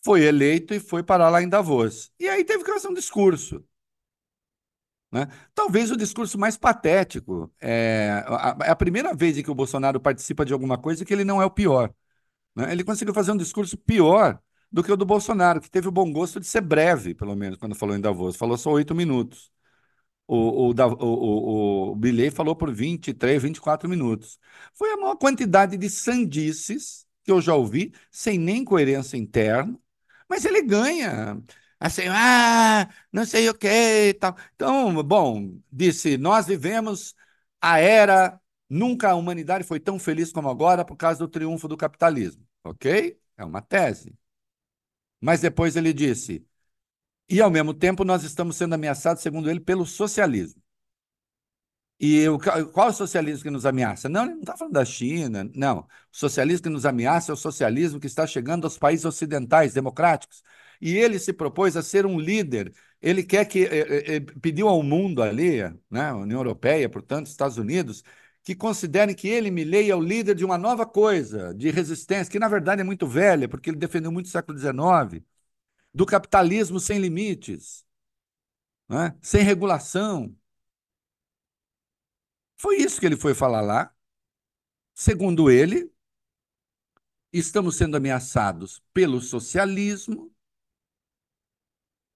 foi 0.04 0.22
eleito 0.24 0.74
e 0.74 0.80
foi 0.80 1.02
parar 1.02 1.28
lá 1.30 1.42
em 1.42 1.48
Davos. 1.48 2.10
E 2.18 2.28
aí 2.28 2.44
teve 2.44 2.64
que 2.64 2.72
fazer 2.72 2.88
um 2.88 2.94
discurso. 2.94 3.64
Né? 5.10 5.26
Talvez 5.54 5.90
o 5.90 5.96
discurso 5.96 6.38
mais 6.38 6.56
patético. 6.56 7.52
É 7.60 8.22
a, 8.26 8.50
a 8.72 8.76
primeira 8.76 9.14
vez 9.14 9.38
em 9.38 9.42
que 9.42 9.50
o 9.50 9.54
Bolsonaro 9.54 10.00
participa 10.00 10.44
de 10.44 10.52
alguma 10.52 10.78
coisa 10.78 11.04
que 11.04 11.12
ele 11.12 11.24
não 11.24 11.40
é 11.40 11.46
o 11.46 11.50
pior. 11.50 11.92
Né? 12.54 12.72
Ele 12.72 12.84
conseguiu 12.84 13.14
fazer 13.14 13.32
um 13.32 13.36
discurso 13.36 13.76
pior 13.78 14.40
do 14.70 14.82
que 14.82 14.92
o 14.92 14.96
do 14.96 15.04
Bolsonaro, 15.06 15.60
que 15.60 15.70
teve 15.70 15.88
o 15.88 15.92
bom 15.92 16.12
gosto 16.12 16.38
de 16.40 16.46
ser 16.46 16.60
breve, 16.60 17.14
pelo 17.14 17.34
menos, 17.36 17.58
quando 17.58 17.74
falou 17.74 17.96
em 17.96 18.00
Davos. 18.00 18.36
Falou 18.36 18.56
só 18.58 18.70
oito 18.72 18.94
minutos. 18.94 19.50
O, 20.26 20.70
o, 20.70 20.74
o, 21.00 21.92
o, 21.92 22.30
falou 22.32 22.54
por 22.54 22.72
23, 22.72 23.42
24 23.42 23.88
minutos. 23.88 24.38
Foi 24.74 24.92
a 24.92 24.96
maior 24.96 25.16
quantidade 25.16 25.76
de 25.76 25.88
sandices 25.88 27.06
que 27.24 27.30
eu 27.32 27.40
já 27.40 27.54
ouvi, 27.54 27.92
sem 28.10 28.38
nem 28.38 28.64
coerência 28.64 29.16
interna, 29.16 29.78
mas 30.28 30.44
ele 30.44 30.62
ganha. 30.62 31.42
Assim, 31.80 32.02
ah, 32.08 32.88
não 33.12 33.24
sei 33.24 33.48
o 33.48 33.54
que 33.54 33.68
e 34.10 34.14
tal. 34.14 34.36
Então, 34.54 35.02
bom, 35.02 35.58
disse: 35.72 36.18
nós 36.18 36.46
vivemos 36.46 37.14
a 37.60 37.78
era. 37.78 38.40
Nunca 38.70 39.10
a 39.10 39.14
humanidade 39.14 39.64
foi 39.64 39.80
tão 39.80 39.98
feliz 39.98 40.30
como 40.30 40.48
agora 40.50 40.84
por 40.84 40.96
causa 40.96 41.18
do 41.20 41.28
triunfo 41.28 41.66
do 41.68 41.76
capitalismo. 41.76 42.46
Ok? 42.64 43.18
É 43.36 43.44
uma 43.44 43.62
tese. 43.62 44.14
Mas 45.20 45.40
depois 45.40 45.76
ele 45.76 45.92
disse: 45.92 46.46
e 47.28 47.40
ao 47.40 47.50
mesmo 47.50 47.74
tempo 47.74 48.04
nós 48.04 48.24
estamos 48.24 48.56
sendo 48.56 48.74
ameaçados, 48.74 49.22
segundo 49.22 49.50
ele, 49.50 49.60
pelo 49.60 49.86
socialismo. 49.86 50.62
E 52.00 52.28
o, 52.28 52.38
qual 52.72 52.88
é 52.88 52.90
o 52.90 52.92
socialismo 52.92 53.42
que 53.42 53.50
nos 53.50 53.66
ameaça? 53.66 54.08
Não, 54.08 54.22
ele 54.24 54.34
não 54.34 54.40
está 54.40 54.56
falando 54.56 54.74
da 54.74 54.84
China, 54.84 55.50
não. 55.54 55.80
O 55.80 55.86
socialismo 56.12 56.62
que 56.64 56.68
nos 56.68 56.86
ameaça 56.86 57.32
é 57.32 57.34
o 57.34 57.36
socialismo 57.36 57.98
que 57.98 58.06
está 58.06 58.24
chegando 58.26 58.64
aos 58.64 58.78
países 58.78 59.04
ocidentais 59.04 59.74
democráticos. 59.74 60.42
E 60.80 60.96
ele 60.96 61.18
se 61.18 61.32
propôs 61.32 61.76
a 61.76 61.82
ser 61.82 62.06
um 62.06 62.18
líder. 62.20 62.72
Ele 63.02 63.24
quer 63.24 63.44
que 63.46 63.64
eh, 63.64 64.16
eh, 64.16 64.20
pediu 64.40 64.68
ao 64.68 64.80
mundo 64.82 65.22
ali, 65.22 65.58
né, 65.90 66.12
União 66.12 66.38
Europeia, 66.38 66.88
portanto, 66.88 67.26
Estados 67.26 67.58
Unidos, 67.58 68.04
que 68.48 68.54
considerem 68.54 69.14
que 69.14 69.28
ele, 69.28 69.50
Milley, 69.50 69.90
é 69.90 69.94
o 69.94 70.00
líder 70.00 70.34
de 70.34 70.42
uma 70.42 70.56
nova 70.56 70.86
coisa, 70.86 71.52
de 71.52 71.70
resistência, 71.70 72.32
que 72.32 72.38
na 72.38 72.48
verdade 72.48 72.80
é 72.80 72.84
muito 72.84 73.06
velha, 73.06 73.46
porque 73.46 73.68
ele 73.68 73.76
defendeu 73.76 74.10
muito 74.10 74.24
o 74.24 74.30
século 74.30 74.56
XIX, 74.56 75.22
do 75.92 76.06
capitalismo 76.06 76.80
sem 76.80 76.98
limites, 76.98 77.84
né? 78.88 79.14
sem 79.20 79.42
regulação. 79.42 80.34
Foi 82.56 82.78
isso 82.78 82.98
que 82.98 83.04
ele 83.04 83.18
foi 83.18 83.34
falar 83.34 83.60
lá. 83.60 83.94
Segundo 84.94 85.50
ele, 85.50 85.92
estamos 87.30 87.76
sendo 87.76 87.98
ameaçados 87.98 88.82
pelo 88.94 89.20
socialismo 89.20 90.34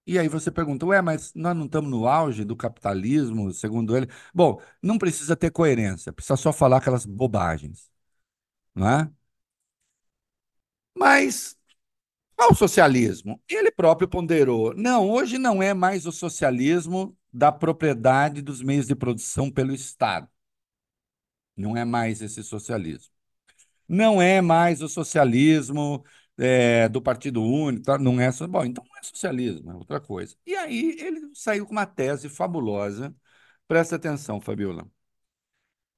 e 0.07 0.19
aí 0.19 0.29
você 0.29 0.51
pergunta, 0.51 0.87
ué, 0.87 1.01
mas 1.03 1.33
nós 1.35 1.57
não 1.57 1.67
estamos 1.67 1.91
no 1.91 2.07
auge 2.09 2.45
do 2.45 2.57
capitalismo, 2.57 3.53
segundo 3.53 3.97
ele? 3.97 4.09
Bom, 4.35 4.61
não 4.83 4.99
precisa 4.99 5.37
ter 5.37 5.51
coerência, 5.51 6.13
precisa 6.13 6.37
só 6.37 6.53
falar 6.53 6.79
aquelas 6.79 7.07
bobagens, 7.07 7.91
não 8.75 8.89
é? 8.89 9.11
Mas 10.95 11.57
qual 12.37 12.53
o 12.53 12.55
socialismo? 12.55 13.41
Ele 13.49 13.71
próprio 13.73 14.09
ponderou, 14.09 14.75
não, 14.77 15.11
hoje 15.11 15.39
não 15.39 15.63
é 15.63 15.75
mais 15.75 16.07
o 16.07 16.13
socialismo 16.13 17.17
da 17.33 17.53
propriedade 17.53 18.43
dos 18.43 18.63
meios 18.63 18.87
de 18.87 18.95
produção 18.97 19.51
pelo 19.51 19.75
Estado. 19.75 20.29
Não 21.57 21.77
é 21.77 21.85
mais 21.85 22.23
esse 22.23 22.43
socialismo. 22.43 23.13
Não 23.89 24.23
é 24.23 24.41
mais 24.41 24.83
o 24.83 24.89
socialismo 24.89 26.05
é, 26.39 26.89
do 26.89 27.01
Partido 27.03 27.43
Único, 27.43 27.85
tá? 27.85 27.99
não 27.99 28.21
é 28.21 28.31
bom, 28.49 28.65
então 28.65 28.85
não 28.89 28.99
é 28.99 29.03
socialismo, 29.03 29.71
é 29.71 29.75
outra 29.75 30.01
coisa. 30.01 30.37
E 30.47 30.55
aí 30.57 30.97
ele 31.01 31.31
saiu 31.35 31.67
com 31.67 31.73
uma 31.73 31.87
tese 31.87 32.29
fabulosa. 32.29 33.15
Presta 33.69 33.97
atenção, 33.97 34.41
Fabiola. 34.41 34.87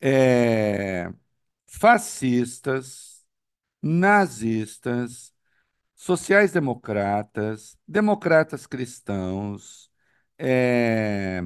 É, 0.01 1.11
fascistas, 1.69 3.25
nazistas, 3.83 5.35
sociais-democratas, 5.97 7.79
democratas 7.89 8.67
cristãos, 8.67 9.91
é, 10.39 11.43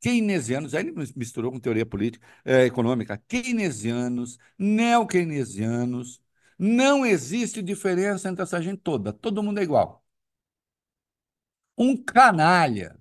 keynesianos, 0.00 0.74
aí 0.74 0.86
ele 0.88 0.94
misturou 1.16 1.52
com 1.52 1.60
teoria 1.60 1.86
política, 1.86 2.26
é, 2.44 2.64
econômica, 2.66 3.18
keynesianos, 3.28 4.38
neo-keynesianos, 4.58 6.22
não 6.58 7.04
existe 7.04 7.62
diferença 7.62 8.28
entre 8.28 8.42
essa 8.42 8.60
gente 8.62 8.80
toda. 8.80 9.12
Todo 9.12 9.42
mundo 9.42 9.58
é 9.60 9.62
igual. 9.62 10.04
Um 11.76 11.96
canalha 11.96 12.98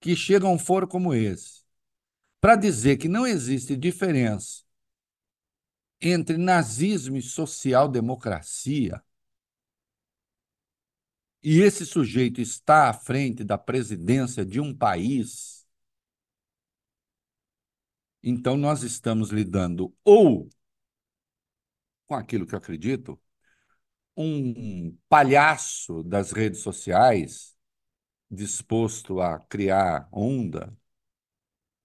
que 0.00 0.14
chega 0.16 0.46
a 0.46 0.50
um 0.50 0.58
foro 0.58 0.86
como 0.86 1.14
esse 1.14 1.62
para 2.40 2.56
dizer 2.56 2.98
que 2.98 3.08
não 3.08 3.26
existe 3.26 3.76
diferença 3.76 4.62
entre 6.00 6.36
nazismo 6.36 7.16
e 7.16 7.22
social-democracia, 7.22 9.02
e 11.42 11.60
esse 11.60 11.86
sujeito 11.86 12.40
está 12.40 12.88
à 12.90 12.92
frente 12.92 13.44
da 13.44 13.56
presidência 13.56 14.44
de 14.44 14.60
um 14.60 14.74
país, 14.74 15.66
então 18.22 18.56
nós 18.56 18.82
estamos 18.82 19.30
lidando 19.30 19.94
ou 20.04 20.48
com 22.08 22.14
aquilo 22.16 22.46
que 22.46 22.54
eu 22.54 22.58
acredito, 22.58 23.20
um 24.16 24.96
palhaço 25.08 26.02
das 26.02 26.32
redes 26.32 26.60
sociais 26.60 27.56
disposto 28.30 29.20
a 29.20 29.40
criar 29.40 30.08
onda, 30.12 30.76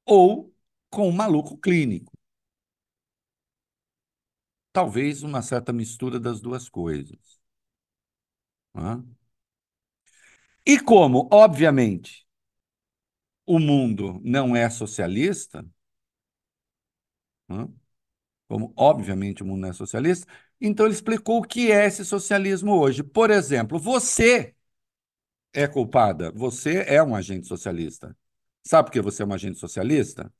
ou 0.05 0.53
com 0.89 1.09
um 1.09 1.11
maluco 1.11 1.57
clínico. 1.57 2.13
Talvez 4.71 5.23
uma 5.23 5.41
certa 5.41 5.73
mistura 5.73 6.19
das 6.19 6.39
duas 6.41 6.69
coisas. 6.69 7.39
E 10.65 10.77
como, 10.79 11.29
obviamente, 11.31 12.25
o 13.45 13.57
mundo 13.59 14.19
não 14.23 14.53
é 14.55 14.69
socialista, 14.69 15.65
como 18.53 18.71
obviamente 18.77 19.41
o 19.41 19.45
mundo 19.47 19.61
não 19.61 19.69
é 19.69 19.73
socialista, 19.73 20.27
então 20.61 20.85
ele 20.85 20.93
explicou 20.93 21.39
o 21.39 21.41
que 21.41 21.71
é 21.71 21.87
esse 21.87 22.05
socialismo 22.05 22.77
hoje. 22.77 23.01
Por 23.01 23.31
exemplo, 23.31 23.79
você 23.79 24.53
é 25.51 25.67
culpada, 25.67 26.31
você 26.31 26.83
é 26.87 27.01
um 27.01 27.15
agente 27.15 27.47
socialista. 27.47 28.15
Sabe 28.63 28.89
por 28.89 28.93
que 28.93 29.01
você 29.01 29.23
é 29.23 29.25
um 29.25 29.33
agente 29.33 29.57
socialista? 29.57 30.31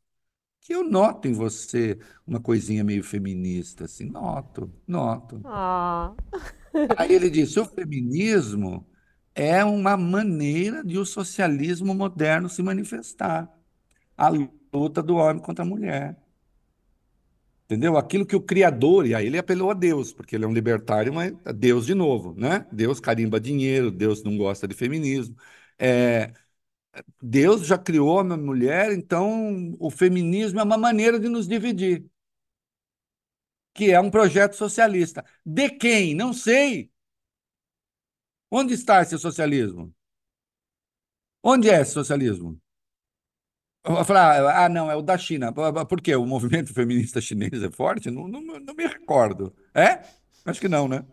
que 0.61 0.73
eu 0.73 0.83
noto 0.83 1.27
em 1.27 1.33
você 1.33 1.97
uma 2.25 2.39
coisinha 2.39 2.83
meio 2.83 3.03
feminista, 3.03 3.85
assim, 3.85 4.05
noto, 4.05 4.71
noto. 4.87 5.41
Ah. 5.43 6.13
Aí 6.97 7.13
ele 7.13 7.31
disse: 7.31 7.59
o 7.59 7.65
feminismo 7.65 8.87
é 9.35 9.65
uma 9.65 9.97
maneira 9.97 10.83
de 10.83 10.99
o 10.99 11.05
socialismo 11.05 11.95
moderno 11.95 12.47
se 12.47 12.61
manifestar. 12.61 13.51
A 14.15 14.29
luta 14.29 15.01
do 15.03 15.15
homem 15.15 15.41
contra 15.41 15.65
a 15.65 15.67
mulher. 15.67 16.22
Entendeu? 17.73 17.97
Aquilo 17.97 18.25
que 18.25 18.35
o 18.35 18.41
Criador, 18.41 19.07
e 19.07 19.15
aí 19.15 19.25
ele 19.27 19.37
apelou 19.37 19.71
a 19.71 19.73
Deus, 19.73 20.13
porque 20.13 20.35
ele 20.35 20.45
é 20.45 20.47
um 20.47 20.53
libertário, 20.53 21.13
mas 21.13 21.33
é 21.45 21.53
Deus 21.53 21.85
de 21.85 21.95
novo, 21.95 22.33
né? 22.37 22.67
Deus 22.71 22.99
carimba 22.99 23.39
dinheiro, 23.39 23.89
Deus 23.91 24.23
não 24.23 24.37
gosta 24.37 24.67
de 24.67 24.75
feminismo. 24.75 25.35
É, 25.79 26.33
Deus 27.21 27.65
já 27.67 27.77
criou 27.77 28.19
a 28.19 28.23
mulher, 28.37 28.91
então 28.93 29.75
o 29.79 29.91
feminismo 29.91 30.59
é 30.59 30.63
uma 30.63 30.77
maneira 30.77 31.19
de 31.19 31.29
nos 31.29 31.47
dividir, 31.47 32.05
que 33.73 33.91
é 33.91 33.99
um 33.99 34.09
projeto 34.11 34.53
socialista. 34.55 35.23
De 35.45 35.69
quem? 35.69 36.15
Não 36.15 36.33
sei. 36.33 36.91
Onde 38.49 38.73
está 38.73 39.01
esse 39.01 39.19
socialismo? 39.19 39.93
Onde 41.41 41.69
é 41.69 41.79
esse 41.81 41.91
socialismo? 41.93 42.59
Eu 43.85 44.05
falar, 44.05 44.63
ah, 44.63 44.69
não, 44.69 44.89
é 44.89 44.95
o 44.95 45.01
da 45.01 45.17
China. 45.17 45.51
Por 45.51 46.01
quê? 46.01 46.15
O 46.15 46.25
movimento 46.25 46.71
feminista 46.73 47.19
chinês 47.19 47.61
é 47.61 47.69
forte? 47.69 48.09
Não, 48.09 48.27
não, 48.27 48.41
não 48.41 48.73
me 48.73 48.87
recordo. 48.87 49.53
É? 49.73 49.99
Acho 50.45 50.61
que 50.61 50.69
não, 50.69 50.87
né? 50.87 51.03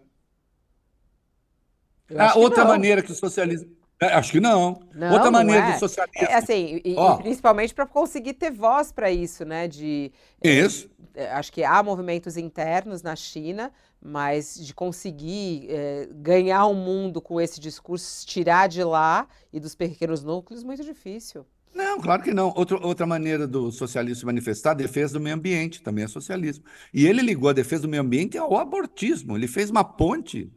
Eu 2.09 2.21
Ah, 2.21 2.35
outra 2.37 2.65
não. 2.65 2.71
maneira 2.71 3.03
que 3.03 3.11
o 3.11 3.15
socialismo. 3.15 3.71
É, 4.03 4.07
acho 4.15 4.33
que 4.33 4.41
não. 4.41 4.81
Não, 4.95 5.13
Outra 5.13 5.27
não 5.31 5.33
maneira 5.33 5.67
é. 5.67 5.73
do 5.75 5.79
socialismo. 5.79 6.27
É 6.27 6.35
assim, 6.35 6.81
e, 6.83 6.93
e 6.93 6.97
Ó. 6.97 7.17
principalmente 7.19 7.75
para 7.75 7.85
conseguir 7.87 8.33
ter 8.33 8.51
voz 8.51 8.91
para 8.91 9.11
isso, 9.11 9.45
né? 9.45 9.69
De, 9.69 10.11
Isso. 10.43 10.89
é, 11.15 11.31
acho 11.33 11.53
que 11.53 11.63
há 11.63 11.83
movimentos 11.83 12.39
internos 12.39 13.03
na 13.03 13.15
China, 13.15 13.71
mas 14.01 14.55
de 14.59 14.73
conseguir 14.73 15.67
é, 15.69 16.09
ganhar 16.15 16.65
o 16.65 16.75
mundo 16.75 17.21
com 17.21 17.39
esse 17.39 17.61
discurso, 17.61 18.27
tirar 18.27 18.69
de 18.69 18.83
lá 18.83 19.29
e 19.53 19.61
dos 19.61 19.75
pequenos 19.75 20.25
núcleos, 20.25 20.65
muito 20.65 20.83
difícil. 20.83 21.45
Não, 21.75 22.01
claro 22.01 22.23
que 22.23 22.35
não. 22.35 22.53
Outra, 22.57 22.85
outra 22.85 23.07
maneira 23.07 23.47
do 23.47 23.71
socialismo 23.71 24.21
se 24.21 24.27
manifestar, 24.27 24.73
a 24.73 24.75
defesa 24.75 25.15
do 25.15 25.21
meio 25.21 25.37
ambiente, 25.37 25.83
também 25.83 26.05
é 26.05 26.09
socialismo. 26.09 26.65
E 26.93 27.07
ele 27.07 27.23
ligou 27.23 27.49
a 27.49 27.53
defesa 27.53 27.83
do 27.83 27.89
meio 27.89 28.03
ambiente 28.03 28.37
ao 28.37 28.57
abortismo. 28.57 29.37
Ele 29.37 29.47
fez 29.49 29.71
uma 29.71 29.85
ponte 29.85 30.51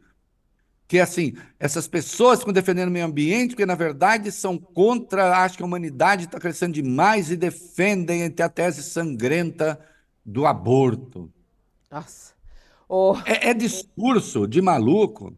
que 0.86 0.98
é 0.98 1.02
assim, 1.02 1.34
essas 1.58 1.88
pessoas 1.88 2.40
ficam 2.40 2.52
defendendo 2.52 2.88
o 2.88 2.92
meio 2.92 3.06
ambiente 3.06 3.50
porque, 3.50 3.64
na 3.66 3.74
verdade, 3.74 4.30
são 4.30 4.58
contra, 4.58 5.38
acho 5.38 5.56
que 5.56 5.62
a 5.62 5.66
humanidade 5.66 6.24
está 6.26 6.38
crescendo 6.38 6.74
demais 6.74 7.30
e 7.30 7.36
defendem 7.36 8.24
até 8.24 8.42
a 8.42 8.48
tese 8.48 8.82
sangrenta 8.82 9.80
do 10.24 10.46
aborto. 10.46 11.32
Nossa. 11.90 12.34
Ô, 12.88 13.16
É, 13.24 13.50
é 13.50 13.54
discurso 13.54 14.46
de 14.46 14.60
maluco. 14.60 15.36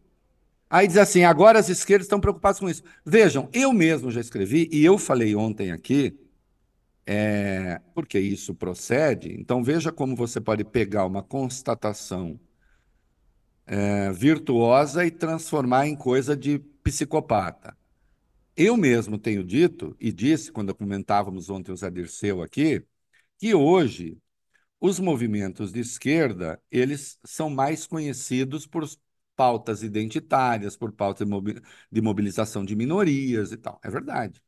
Aí 0.68 0.86
diz 0.86 0.96
assim: 0.96 1.24
agora 1.24 1.58
as 1.58 1.68
esquerdas 1.68 2.06
estão 2.06 2.20
preocupadas 2.20 2.58
com 2.58 2.68
isso. 2.68 2.82
Vejam, 3.04 3.48
eu 3.52 3.72
mesmo 3.72 4.10
já 4.10 4.20
escrevi, 4.20 4.68
e 4.72 4.84
eu 4.84 4.98
falei 4.98 5.34
ontem 5.34 5.70
aqui, 5.70 6.18
é, 7.06 7.80
porque 7.94 8.18
isso 8.18 8.54
procede. 8.54 9.32
Então 9.40 9.62
veja 9.62 9.92
como 9.92 10.16
você 10.16 10.40
pode 10.40 10.64
pegar 10.64 11.06
uma 11.06 11.22
constatação 11.22 12.38
é, 13.66 14.12
virtuosa 14.12 15.04
e 15.06 15.10
transformar 15.10 15.86
em 15.86 15.96
coisa 15.96 16.36
de 16.36 16.58
psicopata. 16.82 17.76
Eu 18.56 18.76
mesmo 18.76 19.18
tenho 19.18 19.44
dito, 19.44 19.94
e 20.00 20.10
disse 20.12 20.50
quando 20.50 20.74
comentávamos 20.74 21.50
ontem 21.50 21.72
o 21.72 21.76
Zé 21.76 21.90
Dirceu 21.90 22.42
aqui, 22.42 22.82
que 23.38 23.54
hoje 23.54 24.18
os 24.80 24.98
movimentos 24.98 25.72
de 25.72 25.80
esquerda, 25.80 26.60
eles 26.70 27.18
são 27.24 27.50
mais 27.50 27.86
conhecidos 27.86 28.66
por 28.66 28.84
pautas 29.36 29.82
identitárias, 29.82 30.76
por 30.76 30.92
pautas 30.92 31.26
de 31.26 31.30
mobi- 31.32 31.62
de 31.92 32.00
mobilização 32.02 32.64
de 32.64 32.76
minorias 32.76 33.52
e 33.52 33.56
tal. 33.58 33.80
É 33.84 33.90
verdade. 33.90 34.42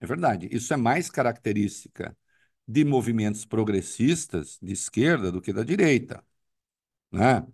É 0.00 0.06
verdade. 0.06 0.48
Isso 0.52 0.72
é 0.74 0.76
mais 0.76 1.10
característica 1.10 2.16
de 2.68 2.84
movimentos 2.84 3.44
progressistas 3.44 4.58
de 4.62 4.72
esquerda 4.72 5.32
do 5.32 5.40
que 5.42 5.52
da 5.52 5.64
direita, 5.64 6.24
né? 7.12 7.46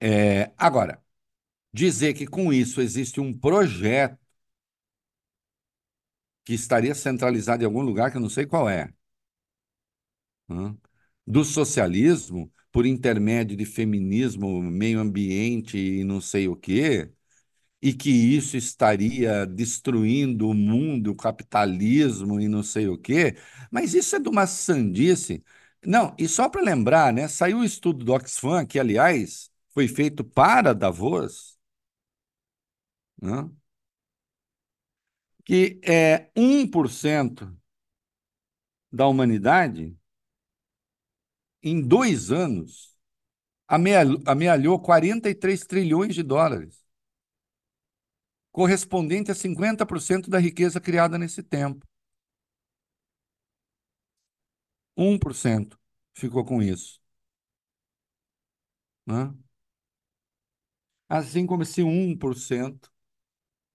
É, 0.00 0.52
agora, 0.58 1.02
dizer 1.72 2.14
que 2.14 2.26
com 2.26 2.52
isso 2.52 2.80
existe 2.82 3.20
um 3.20 3.32
projeto 3.38 4.18
que 6.44 6.54
estaria 6.54 6.94
centralizado 6.94 7.62
em 7.62 7.66
algum 7.66 7.82
lugar 7.82 8.10
que 8.10 8.16
eu 8.16 8.20
não 8.20 8.28
sei 8.30 8.46
qual 8.46 8.68
é, 8.68 8.92
né? 10.48 10.76
do 11.26 11.44
socialismo 11.44 12.52
por 12.72 12.86
intermédio 12.86 13.56
de 13.56 13.66
feminismo, 13.66 14.62
meio 14.62 15.00
ambiente 15.00 15.78
e 15.78 16.04
não 16.04 16.20
sei 16.20 16.48
o 16.48 16.56
quê, 16.56 17.10
e 17.82 17.92
que 17.92 18.10
isso 18.10 18.56
estaria 18.56 19.46
destruindo 19.46 20.48
o 20.48 20.54
mundo, 20.54 21.10
o 21.12 21.16
capitalismo 21.16 22.40
e 22.40 22.48
não 22.48 22.62
sei 22.62 22.88
o 22.88 22.96
quê, 22.98 23.36
mas 23.70 23.94
isso 23.94 24.16
é 24.16 24.20
de 24.20 24.28
uma 24.28 24.46
sandice. 24.46 25.44
Não, 25.84 26.14
e 26.18 26.28
só 26.28 26.48
para 26.48 26.62
lembrar, 26.62 27.12
né, 27.12 27.26
saiu 27.28 27.58
o 27.58 27.64
estudo 27.64 28.04
do 28.04 28.12
Oxfam, 28.12 28.64
que, 28.66 28.78
aliás, 28.78 29.50
foi 29.74 29.88
feito 29.88 30.22
para 30.24 30.72
Davos, 30.74 31.58
né, 33.20 33.50
que 35.44 35.80
é 35.84 36.30
1% 36.36 37.56
da 38.90 39.06
humanidade, 39.08 39.96
em 41.62 41.80
dois 41.80 42.30
anos, 42.30 42.94
amealhou, 43.68 44.20
amealhou 44.26 44.80
43 44.80 45.66
trilhões 45.66 46.14
de 46.14 46.22
dólares, 46.22 46.84
correspondente 48.50 49.30
a 49.30 49.34
50% 49.34 50.30
da 50.30 50.38
riqueza 50.38 50.80
criada 50.80 51.18
nesse 51.18 51.42
tempo. 51.42 51.86
1% 54.96 55.78
ficou 56.14 56.44
com 56.44 56.60
isso. 56.62 57.00
Né? 59.06 59.32
Assim 61.08 61.46
como 61.46 61.62
esse 61.62 61.82
1% 61.82 62.90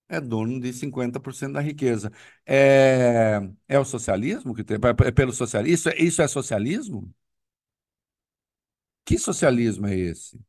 é 0.10 0.22
dono 0.22 0.60
de 0.62 0.74
50% 0.74 1.54
da 1.56 1.62
riqueza. 1.62 2.12
É, 2.46 3.40
é 3.68 3.80
o 3.80 3.86
socialismo 3.86 4.56
que 4.56 4.64
tem? 4.64 4.78
É 5.06 5.12
pelo 5.12 5.34
socialismo? 5.34 5.74
Isso, 5.76 5.90
é- 5.90 5.98
isso 6.00 6.22
é 6.24 6.28
socialismo? 6.30 7.14
Que 9.08 9.18
socialismo 9.18 9.88
é 9.88 9.96
esse? 9.98 10.40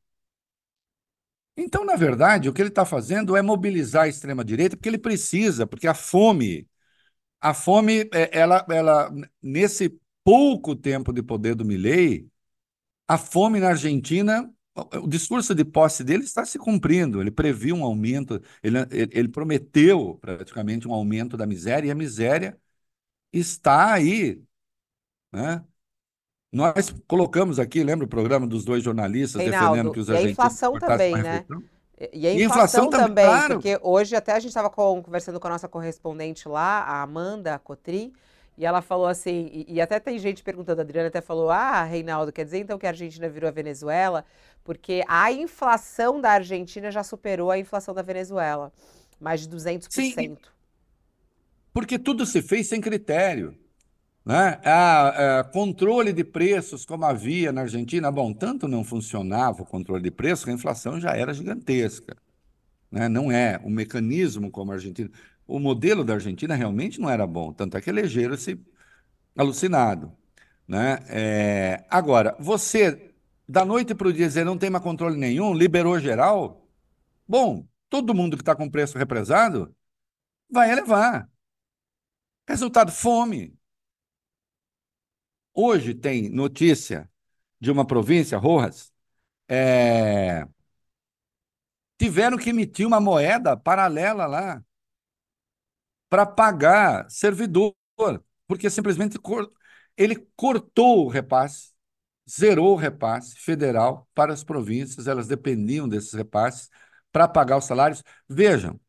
Então, 1.56 1.84
na 1.84 1.96
verdade, 1.96 2.48
o 2.48 2.52
que 2.52 2.62
ele 2.62 2.68
está 2.68 2.84
fazendo 2.84 3.36
é 3.36 3.42
mobilizar 3.42 4.04
a 4.04 4.09
extrema-direita, 4.09 4.76
porque 4.76 4.88
ele 4.88 4.98
precisa, 4.98 5.66
porque 5.66 5.88
a 5.88 5.94
fome, 5.94 6.68
a 7.40 7.54
fome, 7.54 8.09
é, 8.12 8.38
ela, 8.38 8.66
ela, 8.70 9.12
nesse 9.42 9.98
pouco 10.24 10.76
tempo 10.76 11.12
de 11.12 11.22
poder 11.22 11.54
do 11.56 11.64
Milei, 11.64 12.28
a 13.09 13.18
fome 13.18 13.61
na 13.61 13.70
Argentina, 13.70 14.50
o 15.02 15.09
discurso 15.09 15.54
de 15.54 15.64
posse 15.64 16.04
dele 16.04 16.24
está 16.24 16.44
se 16.46 16.59
cumprindo. 16.59 17.20
Ele 17.20 17.30
previu 17.30 17.76
um 17.76 17.84
aumento, 17.84 18.40
ele 18.62 18.78
ele 19.12 19.28
prometeu 19.28 20.16
praticamente 20.20 20.88
um 20.88 20.94
aumento 20.94 21.36
da 21.36 21.46
miséria, 21.46 21.88
e 21.88 21.90
a 21.92 21.94
miséria 21.96 22.59
está 23.32 23.94
aí, 23.94 24.42
né? 25.32 25.64
Nós 26.51 26.94
colocamos 27.07 27.59
aqui, 27.59 27.84
lembra 27.84 28.07
o 28.07 28.09
programa 28.09 28.46
dos 28.46 28.64
dois 28.64 28.82
jornalistas 28.82 29.42
defendendo 29.42 29.61
Reinaldo, 29.61 29.92
que 29.92 30.01
os 30.01 30.09
e 30.09 30.16
a 30.16 30.22
inflação 30.22 30.78
também, 30.78 31.14
né? 31.14 31.44
E 32.12 32.26
a 32.26 32.32
E 32.32 32.42
a 32.42 32.44
inflação 32.44 32.86
inflação 32.86 32.90
também, 32.90 33.24
claro. 33.26 33.55
porque 33.55 33.78
hoje 33.82 34.16
até 34.16 34.32
a 34.32 34.38
gente 34.38 34.49
estava 34.49 34.70
conversando 34.70 35.38
com 35.38 35.46
a 35.46 35.51
nossa 35.51 35.68
correspondente 35.68 36.49
lá, 36.49 36.82
a 36.84 37.03
Amanda 37.03 37.59
Cotrim, 37.59 38.12
e 38.57 38.64
ela 38.64 38.80
falou 38.80 39.07
assim, 39.07 39.51
e, 39.53 39.74
e 39.74 39.80
até 39.80 40.01
tem 40.01 40.18
gente 40.18 40.42
perguntando, 40.42 40.80
a 40.80 40.84
Adriana 40.84 41.09
até 41.09 41.20
falou, 41.20 41.51
ah, 41.51 41.84
Reinaldo, 41.84 42.32
quer 42.32 42.44
dizer 42.44 42.59
então 42.59 42.78
que 42.78 42.86
a 42.86 42.90
Argentina 42.90 43.28
virou 43.28 43.46
a 43.46 43.53
Venezuela? 43.53 44.24
Porque 44.64 45.05
a 45.07 45.30
inflação 45.30 46.20
da 46.20 46.32
Argentina 46.32 46.90
já 46.90 47.03
superou 47.03 47.51
a 47.51 47.59
inflação 47.59 47.94
da 47.94 48.03
Venezuela, 48.03 48.72
mais 49.20 49.42
de 49.42 49.49
200%. 49.49 50.38
Porque 51.72 51.99
tudo 51.99 52.24
se 52.24 52.40
fez 52.40 52.68
sem 52.68 52.80
critério. 52.80 53.55
Né? 54.29 54.61
Ah, 54.62 55.39
ah, 55.41 55.45
controle 55.45 56.12
de 56.12 56.22
preços, 56.22 56.85
como 56.85 57.07
havia 57.07 57.51
na 57.51 57.62
Argentina, 57.62 58.12
bom, 58.12 58.35
tanto 58.35 58.68
não 58.68 58.85
funcionava 58.85 59.62
o 59.62 59.66
controle 59.66 60.03
de 60.03 60.11
preços 60.11 60.45
que 60.45 60.51
a 60.51 60.53
inflação 60.55 61.01
já 61.01 61.16
era 61.16 61.33
gigantesca. 61.33 62.14
Né? 62.91 63.09
Não 63.09 63.33
é 63.33 63.59
o 63.64 63.70
mecanismo 63.70 64.51
como 64.51 64.72
a 64.72 64.74
Argentina. 64.74 65.11
O 65.47 65.59
modelo 65.59 66.05
da 66.05 66.14
Argentina 66.14 66.55
realmente 66.55 67.01
não 67.01 67.09
era 67.09 67.26
bom, 67.26 67.55
tanto 67.55 67.79
é 67.79 67.81
que 67.81 67.89
elegeram 67.89 68.35
esse 68.35 68.61
alucinado. 69.37 70.12
Né? 70.68 70.99
É, 71.09 71.87
agora, 71.91 72.37
você, 72.39 73.14
da 73.49 73.64
noite 73.64 73.95
para 73.95 74.09
o 74.09 74.12
dia, 74.12 74.26
dizer 74.29 74.45
não 74.45 74.59
tem 74.59 74.70
mais 74.70 74.85
controle 74.85 75.16
nenhum, 75.18 75.55
liberou 75.55 75.99
geral, 76.01 76.68
bom, 77.26 77.66
todo 77.89 78.14
mundo 78.14 78.37
que 78.37 78.43
está 78.43 78.55
com 78.57 78.70
preço 78.70 78.99
represado 78.99 79.74
vai 80.51 80.70
elevar. 80.72 81.31
Resultado, 82.49 82.93
fome. 82.93 83.57
Hoje 85.61 85.92
tem 85.92 86.28
notícia 86.30 87.11
de 87.61 87.72
uma 87.72 87.84
província, 87.84 88.38
Rojas, 88.38 88.92
é, 89.48 90.46
tiveram 91.98 92.38
que 92.38 92.50
emitir 92.50 92.86
uma 92.86 93.00
moeda 93.00 93.56
paralela 93.56 94.26
lá 94.26 94.62
para 96.09 96.24
pagar 96.26 97.11
servidor, 97.11 97.74
porque 98.46 98.70
simplesmente 98.70 99.18
cor... 99.18 99.50
ele 99.96 100.16
cortou 100.36 101.06
o 101.06 101.09
repasse, 101.09 101.72
zerou 102.28 102.74
o 102.74 102.76
repasse 102.76 103.36
federal 103.38 104.09
para 104.14 104.32
as 104.32 104.44
províncias, 104.44 105.06
elas 105.06 105.26
dependiam 105.26 105.88
desses 105.88 106.12
repasses 106.12 106.70
para 107.12 107.26
pagar 107.28 107.59
os 107.59 107.64
salários. 107.64 108.02
Vejam, 108.28 108.80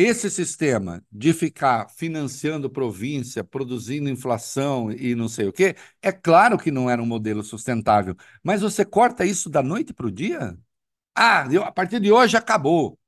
esse 0.00 0.30
sistema 0.30 1.04
de 1.10 1.32
ficar 1.32 1.88
financiando 1.90 2.70
província, 2.70 3.44
produzindo 3.44 4.08
inflação 4.08 4.90
e 4.92 5.14
não 5.14 5.28
sei 5.28 5.48
o 5.48 5.52
quê, 5.52 5.76
é 6.02 6.12
claro 6.12 6.58
que 6.58 6.70
não 6.70 6.88
era 6.88 7.02
um 7.02 7.06
modelo 7.06 7.42
sustentável, 7.42 8.16
mas 8.42 8.62
você 8.62 8.84
corta 8.84 9.24
isso 9.24 9.50
da 9.50 9.62
noite 9.62 9.92
para 9.92 10.06
o 10.06 10.10
dia? 10.12 10.58
Ah, 11.14 11.44
a 11.66 11.72
partir 11.72 12.00
de 12.00 12.12
hoje 12.12 12.36
acabou. 12.36 12.98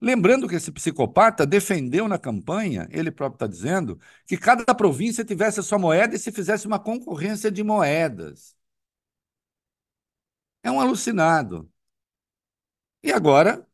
Lembrando 0.00 0.48
que 0.48 0.56
esse 0.56 0.72
psicopata 0.72 1.46
defendeu 1.46 2.08
na 2.08 2.18
campanha, 2.18 2.88
ele 2.90 3.10
próprio 3.12 3.36
está 3.36 3.46
dizendo, 3.46 4.00
que 4.26 4.36
cada 4.36 4.74
província 4.74 5.24
tivesse 5.24 5.60
a 5.60 5.62
sua 5.62 5.78
moeda 5.78 6.16
e 6.16 6.18
se 6.18 6.32
fizesse 6.32 6.66
uma 6.66 6.78
concorrência 6.80 7.50
de 7.52 7.62
moedas. 7.62 8.56
É 10.62 10.70
um 10.72 10.80
alucinado. 10.80 11.70
E 13.02 13.12
agora 13.12 13.66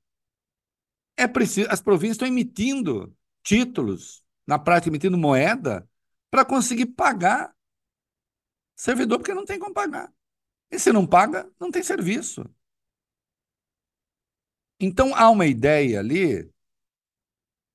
é 1.18 1.26
preciso, 1.28 1.68
as 1.70 1.80
províncias 1.80 2.14
estão 2.14 2.28
emitindo 2.28 3.14
títulos, 3.42 4.24
na 4.46 4.58
prática 4.58 4.88
emitindo 4.90 5.18
moeda, 5.18 5.88
para 6.30 6.44
conseguir 6.44 6.86
pagar 6.86 7.54
servidor, 8.76 9.18
porque 9.18 9.34
não 9.34 9.44
tem 9.44 9.58
como 9.58 9.74
pagar. 9.74 10.12
E 10.70 10.78
se 10.78 10.92
não 10.92 11.06
paga, 11.06 11.50
não 11.60 11.70
tem 11.70 11.82
serviço. 11.82 12.44
Então 14.80 15.14
há 15.14 15.28
uma 15.30 15.46
ideia 15.46 16.00
ali 16.00 16.48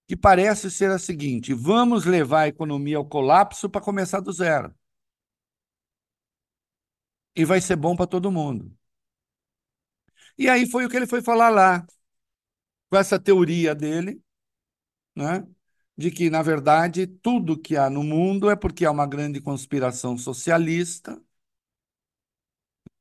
que 0.07 0.15
parece 0.15 0.69
ser 0.71 0.91
a 0.91 0.99
seguinte: 0.99 1.53
vamos 1.53 2.05
levar 2.05 2.41
a 2.43 2.47
economia 2.47 2.97
ao 2.97 3.05
colapso 3.05 3.69
para 3.69 3.81
começar 3.81 4.19
do 4.21 4.31
zero. 4.31 4.73
E 7.35 7.45
vai 7.45 7.61
ser 7.61 7.75
bom 7.75 7.95
para 7.95 8.07
todo 8.07 8.31
mundo. 8.31 8.75
E 10.37 10.49
aí 10.49 10.65
foi 10.69 10.85
o 10.85 10.89
que 10.89 10.95
ele 10.97 11.07
foi 11.07 11.21
falar 11.21 11.49
lá, 11.49 11.85
com 12.93 12.97
essa 12.97 13.19
teoria 13.19 13.73
dele, 13.73 14.21
né? 15.15 15.47
de 15.97 16.11
que, 16.11 16.29
na 16.29 16.43
verdade, 16.43 17.07
tudo 17.07 17.57
que 17.59 17.75
há 17.75 17.89
no 17.89 18.03
mundo 18.03 18.51
é 18.51 18.55
porque 18.55 18.85
há 18.85 18.91
uma 18.91 19.07
grande 19.07 19.41
conspiração 19.41 20.15
socialista, 20.15 21.19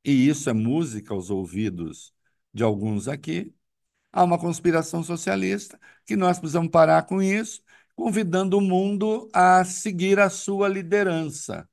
e 0.03 0.27
isso 0.27 0.49
é 0.49 0.53
música 0.53 1.13
aos 1.13 1.29
ouvidos 1.29 2.11
de 2.51 2.63
alguns 2.63 3.07
aqui, 3.07 3.53
há 4.11 4.23
uma 4.23 4.39
conspiração 4.39 5.03
socialista, 5.03 5.79
que 6.07 6.15
nós 6.15 6.39
precisamos 6.39 6.71
parar 6.71 7.05
com 7.05 7.21
isso, 7.21 7.63
convidando 7.95 8.57
o 8.57 8.61
mundo 8.61 9.29
a 9.31 9.63
seguir 9.63 10.19
a 10.19 10.29
sua 10.29 10.67
liderança. 10.67 11.69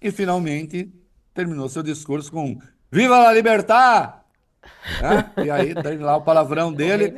E, 0.00 0.10
finalmente, 0.10 0.92
terminou 1.32 1.68
seu 1.68 1.82
discurso 1.82 2.32
com 2.32 2.58
Viva 2.90 3.18
la 3.20 3.32
libertad! 3.32 4.23
Né? 5.00 5.44
E 5.44 5.50
aí, 5.50 5.74
tem 5.74 5.98
lá 5.98 6.16
o 6.16 6.22
palavrão 6.22 6.72
dele. 6.74 7.14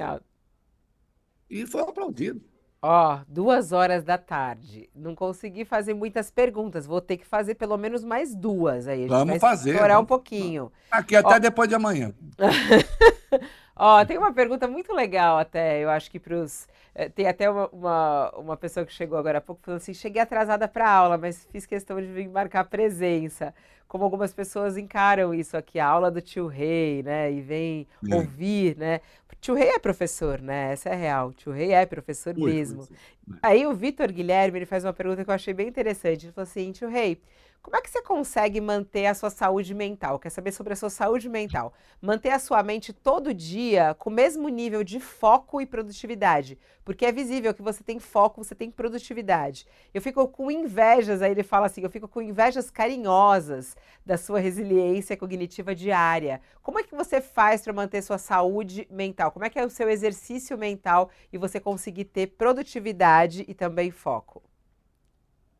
E 1.48 1.66
foi 1.66 1.82
aplaudido. 1.82 2.40
Ó, 2.82 3.20
duas 3.26 3.72
horas 3.72 4.04
da 4.04 4.16
tarde. 4.18 4.88
Não 4.94 5.14
consegui 5.14 5.64
fazer 5.64 5.94
muitas 5.94 6.30
perguntas. 6.30 6.86
Vou 6.86 7.00
ter 7.00 7.16
que 7.16 7.26
fazer 7.26 7.54
pelo 7.54 7.76
menos 7.76 8.04
mais 8.04 8.34
duas 8.34 8.86
aí. 8.86 9.06
Vamos 9.06 9.38
fazer. 9.38 9.70
Explorar 9.70 9.98
um 9.98 10.04
pouquinho. 10.04 10.70
Aqui 10.90 11.16
até 11.16 11.34
Ó... 11.34 11.38
depois 11.38 11.68
de 11.68 11.74
amanhã. 11.74 12.12
Ó, 13.76 14.02
tem 14.06 14.16
uma 14.16 14.32
pergunta 14.32 14.66
muito 14.66 14.94
legal 14.94 15.36
até, 15.36 15.84
eu 15.84 15.90
acho 15.90 16.10
que 16.10 16.18
para 16.18 16.34
os... 16.34 16.66
Eh, 16.94 17.10
tem 17.10 17.28
até 17.28 17.50
uma, 17.50 17.68
uma, 17.68 18.30
uma, 18.38 18.56
pessoa 18.56 18.86
que 18.86 18.92
chegou 18.92 19.18
agora 19.18 19.36
há 19.36 19.40
pouco 19.40 19.60
falando 19.62 19.80
assim, 19.82 19.92
cheguei 19.92 20.22
atrasada 20.22 20.66
para 20.66 20.88
a 20.88 20.92
aula, 20.92 21.18
mas 21.18 21.46
fiz 21.52 21.66
questão 21.66 22.00
de 22.00 22.06
vir 22.06 22.26
marcar 22.28 22.64
presença. 22.64 23.54
Como 23.86 24.02
algumas 24.02 24.32
pessoas 24.32 24.78
encaram 24.78 25.34
isso 25.34 25.56
aqui, 25.56 25.78
a 25.78 25.86
aula 25.86 26.10
do 26.10 26.20
tio 26.22 26.46
Rei, 26.46 27.02
né? 27.02 27.30
E 27.30 27.40
vem 27.40 27.86
é. 28.10 28.14
ouvir, 28.16 28.76
né? 28.76 29.00
Tio 29.40 29.54
Rei 29.54 29.68
é 29.68 29.78
professor, 29.78 30.40
né? 30.40 30.72
Essa 30.72 30.88
é 30.88 30.94
real. 30.94 31.32
Tio 31.32 31.52
Rei 31.52 31.72
é 31.72 31.86
professor 31.86 32.36
mesmo. 32.36 32.88
Né. 33.28 33.38
Aí 33.42 33.64
o 33.66 33.74
Vitor 33.74 34.10
Guilherme, 34.10 34.58
ele 34.58 34.66
faz 34.66 34.84
uma 34.84 34.92
pergunta 34.92 35.22
que 35.22 35.30
eu 35.30 35.34
achei 35.34 35.54
bem 35.54 35.68
interessante. 35.68 36.26
Ele 36.26 36.32
falou 36.32 36.48
assim, 36.48 36.72
tio 36.72 36.88
Rei, 36.88 37.20
como 37.66 37.76
é 37.76 37.80
que 37.80 37.90
você 37.90 38.00
consegue 38.00 38.60
manter 38.60 39.06
a 39.06 39.14
sua 39.14 39.28
saúde 39.28 39.74
mental? 39.74 40.20
Quer 40.20 40.30
saber 40.30 40.52
sobre 40.52 40.72
a 40.72 40.76
sua 40.76 40.88
saúde 40.88 41.28
mental? 41.28 41.72
Manter 42.00 42.30
a 42.30 42.38
sua 42.38 42.62
mente 42.62 42.92
todo 42.92 43.34
dia 43.34 43.92
com 43.98 44.08
o 44.08 44.12
mesmo 44.12 44.48
nível 44.48 44.84
de 44.84 45.00
foco 45.00 45.60
e 45.60 45.66
produtividade. 45.66 46.56
Porque 46.84 47.04
é 47.04 47.10
visível 47.10 47.52
que 47.52 47.62
você 47.62 47.82
tem 47.82 47.98
foco, 47.98 48.44
você 48.44 48.54
tem 48.54 48.70
produtividade. 48.70 49.66
Eu 49.92 50.00
fico 50.00 50.28
com 50.28 50.48
invejas, 50.48 51.20
aí 51.20 51.32
ele 51.32 51.42
fala 51.42 51.66
assim, 51.66 51.82
eu 51.82 51.90
fico 51.90 52.06
com 52.06 52.22
invejas 52.22 52.70
carinhosas 52.70 53.76
da 54.04 54.16
sua 54.16 54.38
resiliência 54.38 55.16
cognitiva 55.16 55.74
diária. 55.74 56.40
Como 56.62 56.78
é 56.78 56.84
que 56.84 56.94
você 56.94 57.20
faz 57.20 57.62
para 57.62 57.72
manter 57.72 58.00
sua 58.00 58.16
saúde 58.16 58.86
mental? 58.88 59.32
Como 59.32 59.44
é 59.44 59.50
que 59.50 59.58
é 59.58 59.66
o 59.66 59.70
seu 59.70 59.90
exercício 59.90 60.56
mental 60.56 61.10
e 61.32 61.36
você 61.36 61.58
conseguir 61.58 62.04
ter 62.04 62.28
produtividade 62.28 63.44
e 63.48 63.54
também 63.54 63.90
foco? 63.90 64.40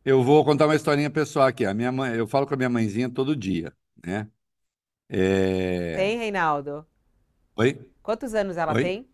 Eu 0.07 0.23
vou 0.23 0.45
contar 0.45 0.67
uma 0.67 0.77
historinha 0.77 1.11
pessoal 1.11 1.49
aqui. 1.49 1.65
A 1.67 1.75
minha 1.75 1.91
mãe, 1.91 2.15
eu 2.15 2.29
falo 2.29 2.47
com 2.47 2.55
a 2.55 2.57
minha 2.57 2.69
mãezinha 2.69 3.11
todo 3.11 3.35
dia, 3.35 3.73
né? 4.07 4.29
É... 5.09 5.97
Tem, 5.97 6.17
Reinaldo? 6.17 6.87
Oi? 7.57 7.91
Quantos 8.05 8.33
anos 8.33 8.57
ela 8.57 8.73
Oi? 8.73 8.85
tem? 8.85 9.11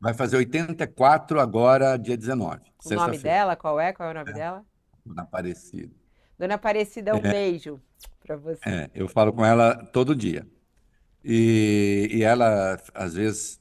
Vai 0.00 0.14
fazer 0.14 0.38
84 0.38 1.38
agora, 1.38 1.98
dia 1.98 2.16
19. 2.16 2.62
O 2.86 2.94
nome 2.94 3.18
dela, 3.18 3.56
qual 3.56 3.78
é? 3.78 3.92
Qual 3.92 4.08
é 4.08 4.12
o 4.12 4.14
nome 4.14 4.30
é. 4.30 4.32
dela? 4.32 4.64
Dona 5.04 5.20
Aparecida. 5.20 5.94
Dona 6.38 6.54
Aparecida, 6.54 7.14
um 7.14 7.18
é. 7.18 7.30
beijo 7.30 7.78
para 8.26 8.38
você. 8.38 8.66
É, 8.66 8.90
eu 8.94 9.08
falo 9.08 9.34
com 9.34 9.44
ela 9.44 9.76
todo 9.92 10.16
dia. 10.16 10.46
E, 11.22 12.08
e 12.10 12.22
ela, 12.22 12.78
às 12.94 13.12
vezes, 13.12 13.60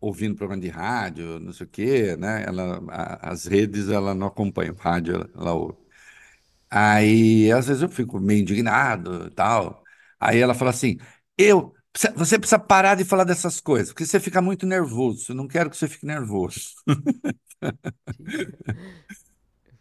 ouvindo 0.00 0.36
programa 0.36 0.62
de 0.62 0.68
rádio, 0.68 1.40
não 1.40 1.52
sei 1.52 1.66
o 1.66 1.70
quê, 1.70 2.16
né? 2.16 2.44
Ela, 2.46 2.80
a, 2.90 3.30
as 3.30 3.46
redes 3.46 3.88
ela 3.88 4.14
não 4.14 4.26
acompanha, 4.28 4.74
rádio 4.78 5.14
ela, 5.16 5.30
ela 5.34 5.54
ouve. 5.54 5.78
Aí, 6.70 7.50
às 7.52 7.66
vezes 7.68 7.82
eu 7.82 7.88
fico 7.88 8.20
meio 8.20 8.40
indignado, 8.42 9.30
tal. 9.32 9.84
Aí 10.20 10.38
ela 10.40 10.54
fala 10.54 10.70
assim: 10.70 10.98
"Eu, 11.38 11.74
você 12.16 12.38
precisa 12.38 12.58
parar 12.58 12.94
de 12.96 13.04
falar 13.04 13.24
dessas 13.24 13.60
coisas, 13.60 13.90
porque 13.92 14.06
você 14.06 14.20
fica 14.20 14.42
muito 14.42 14.66
nervoso. 14.66 15.32
Eu 15.32 15.36
não 15.36 15.48
quero 15.48 15.70
que 15.70 15.76
você 15.76 15.88
fique 15.88 16.06
nervoso." 16.06 16.74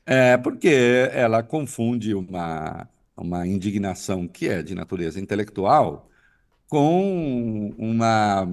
É, 0.05 0.37
porque 0.37 0.67
ela 1.11 1.41
confunde 1.43 2.13
uma, 2.13 2.87
uma 3.17 3.47
indignação 3.47 4.27
que 4.27 4.47
é 4.47 4.61
de 4.61 4.75
natureza 4.75 5.19
intelectual 5.19 6.09
com 6.69 7.69
uma 7.77 8.47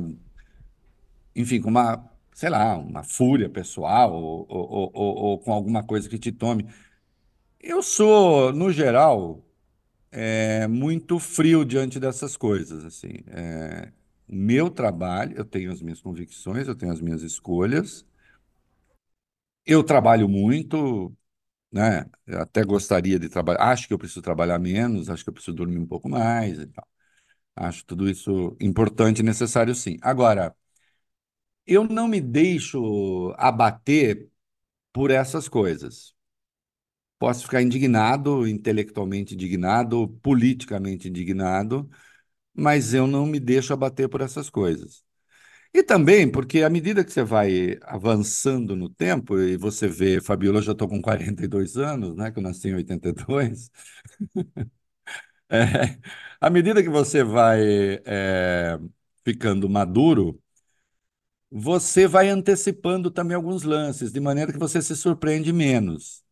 enfim, 1.34 1.60
com 1.60 1.70
uma, 1.70 2.04
sei 2.34 2.50
lá, 2.50 2.76
uma 2.78 3.02
fúria 3.02 3.48
pessoal 3.48 4.12
ou, 4.12 4.46
ou, 4.48 4.90
ou, 4.94 5.16
ou 5.16 5.38
com 5.38 5.52
alguma 5.52 5.82
coisa 5.84 6.08
que 6.08 6.18
te 6.18 6.32
tome. 6.32 6.66
Eu 7.60 7.82
sou, 7.82 8.52
no 8.52 8.72
geral, 8.72 9.44
é, 10.10 10.66
muito 10.68 11.18
frio 11.18 11.64
diante 11.64 12.00
dessas 12.00 12.36
coisas. 12.36 12.84
Assim, 12.84 13.22
é, 13.28 13.92
meu 14.28 14.70
trabalho, 14.70 15.36
eu 15.36 15.44
tenho 15.44 15.72
as 15.72 15.82
minhas 15.82 16.00
convicções, 16.00 16.68
eu 16.68 16.74
tenho 16.74 16.92
as 16.92 17.00
minhas 17.00 17.22
escolhas. 17.22 18.04
Eu 19.64 19.82
trabalho 19.84 20.28
muito, 20.28 21.14
né? 21.72 22.06
Eu 22.26 22.40
até 22.42 22.64
gostaria 22.64 23.18
de 23.18 23.28
trabalhar. 23.28 23.62
Acho 23.72 23.88
que 23.88 23.94
eu 23.94 23.98
preciso 23.98 24.22
trabalhar 24.22 24.58
menos, 24.58 25.10
acho 25.10 25.24
que 25.24 25.30
eu 25.30 25.34
preciso 25.34 25.56
dormir 25.56 25.78
um 25.78 25.86
pouco 25.86 26.08
mais 26.08 26.58
e 26.60 26.66
tal. 26.68 26.86
Acho 27.56 27.84
tudo 27.86 28.08
isso 28.10 28.56
importante 28.60 29.20
e 29.20 29.22
necessário, 29.24 29.74
sim. 29.74 29.98
Agora, 30.02 30.54
eu 31.66 31.84
não 31.84 32.08
me 32.08 32.20
deixo 32.20 33.34
abater 33.38 34.28
por 34.92 35.10
essas 35.12 35.48
coisas. 35.48 36.14
Posso 37.18 37.44
ficar 37.44 37.62
indignado, 37.62 38.46
intelectualmente 38.48 39.34
indignado, 39.34 40.08
politicamente 40.22 41.08
indignado, 41.08 41.88
mas 42.54 42.94
eu 42.94 43.06
não 43.06 43.26
me 43.26 43.40
deixo 43.40 43.72
abater 43.74 44.08
por 44.08 44.20
essas 44.22 44.50
coisas. 44.50 45.04
E 45.74 45.82
também 45.82 46.30
porque 46.30 46.62
à 46.62 46.70
medida 46.70 47.04
que 47.04 47.12
você 47.12 47.22
vai 47.24 47.78
avançando 47.82 48.76
no 48.76 48.88
tempo, 48.90 49.38
e 49.40 49.56
você 49.56 49.88
vê, 49.88 50.20
Fabiola, 50.20 50.58
eu 50.58 50.62
já 50.62 50.72
estou 50.72 50.88
com 50.88 51.02
42 51.02 51.76
anos, 51.78 52.16
né, 52.16 52.30
que 52.32 52.38
eu 52.40 52.44
nasci 52.44 52.68
em 52.70 52.74
82, 52.76 53.70
é, 55.50 55.98
à 56.40 56.50
medida 56.50 56.82
que 56.82 56.88
você 56.88 57.22
vai 57.24 57.60
é, 58.04 58.78
ficando 59.24 59.68
maduro, 59.68 60.41
você 61.52 62.06
vai 62.08 62.28
antecipando 62.30 63.10
também 63.10 63.36
alguns 63.36 63.62
lances, 63.64 64.12
de 64.12 64.20
maneira 64.20 64.52
que 64.52 64.58
você 64.58 64.82
se 64.82 64.96
surpreende 64.96 65.52
menos. 65.52 66.24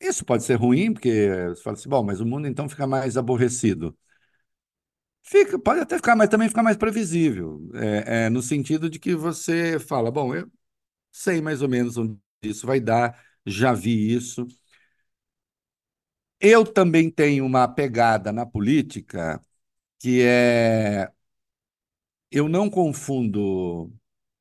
Isso 0.00 0.24
pode 0.24 0.44
ser 0.44 0.54
ruim, 0.56 0.92
porque 0.92 1.28
você 1.48 1.62
fala 1.62 1.76
assim, 1.76 1.88
bom, 1.88 2.02
mas 2.04 2.20
o 2.20 2.26
mundo 2.26 2.46
então 2.46 2.68
fica 2.68 2.86
mais 2.86 3.16
aborrecido. 3.16 3.96
Fica, 5.22 5.58
pode 5.58 5.80
até 5.80 5.96
ficar, 5.96 6.14
mas 6.14 6.28
também 6.28 6.48
fica 6.48 6.62
mais 6.62 6.76
previsível, 6.76 7.60
é, 7.74 8.26
é, 8.26 8.30
no 8.30 8.40
sentido 8.42 8.88
de 8.88 8.98
que 8.98 9.14
você 9.16 9.78
fala, 9.80 10.10
bom, 10.10 10.32
eu 10.34 10.48
sei 11.12 11.40
mais 11.42 11.62
ou 11.62 11.68
menos 11.68 11.96
onde 11.98 12.18
isso 12.42 12.66
vai 12.66 12.80
dar, 12.80 13.20
já 13.46 13.72
vi 13.74 14.14
isso. 14.14 14.46
Eu 16.40 16.64
também 16.66 17.10
tenho 17.10 17.44
uma 17.46 17.66
pegada 17.68 18.32
na 18.32 18.44
política 18.46 19.40
que 20.00 20.22
é 20.22 21.10
eu 22.36 22.50
não 22.50 22.68
confundo 22.68 23.90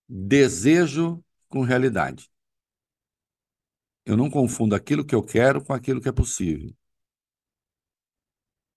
desejo 0.09 1.23
com 1.47 1.61
realidade. 1.61 2.29
Eu 4.05 4.17
não 4.17 4.29
confundo 4.29 4.75
aquilo 4.75 5.05
que 5.05 5.15
eu 5.15 5.23
quero 5.23 5.63
com 5.63 5.71
aquilo 5.71 6.01
que 6.01 6.09
é 6.09 6.11
possível. 6.11 6.75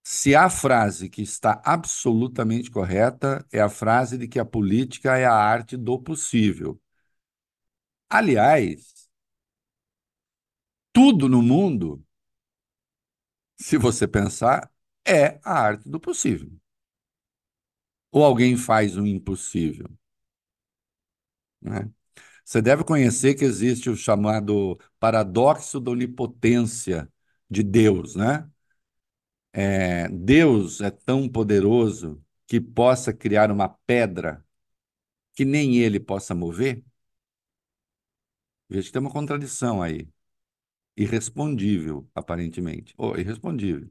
Se 0.03 0.35
a 0.35 0.51
frase 0.51 1.09
que 1.09 1.23
está 1.23 1.63
absolutamente 1.65 2.71
correta 2.71 3.47
é 3.53 3.61
a 3.61 3.69
frase 3.69 4.19
de 4.19 4.27
que 4.27 4.39
a 4.39 4.45
política 4.45 5.17
é 5.17 5.25
a 5.25 5.35
arte 5.35 5.77
do 5.77 6.01
possível. 6.01 6.81
Aliás, 8.11 9.09
tudo 10.93 11.29
no 11.29 11.41
mundo, 11.43 12.05
se 13.57 13.77
você 13.79 14.07
pensar, 14.09 14.71
é 15.07 15.39
a 15.45 15.53
arte 15.61 15.89
do 15.89 16.01
possível. 16.01 16.51
Ou 18.13 18.23
alguém 18.25 18.57
faz 18.57 18.97
o 18.99 19.07
impossível? 19.07 19.89
Né? 21.61 21.91
Você 22.45 22.63
deve 22.63 22.85
conhecer 22.85 23.35
que 23.35 23.45
existe 23.45 23.91
o 23.91 23.97
chamado 23.97 24.79
paradoxo 25.01 25.81
da 25.81 25.91
onipotência 25.93 27.11
de 27.51 27.63
Deus, 27.63 28.17
né? 28.17 28.49
É, 29.53 30.09
Deus 30.09 30.81
é 30.81 30.91
tão 30.91 31.29
poderoso 31.29 32.23
que 32.47 32.61
possa 32.61 33.13
criar 33.13 33.51
uma 33.51 33.69
pedra 33.87 34.45
que 35.35 35.45
nem 35.45 35.79
ele 35.79 36.01
possa 36.01 36.35
mover? 36.35 36.85
Veja 38.69 38.87
que 38.89 38.93
tem 38.93 39.01
uma 39.01 39.11
contradição 39.13 39.83
aí. 39.83 40.09
Irrespondível, 40.97 42.09
aparentemente. 42.15 42.95
Ou 42.99 43.13
oh, 43.15 43.19
irrespondível. 43.19 43.91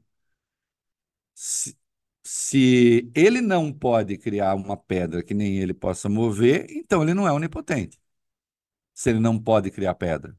Se, 1.34 1.76
se 2.22 3.10
ele 3.14 3.40
não 3.40 3.72
pode 3.72 4.18
criar 4.18 4.54
uma 4.54 4.76
pedra 4.76 5.22
que 5.22 5.34
nem 5.34 5.58
ele 5.58 5.74
possa 5.74 6.08
mover, 6.08 6.66
então 6.70 7.02
ele 7.02 7.14
não 7.14 7.26
é 7.26 7.32
onipotente. 7.32 7.98
Se 8.94 9.10
ele 9.10 9.20
não 9.20 9.38
pode 9.42 9.70
criar 9.70 9.94
pedra. 9.94 10.36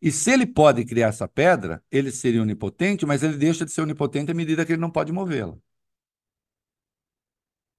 E 0.00 0.10
se 0.12 0.30
ele 0.32 0.46
pode 0.46 0.84
criar 0.84 1.08
essa 1.08 1.28
pedra, 1.28 1.82
ele 1.90 2.10
seria 2.12 2.42
onipotente, 2.42 3.04
mas 3.06 3.22
ele 3.22 3.36
deixa 3.36 3.64
de 3.64 3.72
ser 3.72 3.82
onipotente 3.82 4.30
à 4.30 4.34
medida 4.34 4.64
que 4.66 4.72
ele 4.72 4.80
não 4.80 4.90
pode 4.90 5.12
movê-la. 5.12 5.56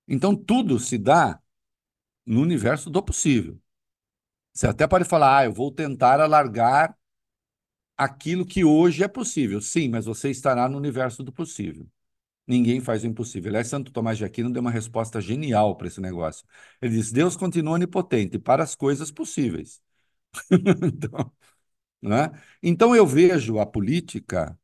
Então 0.08 0.36
tudo 0.36 0.80
se 0.80 0.98
dá 0.98 1.42
no 2.26 2.42
universo 2.42 2.90
do 2.90 3.04
possível. 3.04 3.60
Você 4.54 4.68
até 4.68 4.88
pode 4.88 5.06
falar, 5.06 5.40
ah, 5.40 5.46
eu 5.46 5.54
vou 5.54 5.72
tentar 5.72 6.22
alargar 6.22 6.98
aquilo 8.00 8.46
que 8.46 8.64
hoje 8.64 9.04
é 9.04 9.08
possível. 9.08 9.62
Sim, 9.62 9.90
mas 9.90 10.06
você 10.06 10.30
estará 10.30 10.70
no 10.70 10.78
universo 10.78 11.24
do 11.24 11.32
possível. 11.34 11.88
Ninguém 12.48 12.82
faz 12.82 13.04
o 13.04 13.08
impossível. 13.08 13.50
Aliás, 13.50 13.68
Santo 13.68 13.92
Tomás 13.92 14.18
de 14.18 14.26
Aquino 14.26 14.52
deu 14.52 14.62
uma 14.62 14.72
resposta 14.72 15.22
genial 15.22 15.76
para 15.78 15.88
esse 15.88 16.02
negócio. 16.02 16.46
Ele 16.82 16.96
disse: 16.98 17.14
Deus 17.14 17.36
continua 17.38 17.74
onipotente 17.76 18.40
para 18.40 18.64
as 18.64 18.76
coisas 18.76 19.12
possíveis. 19.12 19.82
então, 20.84 21.34
né? 22.02 22.32
então, 22.64 22.96
eu 22.96 23.08
vejo 23.08 23.60
a 23.60 23.66
política 23.66 24.58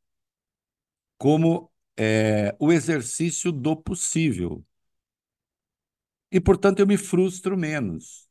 como 1.18 1.72
é, 1.98 2.56
o 2.60 2.72
exercício 2.72 3.52
do 3.52 3.76
possível. 3.76 4.64
E, 6.32 6.40
portanto, 6.42 6.80
eu 6.80 6.88
me 6.88 6.98
frustro 6.98 7.58
menos. 7.58 8.28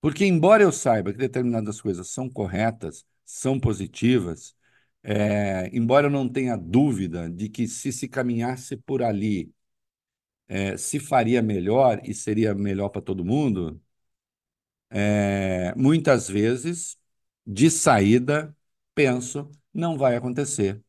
Porque, 0.00 0.26
embora 0.26 0.62
eu 0.62 0.72
saiba 0.72 1.12
que 1.12 1.18
determinadas 1.18 1.80
coisas 1.80 2.10
são 2.10 2.30
corretas, 2.30 3.06
são 3.26 3.60
positivas, 3.60 4.56
é, 5.04 5.68
embora 5.76 6.08
eu 6.08 6.12
não 6.12 6.28
tenha 6.28 6.56
dúvida 6.56 7.30
de 7.30 7.48
que 7.50 7.68
se 7.68 7.92
se 7.92 8.08
caminhasse 8.08 8.76
por 8.78 9.02
ali, 9.02 9.52
é, 10.48 10.76
se 10.76 11.00
faria 11.00 11.42
melhor 11.42 12.00
e 12.04 12.14
seria 12.14 12.54
melhor 12.54 12.88
para 12.90 13.02
todo 13.02 13.24
mundo, 13.24 13.80
é, 14.90 15.74
muitas 15.76 16.28
vezes, 16.28 16.96
de 17.46 17.70
saída, 17.70 18.54
penso, 18.94 19.50
não 19.72 19.96
vai 19.98 20.16
acontecer, 20.16 20.82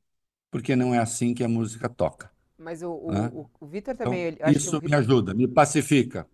porque 0.51 0.75
não 0.75 0.93
é 0.95 0.99
assim 0.99 1.33
que 1.33 1.43
a 1.43 1.49
música 1.49 1.89
toca. 1.89 2.31
Mas 2.57 2.81
o, 2.81 2.91
né? 2.91 3.31
o, 3.33 3.49
o 3.59 3.67
Vitor 3.67 3.95
também. 3.95 4.29
Então, 4.29 4.51
isso 4.51 4.81
me 4.81 4.93
ajuda, 4.95 5.33
me 5.33 5.47
pacifica. 5.47 6.27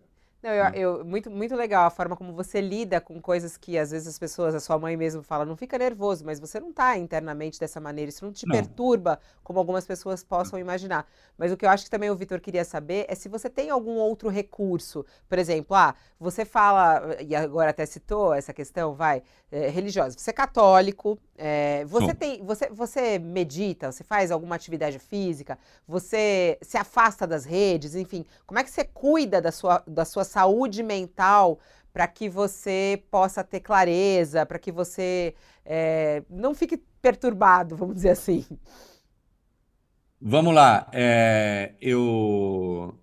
Não, 0.44 0.50
eu, 0.50 0.74
eu, 0.74 1.04
muito, 1.06 1.30
muito 1.30 1.56
legal 1.56 1.86
a 1.86 1.90
forma 1.90 2.14
como 2.14 2.30
você 2.34 2.60
lida 2.60 3.00
com 3.00 3.18
coisas 3.18 3.56
que 3.56 3.78
às 3.78 3.92
vezes 3.92 4.06
as 4.06 4.18
pessoas, 4.18 4.54
a 4.54 4.60
sua 4.60 4.78
mãe 4.78 4.94
mesmo 4.94 5.22
fala, 5.22 5.46
não 5.46 5.56
fica 5.56 5.78
nervoso, 5.78 6.22
mas 6.22 6.38
você 6.38 6.60
não 6.60 6.68
está 6.68 6.98
internamente 6.98 7.58
dessa 7.58 7.80
maneira, 7.80 8.10
isso 8.10 8.26
não 8.26 8.30
te 8.30 8.46
não. 8.46 8.54
perturba 8.54 9.18
como 9.42 9.58
algumas 9.58 9.86
pessoas 9.86 10.22
possam 10.22 10.58
imaginar. 10.58 11.08
Mas 11.38 11.50
o 11.50 11.56
que 11.56 11.64
eu 11.64 11.70
acho 11.70 11.84
que 11.84 11.90
também 11.90 12.10
o 12.10 12.14
Vitor 12.14 12.40
queria 12.40 12.62
saber 12.62 13.06
é 13.08 13.14
se 13.14 13.26
você 13.26 13.48
tem 13.48 13.70
algum 13.70 13.94
outro 13.94 14.28
recurso. 14.28 15.06
Por 15.26 15.38
exemplo, 15.38 15.74
ah, 15.74 15.94
você 16.20 16.44
fala, 16.44 17.16
e 17.22 17.34
agora 17.34 17.70
até 17.70 17.86
citou 17.86 18.34
essa 18.34 18.52
questão, 18.52 18.92
vai, 18.92 19.22
é, 19.50 19.68
religiosa. 19.68 20.18
Você 20.18 20.28
é 20.28 20.32
católico, 20.34 21.18
é, 21.38 21.84
você 21.86 22.12
tem, 22.12 22.44
você, 22.44 22.68
você 22.70 23.18
medita, 23.18 23.90
você 23.90 24.04
faz 24.04 24.30
alguma 24.30 24.56
atividade 24.56 24.98
física, 24.98 25.58
você 25.86 26.58
se 26.60 26.76
afasta 26.76 27.26
das 27.26 27.44
redes, 27.44 27.94
enfim, 27.94 28.26
como 28.46 28.58
é 28.58 28.64
que 28.64 28.70
você 28.70 28.84
cuida 28.84 29.40
da 29.40 29.50
sua, 29.50 29.82
da 29.86 30.04
sua 30.04 30.24
saúde 30.34 30.82
mental 30.82 31.58
para 31.92 32.08
que 32.08 32.28
você 32.28 33.02
possa 33.10 33.44
ter 33.44 33.60
clareza, 33.60 34.44
para 34.44 34.58
que 34.58 34.72
você 34.72 35.34
é, 35.64 36.22
não 36.28 36.54
fique 36.54 36.76
perturbado, 37.00 37.76
vamos 37.76 37.94
dizer 37.96 38.10
assim? 38.10 38.44
Vamos 40.20 40.54
lá, 40.54 40.88
é, 40.92 41.74
eu 41.80 42.98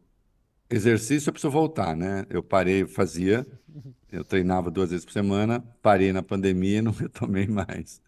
exercício 0.69 1.29
eu 1.29 1.33
preciso 1.33 1.51
voltar, 1.51 1.95
né? 1.95 2.25
Eu 2.29 2.43
parei, 2.43 2.87
fazia, 2.87 3.45
eu 4.11 4.23
treinava 4.25 4.71
duas 4.71 4.89
vezes 4.91 5.05
por 5.05 5.11
semana, 5.13 5.61
parei 5.81 6.13
na 6.13 6.23
pandemia 6.23 6.79
e 6.79 6.81
não 6.81 6.91
retomei 6.93 7.47
mais 7.47 8.01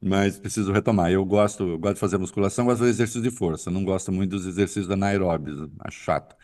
mas 0.00 0.38
preciso 0.38 0.72
retomar. 0.72 1.10
Eu 1.10 1.24
gosto, 1.24 1.64
eu 1.64 1.78
gosto 1.78 1.94
de 1.94 2.00
fazer 2.00 2.18
musculação, 2.18 2.64
gosto 2.66 2.76
de 2.76 2.80
fazer 2.80 2.90
exercícios 2.90 3.22
de 3.24 3.30
força. 3.30 3.70
Não 3.70 3.84
gosto 3.84 4.12
muito 4.12 4.30
dos 4.30 4.46
exercícios 4.46 4.86
da 4.86 4.94
anaeróbios, 4.94 5.68
acho 5.80 5.98
chato. 6.00 6.36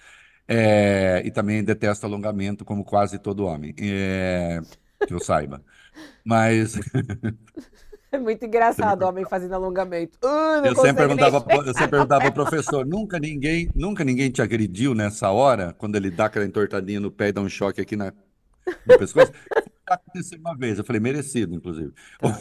É, 0.54 1.22
e 1.24 1.30
também 1.30 1.64
detesto 1.64 2.04
alongamento, 2.04 2.64
como 2.64 2.84
quase 2.84 3.18
todo 3.18 3.46
homem, 3.46 3.74
é, 3.80 4.60
que 5.06 5.14
eu 5.14 5.18
saiba. 5.18 5.62
Mas. 6.24 6.78
É 8.10 8.18
muito 8.18 8.44
engraçado 8.44 9.02
o 9.02 9.08
homem 9.08 9.24
fazendo 9.24 9.54
alongamento. 9.54 10.18
Uh, 10.22 10.66
eu, 10.66 10.76
sempre 10.76 11.06
perguntava, 11.06 11.42
eu 11.64 11.72
sempre 11.72 11.88
perguntava 11.88 12.26
ao 12.26 12.32
professor: 12.32 12.84
nunca 12.84 13.18
ninguém, 13.18 13.70
nunca 13.74 14.04
ninguém 14.04 14.30
te 14.30 14.42
agrediu 14.42 14.94
nessa 14.94 15.30
hora, 15.30 15.74
quando 15.78 15.96
ele 15.96 16.10
dá 16.10 16.26
aquela 16.26 16.44
entortadinha 16.44 17.00
no 17.00 17.10
pé 17.10 17.28
e 17.28 17.32
dá 17.32 17.40
um 17.40 17.48
choque 17.48 17.80
aqui 17.80 17.96
na, 17.96 18.12
no 18.86 18.98
pescoço? 18.98 19.32
aconteceu 19.88 20.38
uma 20.38 20.56
vez. 20.56 20.78
Eu 20.78 20.84
falei, 20.84 21.00
merecido, 21.00 21.54
inclusive. 21.54 21.92
Tá. 22.20 22.38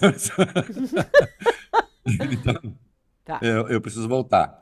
então, 2.05 2.75
tá. 3.23 3.39
eu, 3.41 3.69
eu 3.69 3.81
preciso 3.81 4.07
voltar. 4.07 4.59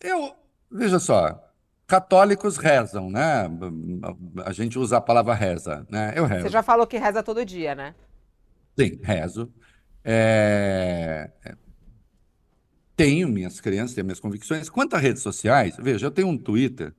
Eu, 0.00 0.34
veja 0.70 0.98
só, 0.98 1.51
católicos 1.92 2.56
rezam, 2.56 3.10
né? 3.10 3.46
A 4.46 4.52
gente 4.54 4.78
usa 4.78 4.96
a 4.96 5.00
palavra 5.00 5.34
reza, 5.34 5.86
né? 5.90 6.14
Eu 6.16 6.24
rezo. 6.24 6.44
Você 6.44 6.48
já 6.48 6.62
falou 6.62 6.86
que 6.86 6.96
reza 6.96 7.22
todo 7.22 7.44
dia, 7.44 7.74
né? 7.74 7.94
Sim, 8.74 8.98
rezo. 9.02 9.52
É... 10.02 11.30
Tenho 12.96 13.28
minhas 13.28 13.60
crenças, 13.60 13.94
tenho 13.94 14.06
minhas 14.06 14.20
convicções. 14.20 14.70
Quanto 14.70 14.96
a 14.96 14.98
redes 14.98 15.20
sociais, 15.20 15.76
veja, 15.78 16.06
eu 16.06 16.10
tenho 16.10 16.28
um 16.28 16.38
Twitter 16.38 16.94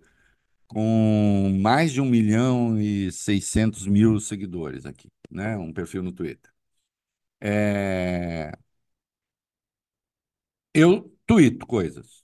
com 0.68 1.58
mais 1.60 1.91
de 1.91 2.00
1 2.00 2.06
milhão 2.06 2.80
e 2.80 3.12
600 3.12 3.88
mil 3.88 4.20
seguidores 4.20 4.86
aqui, 4.86 5.10
né? 5.28 5.58
Um 5.58 5.74
perfil 5.74 6.04
no 6.04 6.12
Twitter. 6.12 6.52
É... 7.41 8.52
Eu 10.72 11.12
tuito 11.26 11.66
coisas. 11.66 12.22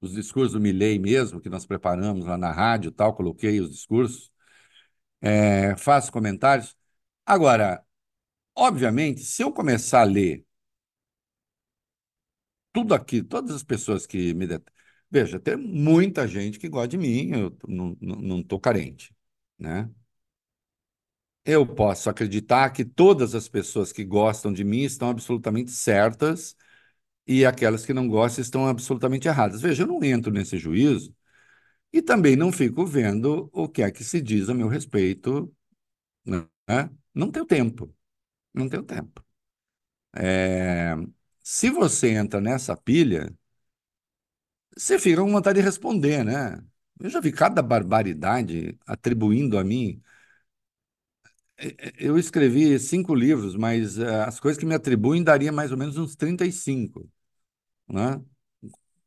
Os 0.00 0.12
discursos 0.12 0.52
do 0.52 0.60
Milley 0.60 0.98
mesmo, 0.98 1.40
que 1.40 1.48
nós 1.50 1.66
preparamos 1.66 2.24
lá 2.26 2.38
na 2.38 2.50
rádio 2.52 2.90
tal, 2.92 3.14
coloquei 3.14 3.60
os 3.60 3.70
discursos, 3.70 4.30
é... 5.20 5.76
faço 5.76 6.12
comentários. 6.12 6.76
Agora, 7.26 7.84
obviamente, 8.56 9.22
se 9.22 9.42
eu 9.42 9.52
começar 9.52 10.02
a 10.02 10.04
ler 10.04 10.46
tudo 12.72 12.94
aqui, 12.94 13.22
todas 13.22 13.54
as 13.54 13.62
pessoas 13.62 14.06
que 14.06 14.34
me 14.34 14.46
Veja, 15.10 15.40
tem 15.40 15.56
muita 15.56 16.26
gente 16.28 16.58
que 16.58 16.68
gosta 16.68 16.88
de 16.88 16.98
mim, 16.98 17.30
eu 17.32 17.56
não 18.00 18.40
estou 18.40 18.60
carente, 18.60 19.12
né? 19.58 19.90
eu 21.44 21.66
posso 21.66 22.10
acreditar 22.10 22.70
que 22.70 22.84
todas 22.84 23.34
as 23.34 23.48
pessoas 23.48 23.92
que 23.92 24.04
gostam 24.04 24.52
de 24.52 24.64
mim 24.64 24.82
estão 24.82 25.08
absolutamente 25.10 25.70
certas 25.70 26.56
e 27.30 27.46
aquelas 27.46 27.86
que 27.86 27.94
não 27.94 28.08
gostam 28.08 28.42
estão 28.42 28.66
absolutamente 28.66 29.28
erradas. 29.28 29.60
Veja, 29.62 29.84
eu 29.84 29.86
não 29.86 30.02
entro 30.02 30.32
nesse 30.32 30.58
juízo 30.58 31.14
e 31.92 32.02
também 32.02 32.36
não 32.36 32.52
fico 32.52 32.86
vendo 32.86 33.50
o 33.52 33.68
que 33.68 33.82
é 33.82 33.90
que 33.92 34.04
se 34.04 34.20
diz 34.22 34.48
a 34.50 34.54
meu 34.54 34.68
respeito, 34.68 35.52
né? 36.24 36.90
Não 37.14 37.30
tenho 37.30 37.46
tempo, 37.46 37.94
não 38.54 38.68
tenho 38.68 38.82
tempo. 38.84 39.24
É... 40.14 40.94
Se 41.42 41.70
você 41.70 42.10
entra 42.10 42.40
nessa 42.40 42.76
pilha, 42.76 43.32
você 44.76 44.98
fica 44.98 45.22
com 45.22 45.30
vontade 45.32 45.58
de 45.60 45.64
responder, 45.64 46.24
né? 46.24 46.62
Eu 47.00 47.10
já 47.10 47.20
vi 47.20 47.32
cada 47.32 47.62
barbaridade 47.62 48.78
atribuindo 48.86 49.58
a 49.58 49.64
mim. 49.64 50.02
É, 51.56 51.66
é, 51.88 51.92
eu 51.98 52.18
escrevi 52.18 52.78
cinco 52.78 53.14
livros, 53.14 53.54
mas 53.56 53.98
uh, 53.98 54.04
as 54.26 54.40
coisas 54.40 54.58
que 54.58 54.66
me 54.66 54.74
atribuem 54.74 55.22
daria 55.22 55.52
mais 55.52 55.70
ou 55.72 55.78
menos 55.78 55.96
uns 55.98 56.16
35, 56.16 57.08
né? 57.90 58.22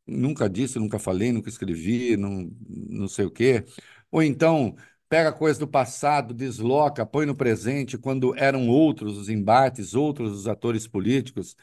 Nunca 0.05 0.49
disse, 0.49 0.79
nunca 0.79 0.99
falei, 0.99 1.31
nunca 1.31 1.49
escrevi, 1.49 2.17
não, 2.17 2.51
não 2.69 3.07
sei 3.07 3.25
o 3.25 3.31
quê. 3.31 3.65
Ou 4.11 4.21
então, 4.23 4.75
pega 5.09 5.31
coisa 5.33 5.59
do 5.59 5.67
passado, 5.67 6.33
desloca, 6.33 7.05
põe 7.05 7.25
no 7.25 7.35
presente, 7.35 7.97
quando 7.97 8.35
eram 8.37 8.67
outros 8.69 9.17
os 9.17 9.29
embates, 9.29 9.95
outros 9.95 10.33
os 10.33 10.47
atores 10.47 10.87
políticos. 10.87 11.55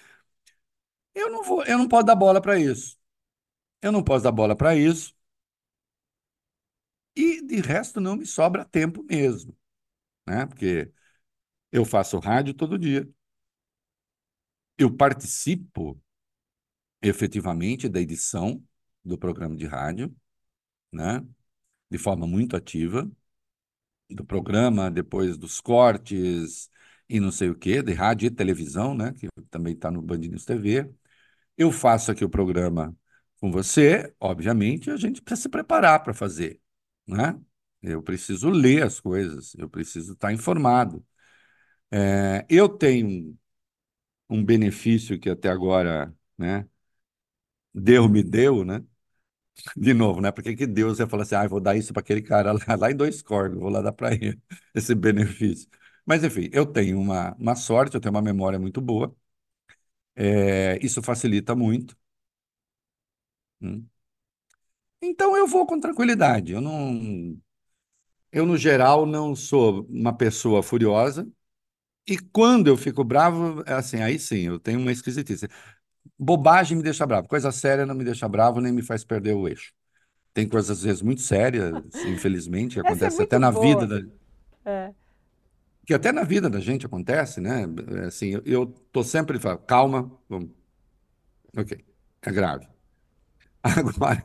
Eu 1.14 1.30
não 1.30 1.42
vou, 1.44 1.64
eu 1.64 1.78
não 1.78 1.88
posso 1.88 2.04
dar 2.06 2.14
bola 2.16 2.40
para 2.40 2.58
isso. 2.58 2.98
Eu 3.82 3.92
não 3.92 4.04
posso 4.04 4.24
dar 4.24 4.32
bola 4.32 4.56
para 4.56 4.76
isso. 4.76 5.14
E 7.16 7.42
de 7.46 7.60
resto 7.60 8.00
não 8.00 8.16
me 8.16 8.26
sobra 8.26 8.64
tempo 8.64 9.02
mesmo, 9.04 9.56
né? 10.28 10.46
Porque 10.46 10.92
eu 11.72 11.84
faço 11.84 12.18
rádio 12.20 12.54
todo 12.54 12.78
dia. 12.78 13.08
Eu 14.78 14.90
participo 14.96 16.00
efetivamente 17.02 17.88
da 17.88 18.00
edição 18.00 18.62
do 19.04 19.18
programa 19.18 19.56
de 19.56 19.66
rádio, 19.66 20.14
né? 20.92 21.24
De 21.90 21.98
forma 21.98 22.26
muito 22.26 22.56
ativa 22.56 23.10
do 24.08 24.24
programa, 24.24 24.90
depois 24.90 25.36
dos 25.38 25.60
cortes 25.60 26.70
e 27.08 27.20
não 27.20 27.32
sei 27.32 27.50
o 27.50 27.54
quê, 27.56 27.82
de 27.82 27.92
rádio 27.92 28.26
e 28.26 28.30
televisão, 28.30 28.94
né? 28.94 29.12
Que 29.14 29.28
também 29.50 29.74
está 29.74 29.90
no 29.90 30.02
Band 30.02 30.18
News 30.18 30.44
TV. 30.44 30.90
Eu 31.56 31.72
faço 31.72 32.10
aqui 32.12 32.24
o 32.24 32.30
programa 32.30 32.96
com 33.40 33.50
você, 33.50 34.14
obviamente, 34.20 34.90
a 34.90 34.96
gente 34.96 35.22
precisa 35.22 35.42
se 35.44 35.48
preparar 35.48 36.02
para 36.02 36.14
fazer, 36.14 36.60
né? 37.06 37.40
Eu 37.82 38.02
preciso 38.02 38.50
ler 38.50 38.82
as 38.84 39.00
coisas, 39.00 39.54
eu 39.56 39.68
preciso 39.68 40.12
estar 40.12 40.32
informado. 40.32 41.04
É, 41.90 42.46
eu 42.48 42.68
tenho 42.68 43.36
um 44.28 44.44
benefício 44.44 45.18
que 45.18 45.30
até 45.30 45.48
agora, 45.50 46.14
né, 46.38 46.68
Deus 47.74 48.10
me 48.10 48.22
deu, 48.22 48.64
né? 48.64 48.84
De 49.76 49.94
novo, 49.94 50.20
né? 50.20 50.32
Por 50.32 50.42
que 50.44 50.56
que 50.56 50.66
Deus 50.66 50.98
ia 50.98 51.06
falar 51.08 51.22
assim, 51.24 51.34
ah, 51.34 51.46
vou 51.48 51.60
dar 51.60 51.76
isso 51.76 51.92
para 51.92 52.00
aquele 52.00 52.22
cara 52.22 52.52
lá, 52.52 52.60
lá 52.78 52.90
em 52.90 52.96
dois 52.96 53.22
corgos, 53.22 53.58
vou 53.60 53.70
lá 53.70 53.82
dar 53.82 53.92
para 53.92 54.14
ele 54.14 54.40
esse 54.74 54.94
benefício. 54.94 55.68
Mas, 56.06 56.24
enfim, 56.24 56.48
eu 56.52 56.66
tenho 56.66 56.98
uma, 57.00 57.34
uma 57.38 57.54
sorte, 57.56 57.94
eu 57.96 58.00
tenho 58.00 58.14
uma 58.14 58.22
memória 58.22 58.58
muito 58.58 58.80
boa, 58.80 59.14
é, 60.16 60.78
isso 60.84 61.02
facilita 61.02 61.54
muito. 61.54 61.96
Hum. 63.60 63.90
Então 65.02 65.36
eu 65.36 65.46
vou 65.46 65.66
com 65.66 65.80
tranquilidade. 65.80 66.52
Eu 66.52 66.60
não, 66.60 67.38
eu 68.32 68.46
no 68.46 68.56
geral 68.56 69.06
não 69.06 69.34
sou 69.36 69.86
uma 69.90 70.16
pessoa 70.16 70.62
furiosa. 70.62 71.28
E 72.08 72.18
quando 72.18 72.68
eu 72.68 72.76
fico 72.76 73.04
bravo, 73.04 73.62
é 73.66 73.74
assim, 73.74 74.02
aí 74.02 74.18
sim, 74.18 74.42
eu 74.48 74.60
tenho 74.60 74.80
uma 74.80 74.92
esquisitice. 74.92 75.48
Bobagem 76.20 76.76
me 76.78 76.82
deixa 76.84 77.06
bravo, 77.06 77.28
coisa 77.28 77.52
séria 77.52 77.86
não 77.86 77.94
me 77.94 78.04
deixa 78.04 78.28
bravo 78.28 78.60
nem 78.60 78.72
me 78.72 78.82
faz 78.82 79.04
perder 79.04 79.34
o 79.34 79.48
eixo. 79.48 79.72
Tem 80.34 80.48
coisas 80.48 80.70
às 80.78 80.84
vezes 80.84 81.02
muito 81.02 81.22
sérias, 81.22 81.72
infelizmente, 82.04 82.80
que 82.80 82.80
é 82.82 82.82
acontece 82.82 83.22
até 83.22 83.38
muito 83.38 83.38
na 83.38 83.50
boa. 83.50 83.52
vida 83.52 83.86
da, 83.86 84.00
É. 84.64 84.94
que 85.86 85.94
até 85.94 86.12
na 86.12 86.22
vida 86.24 86.48
da 86.48 86.60
gente 86.60 86.86
acontece, 86.86 87.40
né? 87.40 87.64
É 88.02 88.06
Assim, 88.06 88.28
eu, 88.34 88.42
eu 88.44 88.66
tô 88.92 89.02
sempre 89.02 89.38
falando, 89.38 89.60
calma, 89.60 90.10
vamos. 90.28 90.50
Ok, 91.56 91.70
é 92.22 92.30
grave. 92.32 92.66
Agora, 93.64 94.24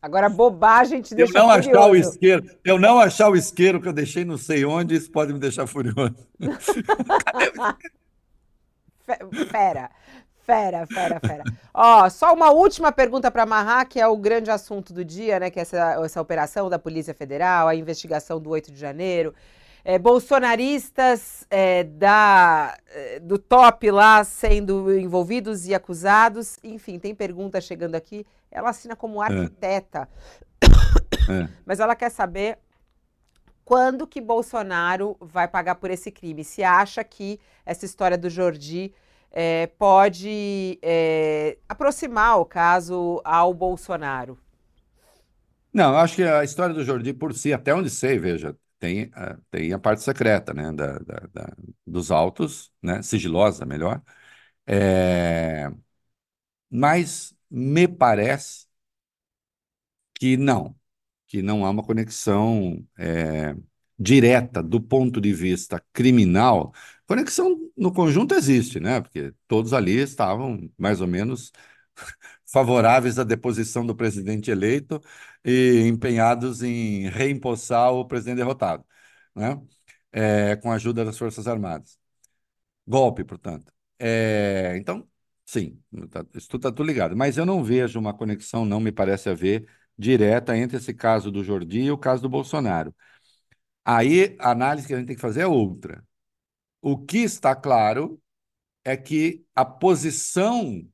Agora, 0.00 0.28
bobagem 0.30 1.02
te 1.02 1.14
eu 1.16 1.26
deixa 1.26 1.32
não 1.32 1.50
achar 1.50 1.86
o 1.88 1.96
furioso. 1.96 1.96
isqueiro, 1.96 2.44
eu 2.64 2.78
não 2.78 2.98
achar 2.98 3.30
o 3.30 3.36
isqueiro 3.36 3.80
que 3.80 3.88
eu 3.88 3.92
deixei 3.92 4.24
não 4.24 4.36
sei 4.36 4.64
onde, 4.64 4.94
isso 4.94 5.10
pode 5.10 5.32
me 5.32 5.38
deixar 5.38 5.66
furioso. 5.66 6.14
Fe- 9.06 9.18
Fera, 10.46 10.86
fera, 10.86 11.18
fera. 11.18 11.42
Ó, 11.74 12.08
só 12.08 12.32
uma 12.32 12.50
última 12.52 12.92
pergunta 12.92 13.32
para 13.32 13.42
amarrar, 13.42 13.88
que 13.88 14.00
é 14.00 14.06
o 14.06 14.16
grande 14.16 14.48
assunto 14.48 14.92
do 14.92 15.04
dia, 15.04 15.40
né? 15.40 15.50
Que 15.50 15.58
é 15.58 15.62
essa, 15.62 16.00
essa 16.04 16.20
operação 16.20 16.70
da 16.70 16.78
Polícia 16.78 17.12
Federal, 17.12 17.66
a 17.66 17.74
investigação 17.74 18.40
do 18.40 18.50
8 18.50 18.70
de 18.70 18.78
janeiro. 18.78 19.34
É, 19.84 19.98
bolsonaristas 19.98 21.44
é, 21.50 21.82
da, 21.84 22.76
é, 22.88 23.20
do 23.20 23.38
top 23.38 23.90
lá 23.90 24.22
sendo 24.22 24.96
envolvidos 24.96 25.66
e 25.66 25.74
acusados. 25.74 26.58
Enfim, 26.62 26.98
tem 26.98 27.12
pergunta 27.12 27.60
chegando 27.60 27.96
aqui. 27.96 28.24
Ela 28.50 28.70
assina 28.70 28.94
como 28.94 29.22
É, 29.22 29.26
arquiteta, 29.26 30.08
é. 31.28 31.48
mas 31.64 31.80
ela 31.80 31.96
quer 31.96 32.10
saber 32.10 32.58
quando 33.64 34.06
que 34.06 34.20
Bolsonaro 34.20 35.16
vai 35.20 35.48
pagar 35.48 35.74
por 35.74 35.90
esse 35.90 36.12
crime? 36.12 36.44
Se 36.44 36.62
acha 36.62 37.02
que 37.02 37.40
essa 37.64 37.84
história 37.84 38.16
do 38.16 38.30
Jordi 38.30 38.94
eh, 39.36 39.68
pode 39.78 40.80
eh, 40.82 41.58
aproximar 41.68 42.40
o 42.40 42.46
caso 42.46 43.22
ao 43.24 43.54
Bolsonaro? 43.54 44.38
Não, 45.72 45.90
eu 45.92 45.98
acho 45.98 46.16
que 46.16 46.22
a 46.22 46.42
história 46.44 46.74
do 46.74 46.82
Jordi 46.84 47.12
por 47.12 47.34
si, 47.34 47.52
até 47.52 47.74
onde 47.74 47.90
sei, 47.90 48.18
veja, 48.18 48.56
tem, 48.78 49.10
a- 49.14 49.38
tem 49.50 49.72
a 49.72 49.78
parte 49.78 50.02
secreta, 50.02 50.54
né, 50.54 50.72
da, 50.72 50.98
da- 50.98 51.28
da- 51.32 51.56
dos 51.86 52.10
autos, 52.10 52.72
né, 52.82 53.02
sigilosa, 53.02 53.66
melhor. 53.66 54.02
É, 54.66 55.70
mas 56.70 57.34
me 57.50 57.86
parece 57.88 58.66
que 60.14 60.36
não, 60.36 60.74
que 61.28 61.42
não 61.42 61.64
há 61.66 61.70
uma 61.70 61.82
conexão 61.82 62.86
é, 62.98 63.54
direta 63.98 64.62
do 64.62 64.80
ponto 64.80 65.20
de 65.20 65.32
vista 65.32 65.82
criminal. 65.92 66.72
Conexão 67.06 67.56
no 67.76 67.92
conjunto 67.92 68.34
existe, 68.34 68.80
né? 68.80 69.00
Porque 69.00 69.32
todos 69.46 69.72
ali 69.72 69.92
estavam 69.98 70.70
mais 70.78 71.00
ou 71.00 71.06
menos 71.06 71.52
favoráveis 72.46 73.18
à 73.18 73.24
deposição 73.24 73.86
do 73.86 73.94
presidente 73.94 74.50
eleito 74.50 75.00
e 75.44 75.82
empenhados 75.86 76.62
em 76.62 77.08
reempossar 77.08 77.92
o 77.92 78.04
presidente 78.06 78.36
derrotado, 78.38 78.84
né? 79.34 79.60
É, 80.12 80.56
com 80.56 80.70
a 80.72 80.74
ajuda 80.76 81.04
das 81.04 81.18
Forças 81.18 81.46
Armadas. 81.46 81.98
Golpe, 82.86 83.24
portanto. 83.24 83.72
É, 83.98 84.74
então, 84.76 85.08
sim, 85.44 85.82
tá- 86.10 86.24
isso 86.34 86.56
está 86.56 86.70
tudo 86.70 86.84
ligado. 86.84 87.16
Mas 87.16 87.36
eu 87.36 87.46
não 87.46 87.64
vejo 87.64 87.98
uma 87.98 88.14
conexão, 88.14 88.64
não 88.64 88.80
me 88.80 88.92
parece 88.92 89.28
haver, 89.28 89.68
direta 89.98 90.56
entre 90.56 90.76
esse 90.78 90.94
caso 90.94 91.30
do 91.30 91.42
Jordi 91.44 91.80
e 91.82 91.90
o 91.90 91.98
caso 91.98 92.22
do 92.22 92.28
Bolsonaro. 92.28 92.94
Aí 93.84 94.36
a 94.40 94.52
análise 94.52 94.86
que 94.88 94.94
a 94.94 94.98
gente 94.98 95.08
tem 95.08 95.16
que 95.16 95.22
fazer 95.22 95.42
é 95.42 95.48
outra. 95.48 96.04
O 96.80 96.96
que 96.98 97.18
está 97.18 97.54
claro 97.54 98.20
é 98.84 98.96
que 98.96 99.44
a 99.54 99.64
posição 99.64 100.88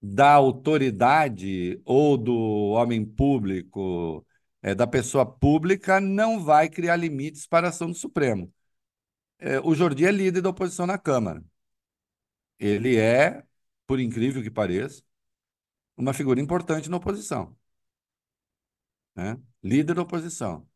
da 0.00 0.32
autoridade 0.32 1.80
ou 1.84 2.16
do 2.16 2.34
homem 2.72 3.04
público, 3.04 4.26
é, 4.62 4.74
da 4.74 4.86
pessoa 4.86 5.24
pública, 5.26 6.00
não 6.00 6.44
vai 6.44 6.68
criar 6.68 6.96
limites 6.96 7.46
para 7.46 7.68
a 7.68 7.70
ação 7.70 7.88
do 7.88 7.94
Supremo. 7.96 8.52
É, 9.38 9.60
o 9.60 9.74
Jordi 9.74 10.06
é 10.06 10.12
líder 10.12 10.42
da 10.42 10.50
oposição 10.50 10.86
na 10.86 10.98
Câmara. 10.98 11.42
Ele 12.58 12.96
é, 12.98 13.44
por 13.86 14.00
incrível 14.00 14.42
que 14.42 14.50
pareça, 14.50 15.02
uma 15.96 16.14
figura 16.14 16.40
importante 16.40 16.90
na 16.90 16.96
oposição, 16.98 17.56
né? 19.14 19.38
Líder 19.62 19.94
da 19.94 20.02
oposição. 20.02 20.68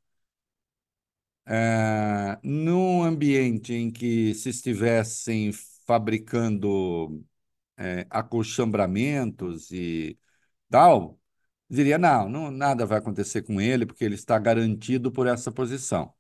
É, 1.50 2.38
num 2.42 3.02
ambiente 3.02 3.72
em 3.72 3.90
que 3.90 4.34
se 4.34 4.50
estivessem 4.50 5.50
fabricando 5.86 7.24
é, 7.78 8.06
acolchambramentos 8.10 9.70
e 9.70 10.18
tal, 10.70 11.18
diria, 11.70 11.98
não, 11.98 12.28
não, 12.28 12.50
nada 12.50 12.86
vai 12.86 12.98
acontecer 12.98 13.42
com 13.42 13.60
ele, 13.60 13.86
porque 13.86 14.04
ele 14.04 14.14
está 14.14 14.38
garantido 14.38 15.10
por 15.12 15.26
essa 15.26 15.50
posição. 15.52 16.14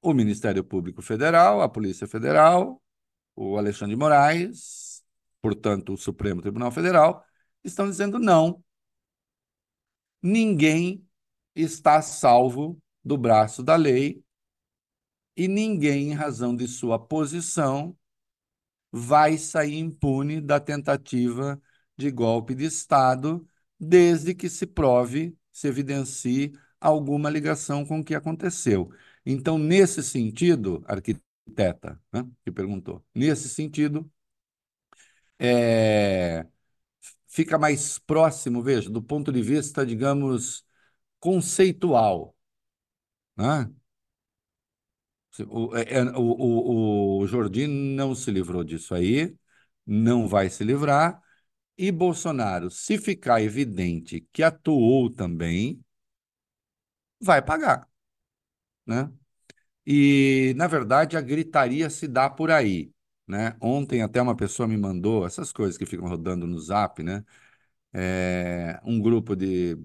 O 0.00 0.12
Ministério 0.14 0.64
Público 0.64 1.02
Federal, 1.02 1.60
a 1.60 1.68
Polícia 1.68 2.06
Federal, 2.06 2.82
o 3.36 3.56
Alexandre 3.56 3.94
de 3.94 4.00
Moraes, 4.00 5.02
portanto, 5.40 5.94
o 5.94 5.96
Supremo 5.98 6.42
Tribunal 6.42 6.70
Federal, 6.72 7.24
estão 7.64 7.88
dizendo 7.88 8.18
não, 8.18 8.62
ninguém 10.22 11.06
está 11.54 12.00
salvo 12.02 12.80
do 13.04 13.16
braço 13.18 13.62
da 13.62 13.76
lei 13.76 14.22
e 15.36 15.46
ninguém, 15.48 16.10
em 16.10 16.14
razão 16.14 16.54
de 16.56 16.66
sua 16.68 16.98
posição, 16.98 17.96
vai 18.92 19.38
sair 19.38 19.78
impune 19.78 20.40
da 20.40 20.60
tentativa 20.60 21.60
de 21.96 22.10
golpe 22.10 22.54
de 22.54 22.64
Estado, 22.66 23.46
desde 23.78 24.34
que 24.34 24.48
se 24.48 24.66
prove, 24.66 25.36
se 25.52 25.68
evidencie 25.68 26.52
alguma 26.80 27.30
ligação 27.30 27.84
com 27.86 28.00
o 28.00 28.04
que 28.04 28.14
aconteceu. 28.14 28.90
Então, 29.26 29.58
nesse 29.58 30.02
sentido, 30.02 30.82
arquiteta, 30.86 32.00
né, 32.12 32.26
que 32.44 32.52
perguntou, 32.52 33.04
nesse 33.14 33.48
sentido, 33.48 34.10
é, 35.38 36.46
fica 37.28 37.58
mais 37.58 37.98
próximo, 38.00 38.62
veja, 38.62 38.90
do 38.90 39.02
ponto 39.02 39.32
de 39.32 39.42
vista, 39.42 39.86
digamos, 39.86 40.66
conceitual. 41.20 42.36
Né? 43.38 43.70
O, 45.48 45.76
é, 45.76 45.82
é, 45.98 46.02
o, 46.16 46.20
o, 46.20 47.18
o 47.20 47.26
Jordi 47.26 47.66
não 47.66 48.14
se 48.14 48.30
livrou 48.30 48.64
disso 48.64 48.94
aí, 48.94 49.36
não 49.86 50.26
vai 50.26 50.50
se 50.50 50.64
livrar, 50.64 51.22
e 51.78 51.92
Bolsonaro, 51.92 52.70
se 52.70 52.98
ficar 52.98 53.42
evidente 53.42 54.26
que 54.32 54.42
atuou 54.42 55.10
também, 55.10 55.82
vai 57.20 57.42
pagar. 57.42 57.88
Né? 58.86 59.12
E, 59.86 60.54
na 60.56 60.66
verdade, 60.66 61.16
a 61.16 61.20
gritaria 61.20 61.90
se 61.90 62.08
dá 62.08 62.30
por 62.30 62.50
aí. 62.50 62.92
Né? 63.26 63.56
Ontem 63.62 64.02
até 64.02 64.22
uma 64.22 64.36
pessoa 64.36 64.68
me 64.68 64.76
mandou 64.76 65.26
essas 65.26 65.52
coisas 65.52 65.78
que 65.78 65.86
ficam 65.86 66.08
rodando 66.08 66.46
no 66.46 66.58
Zap, 66.60 67.02
né? 67.02 67.24
É, 67.92 68.80
um 68.84 69.00
grupo 69.00 69.36
de 69.36 69.76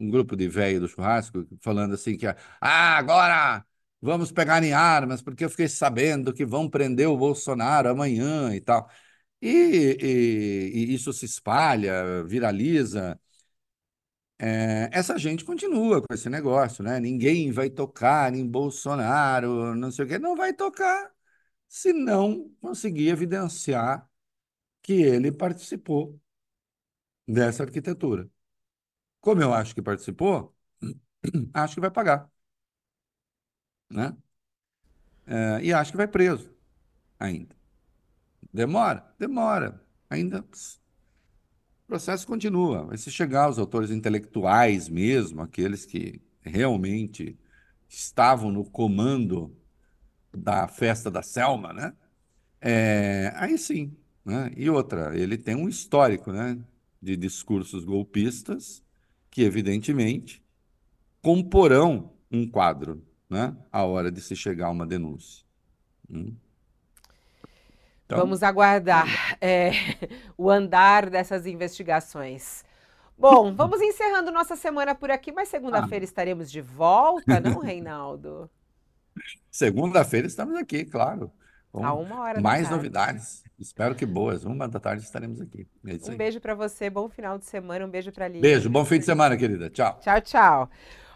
um 0.00 0.10
grupo 0.10 0.36
de 0.36 0.48
velho 0.48 0.80
do 0.80 0.88
churrasco 0.88 1.46
falando 1.60 1.94
assim 1.94 2.16
que 2.16 2.26
ah, 2.26 2.36
agora 2.60 3.64
vamos 4.00 4.30
pegar 4.32 4.62
em 4.62 4.72
armas 4.72 5.22
porque 5.22 5.44
eu 5.44 5.50
fiquei 5.50 5.68
sabendo 5.68 6.32
que 6.32 6.44
vão 6.46 6.68
prender 6.68 7.08
o 7.08 7.16
Bolsonaro 7.16 7.88
amanhã 7.90 8.54
e 8.54 8.60
tal. 8.60 8.88
E, 9.42 9.96
e, 10.00 10.70
e 10.92 10.94
isso 10.94 11.12
se 11.12 11.24
espalha, 11.26 12.24
viraliza. 12.24 13.18
É, 14.40 14.88
essa 14.92 15.18
gente 15.18 15.44
continua 15.44 16.00
com 16.00 16.14
esse 16.14 16.28
negócio, 16.30 16.82
né? 16.84 17.00
Ninguém 17.00 17.50
vai 17.50 17.68
tocar 17.70 18.32
em 18.34 18.46
Bolsonaro, 18.46 19.74
não 19.74 19.90
sei 19.90 20.04
o 20.04 20.08
quê. 20.08 20.18
Não 20.18 20.36
vai 20.36 20.52
tocar 20.54 21.12
se 21.68 21.92
não 21.92 22.50
conseguir 22.60 23.08
evidenciar 23.10 24.08
que 24.82 24.94
ele 24.94 25.32
participou 25.32 26.20
dessa 27.26 27.62
arquitetura. 27.64 28.28
Como 29.20 29.42
eu 29.42 29.52
acho 29.54 29.74
que 29.74 29.82
participou, 29.82 30.54
acho 31.54 31.74
que 31.74 31.80
vai 31.80 31.90
pagar. 31.90 32.30
Né? 33.90 34.16
É, 35.26 35.60
e 35.62 35.72
acho 35.72 35.90
que 35.90 35.96
vai 35.96 36.08
preso 36.08 36.50
ainda. 37.18 37.56
Demora? 38.52 39.04
Demora. 39.18 39.80
Ainda. 40.10 40.40
O 40.40 41.86
processo 41.86 42.26
continua. 42.26 42.84
Vai 42.84 42.98
se 42.98 43.10
chegar 43.10 43.44
aos 43.44 43.58
autores 43.58 43.90
intelectuais 43.90 44.88
mesmo, 44.88 45.42
aqueles 45.42 45.84
que 45.86 46.20
realmente 46.42 47.38
estavam 47.88 48.50
no 48.50 48.64
comando 48.64 49.56
da 50.36 50.68
festa 50.68 51.10
da 51.10 51.22
Selma, 51.22 51.72
né? 51.72 51.94
É, 52.60 53.32
aí 53.36 53.58
sim. 53.58 53.96
Né? 54.24 54.52
E 54.56 54.70
outra, 54.70 55.18
ele 55.18 55.38
tem 55.38 55.56
um 55.56 55.68
histórico 55.68 56.32
né, 56.32 56.58
de 57.02 57.16
discursos 57.16 57.84
golpistas 57.84 58.82
que, 59.30 59.42
evidentemente, 59.42 60.42
comporão 61.22 62.12
um 62.30 62.48
quadro 62.48 63.02
né, 63.28 63.56
à 63.70 63.84
hora 63.84 64.10
de 64.10 64.20
se 64.20 64.34
chegar 64.34 64.66
a 64.66 64.70
uma 64.70 64.86
denúncia. 64.86 65.44
Hum. 66.10 66.34
Então, 68.06 68.18
Vamos 68.18 68.42
aguardar 68.42 69.36
é, 69.40 69.70
o 70.36 70.48
andar 70.48 71.10
dessas 71.10 71.46
investigações. 71.46 72.64
Bom, 73.18 73.52
vamos 73.54 73.82
encerrando 73.82 74.30
nossa 74.30 74.56
semana 74.56 74.94
por 74.94 75.10
aqui, 75.10 75.30
mas 75.30 75.48
segunda-feira 75.48 76.04
ah. 76.04 76.06
estaremos 76.06 76.50
de 76.50 76.62
volta, 76.62 77.38
não, 77.38 77.60
Reinaldo? 77.60 78.50
Segunda-feira 79.50 80.26
estamos 80.26 80.56
aqui, 80.56 80.84
claro. 80.84 81.30
A 81.72 81.92
uma 81.92 82.20
hora 82.20 82.40
mais 82.40 82.70
novidades. 82.70 83.44
Espero 83.58 83.94
que 83.94 84.06
boas. 84.06 84.44
Uma 84.44 84.68
da 84.68 84.80
tarde 84.80 85.02
estaremos 85.02 85.40
aqui. 85.40 85.66
É 85.86 86.10
um 86.10 86.16
beijo 86.16 86.40
para 86.40 86.54
você, 86.54 86.88
bom 86.88 87.08
final 87.08 87.38
de 87.38 87.44
semana, 87.44 87.84
um 87.84 87.90
beijo 87.90 88.12
para 88.12 88.26
a 88.26 88.28
Beijo, 88.28 88.70
bom 88.70 88.84
fim 88.84 88.98
de 88.98 89.04
semana, 89.04 89.36
querida. 89.36 89.68
Tchau. 89.68 89.98
Tchau, 90.00 90.20
tchau. 90.20 90.70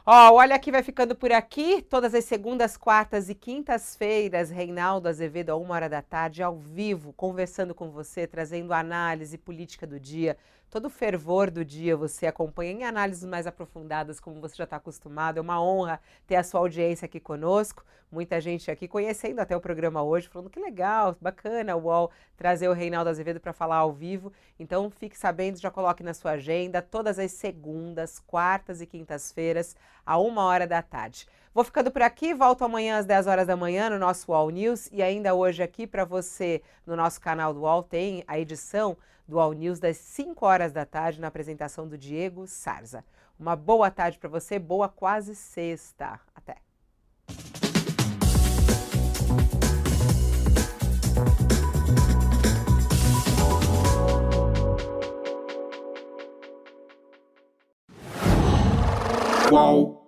Ó, 0.04 0.32
olha 0.34 0.56
aqui, 0.56 0.72
vai 0.72 0.82
ficando 0.82 1.14
por 1.14 1.30
aqui. 1.30 1.80
Todas 1.80 2.12
as 2.12 2.24
segundas, 2.24 2.76
quartas 2.76 3.28
e 3.28 3.34
quintas-feiras, 3.36 4.50
Reinaldo 4.50 5.08
Azevedo, 5.08 5.50
a 5.50 5.56
uma 5.56 5.74
hora 5.74 5.88
da 5.88 6.02
tarde, 6.02 6.42
ao 6.42 6.58
vivo, 6.58 7.12
conversando 7.12 7.72
com 7.72 7.88
você, 7.90 8.26
trazendo 8.26 8.72
análise 8.72 9.38
política 9.38 9.86
do 9.86 10.00
dia, 10.00 10.36
todo 10.72 10.86
o 10.86 10.90
fervor 10.90 11.50
do 11.50 11.62
dia 11.62 11.94
você 11.94 12.26
acompanha 12.26 12.72
em 12.72 12.82
análises 12.82 13.26
mais 13.26 13.46
aprofundadas, 13.46 14.18
como 14.18 14.40
você 14.40 14.56
já 14.56 14.64
está 14.64 14.76
acostumado. 14.76 15.36
É 15.36 15.40
uma 15.42 15.62
honra 15.62 16.00
ter 16.26 16.34
a 16.36 16.42
sua 16.42 16.60
audiência 16.60 17.04
aqui 17.04 17.20
conosco. 17.20 17.84
Muita 18.10 18.40
gente 18.40 18.70
aqui 18.70 18.88
conhecendo 18.88 19.38
até 19.40 19.54
o 19.54 19.60
programa 19.60 20.02
hoje, 20.02 20.28
falando 20.28 20.48
que 20.48 20.58
legal, 20.58 21.14
bacana 21.20 21.76
o 21.76 21.82
UOL 21.82 22.10
trazer 22.38 22.68
o 22.68 22.72
Reinaldo 22.72 23.10
Azevedo 23.10 23.38
para 23.38 23.52
falar 23.52 23.76
ao 23.76 23.92
vivo. 23.92 24.32
Então 24.58 24.90
fique 24.90 25.16
sabendo, 25.16 25.60
já 25.60 25.70
coloque 25.70 26.02
na 26.02 26.14
sua 26.14 26.32
agenda 26.32 26.80
todas 26.80 27.18
as 27.18 27.32
segundas, 27.32 28.18
quartas 28.18 28.80
e 28.80 28.86
quintas-feiras, 28.86 29.76
a 30.06 30.18
uma 30.18 30.42
hora 30.44 30.66
da 30.66 30.80
tarde. 30.80 31.26
Vou 31.52 31.64
ficando 31.64 31.90
por 31.90 32.00
aqui, 32.00 32.32
volto 32.32 32.64
amanhã 32.64 32.96
às 32.96 33.04
10 33.04 33.26
horas 33.26 33.46
da 33.46 33.56
manhã 33.56 33.90
no 33.90 33.98
nosso 33.98 34.32
UOL 34.32 34.48
News 34.48 34.88
e 34.90 35.02
ainda 35.02 35.34
hoje 35.34 35.62
aqui 35.62 35.86
para 35.86 36.06
você 36.06 36.62
no 36.86 36.96
nosso 36.96 37.20
canal 37.20 37.52
do 37.52 37.60
UOL 37.60 37.82
tem 37.82 38.24
a 38.26 38.38
edição 38.38 38.96
do 39.32 39.40
All 39.40 39.54
News 39.54 39.80
das 39.80 39.96
5 39.96 40.44
horas 40.44 40.72
da 40.72 40.84
tarde 40.84 41.18
na 41.18 41.28
apresentação 41.28 41.88
do 41.88 41.96
Diego 41.96 42.46
Sarza. 42.46 43.02
Uma 43.40 43.56
boa 43.56 43.90
tarde 43.90 44.18
para 44.18 44.28
você, 44.28 44.58
boa 44.58 44.90
quase 44.90 45.34
sexta. 45.34 46.20
Até. 46.34 46.58
Qual? 59.48 60.01